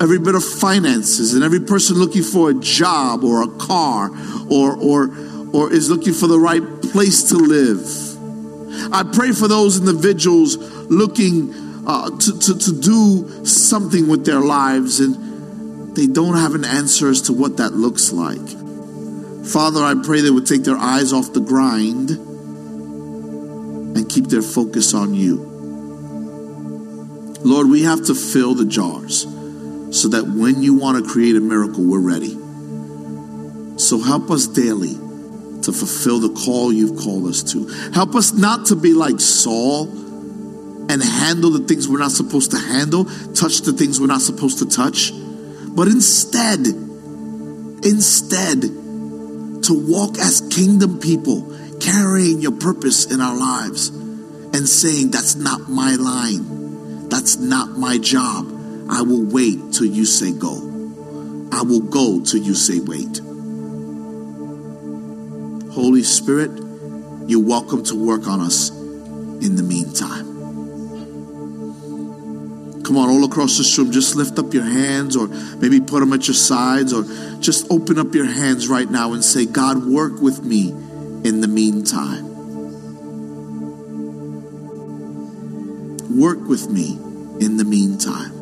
every 0.00 0.18
bit 0.18 0.34
of 0.34 0.44
finances 0.44 1.34
and 1.34 1.44
every 1.44 1.60
person 1.60 1.96
looking 1.96 2.22
for 2.22 2.50
a 2.50 2.54
job 2.54 3.24
or 3.24 3.42
a 3.42 3.48
car 3.58 4.10
or 4.48 4.76
or 4.76 5.10
or 5.52 5.72
is 5.72 5.90
looking 5.90 6.14
for 6.14 6.28
the 6.28 6.38
right 6.38 6.62
place 6.82 7.24
to 7.30 7.36
live. 7.36 7.82
I 8.92 9.02
pray 9.02 9.32
for 9.32 9.48
those 9.48 9.78
individuals 9.78 10.56
looking 10.88 11.52
uh, 11.86 12.10
to, 12.10 12.38
to, 12.38 12.58
to 12.58 12.80
do 12.80 13.44
something 13.44 14.08
with 14.08 14.24
their 14.24 14.40
lives 14.40 15.00
and 15.00 15.29
they 15.94 16.06
don't 16.06 16.36
have 16.36 16.54
an 16.54 16.64
answer 16.64 17.08
as 17.10 17.22
to 17.22 17.32
what 17.32 17.56
that 17.58 17.72
looks 17.72 18.12
like. 18.12 18.48
Father, 19.46 19.82
I 19.82 19.94
pray 20.04 20.20
they 20.20 20.30
would 20.30 20.46
take 20.46 20.62
their 20.64 20.76
eyes 20.76 21.12
off 21.12 21.32
the 21.32 21.40
grind 21.40 22.10
and 23.96 24.08
keep 24.08 24.26
their 24.26 24.42
focus 24.42 24.94
on 24.94 25.14
you. 25.14 25.46
Lord, 27.42 27.68
we 27.68 27.82
have 27.82 28.04
to 28.06 28.14
fill 28.14 28.54
the 28.54 28.66
jars 28.66 29.22
so 29.90 30.08
that 30.08 30.24
when 30.26 30.62
you 30.62 30.74
want 30.74 31.02
to 31.02 31.10
create 31.10 31.36
a 31.36 31.40
miracle, 31.40 31.84
we're 31.84 31.98
ready. 31.98 32.36
So 33.78 33.98
help 33.98 34.30
us 34.30 34.46
daily 34.46 34.94
to 35.62 35.72
fulfill 35.72 36.20
the 36.20 36.30
call 36.44 36.72
you've 36.72 36.98
called 36.98 37.26
us 37.26 37.42
to. 37.52 37.66
Help 37.92 38.14
us 38.14 38.32
not 38.32 38.66
to 38.66 38.76
be 38.76 38.92
like 38.92 39.20
Saul 39.20 39.88
and 39.88 41.02
handle 41.02 41.50
the 41.50 41.64
things 41.66 41.88
we're 41.88 41.98
not 41.98 42.12
supposed 42.12 42.50
to 42.52 42.58
handle, 42.58 43.04
touch 43.34 43.62
the 43.62 43.72
things 43.72 44.00
we're 44.00 44.06
not 44.06 44.20
supposed 44.20 44.58
to 44.58 44.68
touch, 44.68 45.12
but 45.74 45.88
instead, 45.88 46.66
instead, 47.84 48.62
to 49.62 49.74
walk 49.74 50.18
as 50.18 50.40
kingdom 50.50 50.98
people, 50.98 51.56
carrying 51.80 52.40
your 52.40 52.52
purpose 52.52 53.12
in 53.12 53.20
our 53.20 53.36
lives 53.36 53.88
and 53.88 54.68
saying, 54.68 55.10
That's 55.10 55.36
not 55.36 55.68
my 55.68 55.94
line. 55.96 57.08
That's 57.08 57.36
not 57.36 57.70
my 57.70 57.98
job. 57.98 58.46
I 58.90 59.02
will 59.02 59.24
wait 59.24 59.72
till 59.72 59.86
you 59.86 60.04
say 60.04 60.32
go. 60.32 60.56
I 61.52 61.62
will 61.62 61.80
go 61.80 62.20
till 62.24 62.42
you 62.42 62.54
say 62.54 62.80
wait. 62.80 63.20
Holy 65.72 66.02
Spirit, 66.02 66.50
you're 67.26 67.44
welcome 67.44 67.84
to 67.84 67.94
work 67.94 68.26
on 68.26 68.40
us 68.40 68.70
in 68.70 69.56
the 69.56 69.62
meantime. 69.62 70.29
Come 72.90 72.98
on, 72.98 73.08
all 73.08 73.24
across 73.24 73.56
this 73.56 73.78
room, 73.78 73.92
just 73.92 74.16
lift 74.16 74.36
up 74.40 74.52
your 74.52 74.64
hands 74.64 75.14
or 75.14 75.28
maybe 75.28 75.78
put 75.78 76.00
them 76.00 76.12
at 76.12 76.26
your 76.26 76.34
sides 76.34 76.92
or 76.92 77.04
just 77.38 77.70
open 77.70 78.00
up 78.00 78.12
your 78.16 78.24
hands 78.24 78.66
right 78.66 78.90
now 78.90 79.12
and 79.12 79.24
say, 79.24 79.46
God, 79.46 79.86
work 79.86 80.20
with 80.20 80.42
me 80.42 80.70
in 80.70 81.40
the 81.40 81.46
meantime. 81.46 82.26
Work 86.18 86.40
with 86.48 86.68
me 86.68 86.94
in 87.38 87.58
the 87.58 87.64
meantime. 87.64 88.32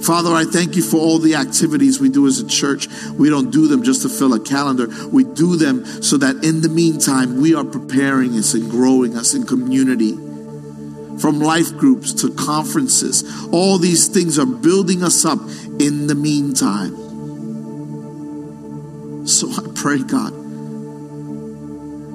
Father, 0.00 0.32
I 0.32 0.44
thank 0.44 0.76
you 0.76 0.82
for 0.82 0.98
all 0.98 1.18
the 1.18 1.34
activities 1.34 1.98
we 1.98 2.08
do 2.08 2.28
as 2.28 2.38
a 2.38 2.46
church. 2.46 2.86
We 3.18 3.30
don't 3.30 3.50
do 3.50 3.66
them 3.66 3.82
just 3.82 4.02
to 4.02 4.08
fill 4.08 4.34
a 4.34 4.38
calendar. 4.38 4.86
We 5.08 5.24
do 5.24 5.56
them 5.56 5.84
so 5.84 6.18
that 6.18 6.44
in 6.44 6.60
the 6.60 6.68
meantime, 6.68 7.40
we 7.40 7.56
are 7.56 7.64
preparing 7.64 8.38
us 8.38 8.54
and 8.54 8.70
growing 8.70 9.16
us 9.16 9.34
in 9.34 9.44
community. 9.44 10.16
From 11.20 11.40
life 11.40 11.76
groups 11.76 12.12
to 12.14 12.34
conferences, 12.34 13.24
all 13.52 13.78
these 13.78 14.08
things 14.08 14.38
are 14.38 14.46
building 14.46 15.02
us 15.02 15.24
up 15.24 15.38
in 15.78 16.06
the 16.06 16.14
meantime. 16.14 16.96
So 19.26 19.50
I 19.50 19.62
pray, 19.74 19.98
God, 19.98 20.32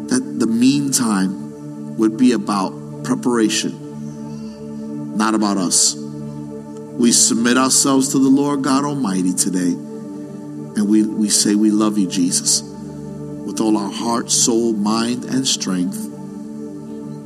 that 0.09 0.39
the 0.39 0.47
meantime 0.47 1.97
would 1.97 2.17
be 2.17 2.33
about 2.33 3.03
preparation, 3.03 5.17
not 5.17 5.33
about 5.33 5.57
us. 5.57 5.95
We 5.95 7.11
submit 7.11 7.57
ourselves 7.57 8.09
to 8.09 8.19
the 8.19 8.29
Lord 8.29 8.61
God 8.61 8.83
Almighty 8.83 9.33
today, 9.33 9.71
and 9.71 10.87
we, 10.87 11.03
we 11.03 11.29
say 11.29 11.55
we 11.55 11.71
love 11.71 11.97
you, 11.97 12.07
Jesus, 12.07 12.61
with 12.61 13.59
all 13.59 13.77
our 13.77 13.91
heart, 13.91 14.29
soul, 14.29 14.73
mind, 14.73 15.25
and 15.25 15.47
strength. 15.47 16.08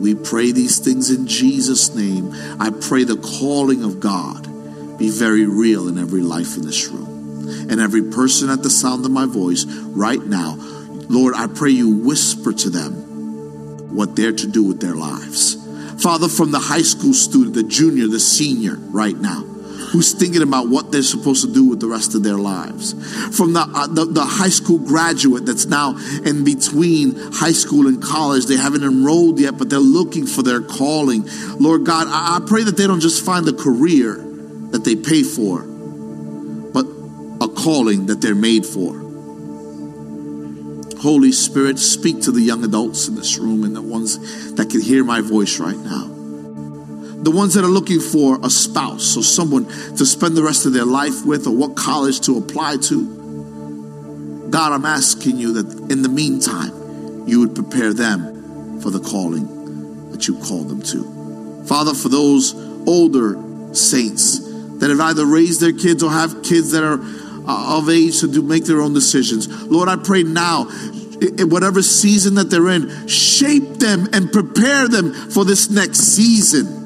We 0.03 0.15
pray 0.15 0.51
these 0.51 0.79
things 0.79 1.09
in 1.09 1.27
Jesus' 1.27 1.95
name. 1.95 2.33
I 2.59 2.71
pray 2.71 3.05
the 3.05 3.15
calling 3.15 3.85
of 3.85 4.01
God 4.01 4.97
be 4.97 5.09
very 5.09 5.45
real 5.45 5.87
in 5.87 5.97
every 5.97 6.21
life 6.21 6.57
in 6.57 6.65
this 6.65 6.89
room 6.89 7.69
and 7.69 7.79
every 7.79 8.11
person 8.11 8.49
at 8.49 8.61
the 8.61 8.69
sound 8.69 9.05
of 9.05 9.11
my 9.11 9.25
voice 9.25 9.63
right 9.63 10.21
now. 10.21 10.57
Lord, 11.07 11.35
I 11.35 11.47
pray 11.47 11.69
you 11.69 12.03
whisper 12.03 12.51
to 12.51 12.69
them 12.69 13.95
what 13.95 14.17
they're 14.17 14.33
to 14.33 14.45
do 14.45 14.65
with 14.65 14.81
their 14.81 14.93
lives. 14.93 15.55
Father, 16.03 16.27
from 16.27 16.51
the 16.51 16.59
high 16.59 16.81
school 16.81 17.13
student, 17.13 17.55
the 17.55 17.63
junior, 17.63 18.07
the 18.07 18.19
senior, 18.19 18.75
right 18.75 19.15
now, 19.15 19.45
who's 19.93 20.11
thinking 20.11 20.41
about 20.41 20.67
what 20.69 20.91
they're 20.91 21.03
supposed 21.03 21.45
to 21.45 21.53
do 21.53 21.69
with 21.69 21.79
the 21.79 21.87
rest 21.87 22.15
of 22.15 22.23
their 22.23 22.37
lives. 22.37 22.93
From 23.37 23.53
the, 23.53 23.59
uh, 23.59 23.85
the, 23.85 24.05
the, 24.05 24.25
high 24.25 24.49
school 24.49 24.79
graduate 24.79 25.45
that's 25.45 25.67
now 25.67 25.95
in 26.25 26.43
between 26.43 27.15
high 27.31 27.51
school 27.51 27.85
and 27.85 28.01
college, 28.01 28.47
they 28.47 28.57
haven't 28.57 28.83
enrolled 28.83 29.39
yet, 29.39 29.59
but 29.59 29.69
they're 29.69 29.77
looking 29.77 30.25
for 30.25 30.41
their 30.41 30.61
calling. 30.61 31.29
Lord 31.59 31.85
God, 31.85 32.07
I, 32.07 32.37
I 32.37 32.39
pray 32.45 32.63
that 32.63 32.75
they 32.75 32.87
don't 32.87 33.01
just 33.01 33.23
find 33.23 33.47
a 33.47 33.53
career 33.53 34.15
that 34.71 34.83
they 34.83 34.95
pay 34.95 35.21
for, 35.21 35.61
but 35.61 36.87
a 37.39 37.47
calling 37.53 38.07
that 38.07 38.19
they're 38.19 38.33
made 38.33 38.65
for. 38.65 38.97
Holy 41.01 41.31
Spirit, 41.31 41.77
speak 41.77 42.21
to 42.23 42.31
the 42.31 42.41
young 42.41 42.63
adults 42.63 43.07
in 43.07 43.13
this 43.13 43.37
room 43.37 43.63
and 43.63 43.75
the 43.75 43.81
ones 43.83 44.53
that 44.55 44.71
can 44.71 44.81
hear 44.81 45.03
my 45.03 45.21
voice 45.21 45.59
right 45.59 45.77
now 45.77 46.22
the 47.23 47.31
ones 47.31 47.53
that 47.53 47.63
are 47.63 47.67
looking 47.67 47.99
for 47.99 48.37
a 48.43 48.49
spouse 48.49 49.15
or 49.15 49.23
someone 49.23 49.65
to 49.95 50.05
spend 50.05 50.35
the 50.35 50.43
rest 50.43 50.65
of 50.65 50.73
their 50.73 50.85
life 50.85 51.25
with 51.25 51.47
or 51.47 51.55
what 51.55 51.75
college 51.75 52.19
to 52.21 52.37
apply 52.37 52.77
to. 52.77 54.49
God, 54.49 54.73
I'm 54.73 54.85
asking 54.85 55.37
you 55.37 55.53
that 55.53 55.91
in 55.91 56.01
the 56.01 56.09
meantime, 56.09 57.27
you 57.27 57.39
would 57.39 57.55
prepare 57.55 57.93
them 57.93 58.81
for 58.81 58.89
the 58.89 58.99
calling 58.99 60.11
that 60.11 60.27
you 60.27 60.37
called 60.39 60.67
them 60.67 60.81
to. 60.81 61.63
Father, 61.65 61.93
for 61.93 62.09
those 62.09 62.53
older 62.85 63.35
saints 63.73 64.39
that 64.79 64.89
have 64.89 64.99
either 64.99 65.25
raised 65.25 65.61
their 65.61 65.71
kids 65.71 66.03
or 66.03 66.11
have 66.11 66.43
kids 66.43 66.71
that 66.71 66.83
are 66.83 66.99
uh, 67.49 67.77
of 67.77 67.89
age 67.89 68.19
to 68.19 68.27
do 68.27 68.41
make 68.41 68.65
their 68.65 68.81
own 68.81 68.93
decisions, 68.93 69.47
Lord, 69.67 69.87
I 69.87 69.95
pray 69.95 70.23
now 70.23 70.67
in 71.21 71.49
whatever 71.49 71.81
season 71.81 72.35
that 72.35 72.49
they're 72.49 72.69
in, 72.69 73.07
shape 73.07 73.77
them 73.79 74.09
and 74.11 74.29
prepare 74.29 74.89
them 74.89 75.13
for 75.13 75.45
this 75.45 75.69
next 75.69 75.99
season. 75.99 76.82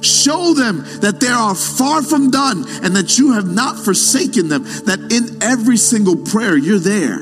Show 0.00 0.54
them 0.54 0.84
that 1.00 1.18
they 1.20 1.28
are 1.28 1.54
far 1.54 2.02
from 2.02 2.30
done 2.30 2.64
and 2.82 2.94
that 2.96 3.18
you 3.18 3.32
have 3.32 3.50
not 3.50 3.78
forsaken 3.78 4.48
them, 4.48 4.62
that 4.84 5.00
in 5.10 5.42
every 5.42 5.76
single 5.76 6.16
prayer 6.16 6.56
you're 6.56 6.78
there. 6.78 7.20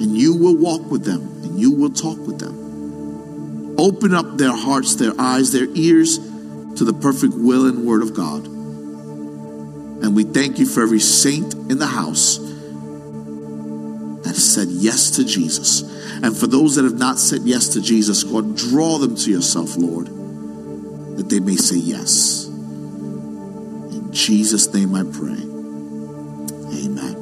And 0.00 0.16
you 0.16 0.36
will 0.36 0.56
walk 0.56 0.90
with 0.90 1.04
them 1.04 1.20
and 1.42 1.58
you 1.58 1.72
will 1.72 1.90
talk 1.90 2.18
with 2.18 2.38
them. 2.38 3.76
Open 3.78 4.14
up 4.14 4.38
their 4.38 4.56
hearts, 4.56 4.94
their 4.96 5.12
eyes, 5.18 5.52
their 5.52 5.68
ears 5.74 6.18
to 6.18 6.84
the 6.84 6.94
perfect 6.94 7.34
will 7.34 7.66
and 7.66 7.84
word 7.86 8.02
of 8.02 8.14
God. 8.14 8.46
And 8.46 10.16
we 10.16 10.24
thank 10.24 10.58
you 10.58 10.66
for 10.66 10.82
every 10.82 11.00
saint 11.00 11.54
in 11.54 11.78
the 11.78 11.86
house 11.86 12.38
that 14.24 14.34
said 14.34 14.68
yes 14.68 15.10
to 15.12 15.24
Jesus. 15.24 15.82
And 16.22 16.36
for 16.36 16.46
those 16.46 16.76
that 16.76 16.84
have 16.84 16.98
not 16.98 17.18
said 17.18 17.42
yes 17.42 17.68
to 17.70 17.80
Jesus, 17.80 18.24
God, 18.24 18.56
draw 18.56 18.98
them 18.98 19.16
to 19.16 19.30
yourself, 19.30 19.76
Lord 19.76 20.17
that 21.18 21.28
they 21.28 21.40
may 21.40 21.56
say 21.56 21.76
yes. 21.76 22.46
In 22.46 24.08
Jesus' 24.12 24.72
name 24.72 24.94
I 24.94 25.02
pray. 25.02 25.42
Amen. 26.78 27.17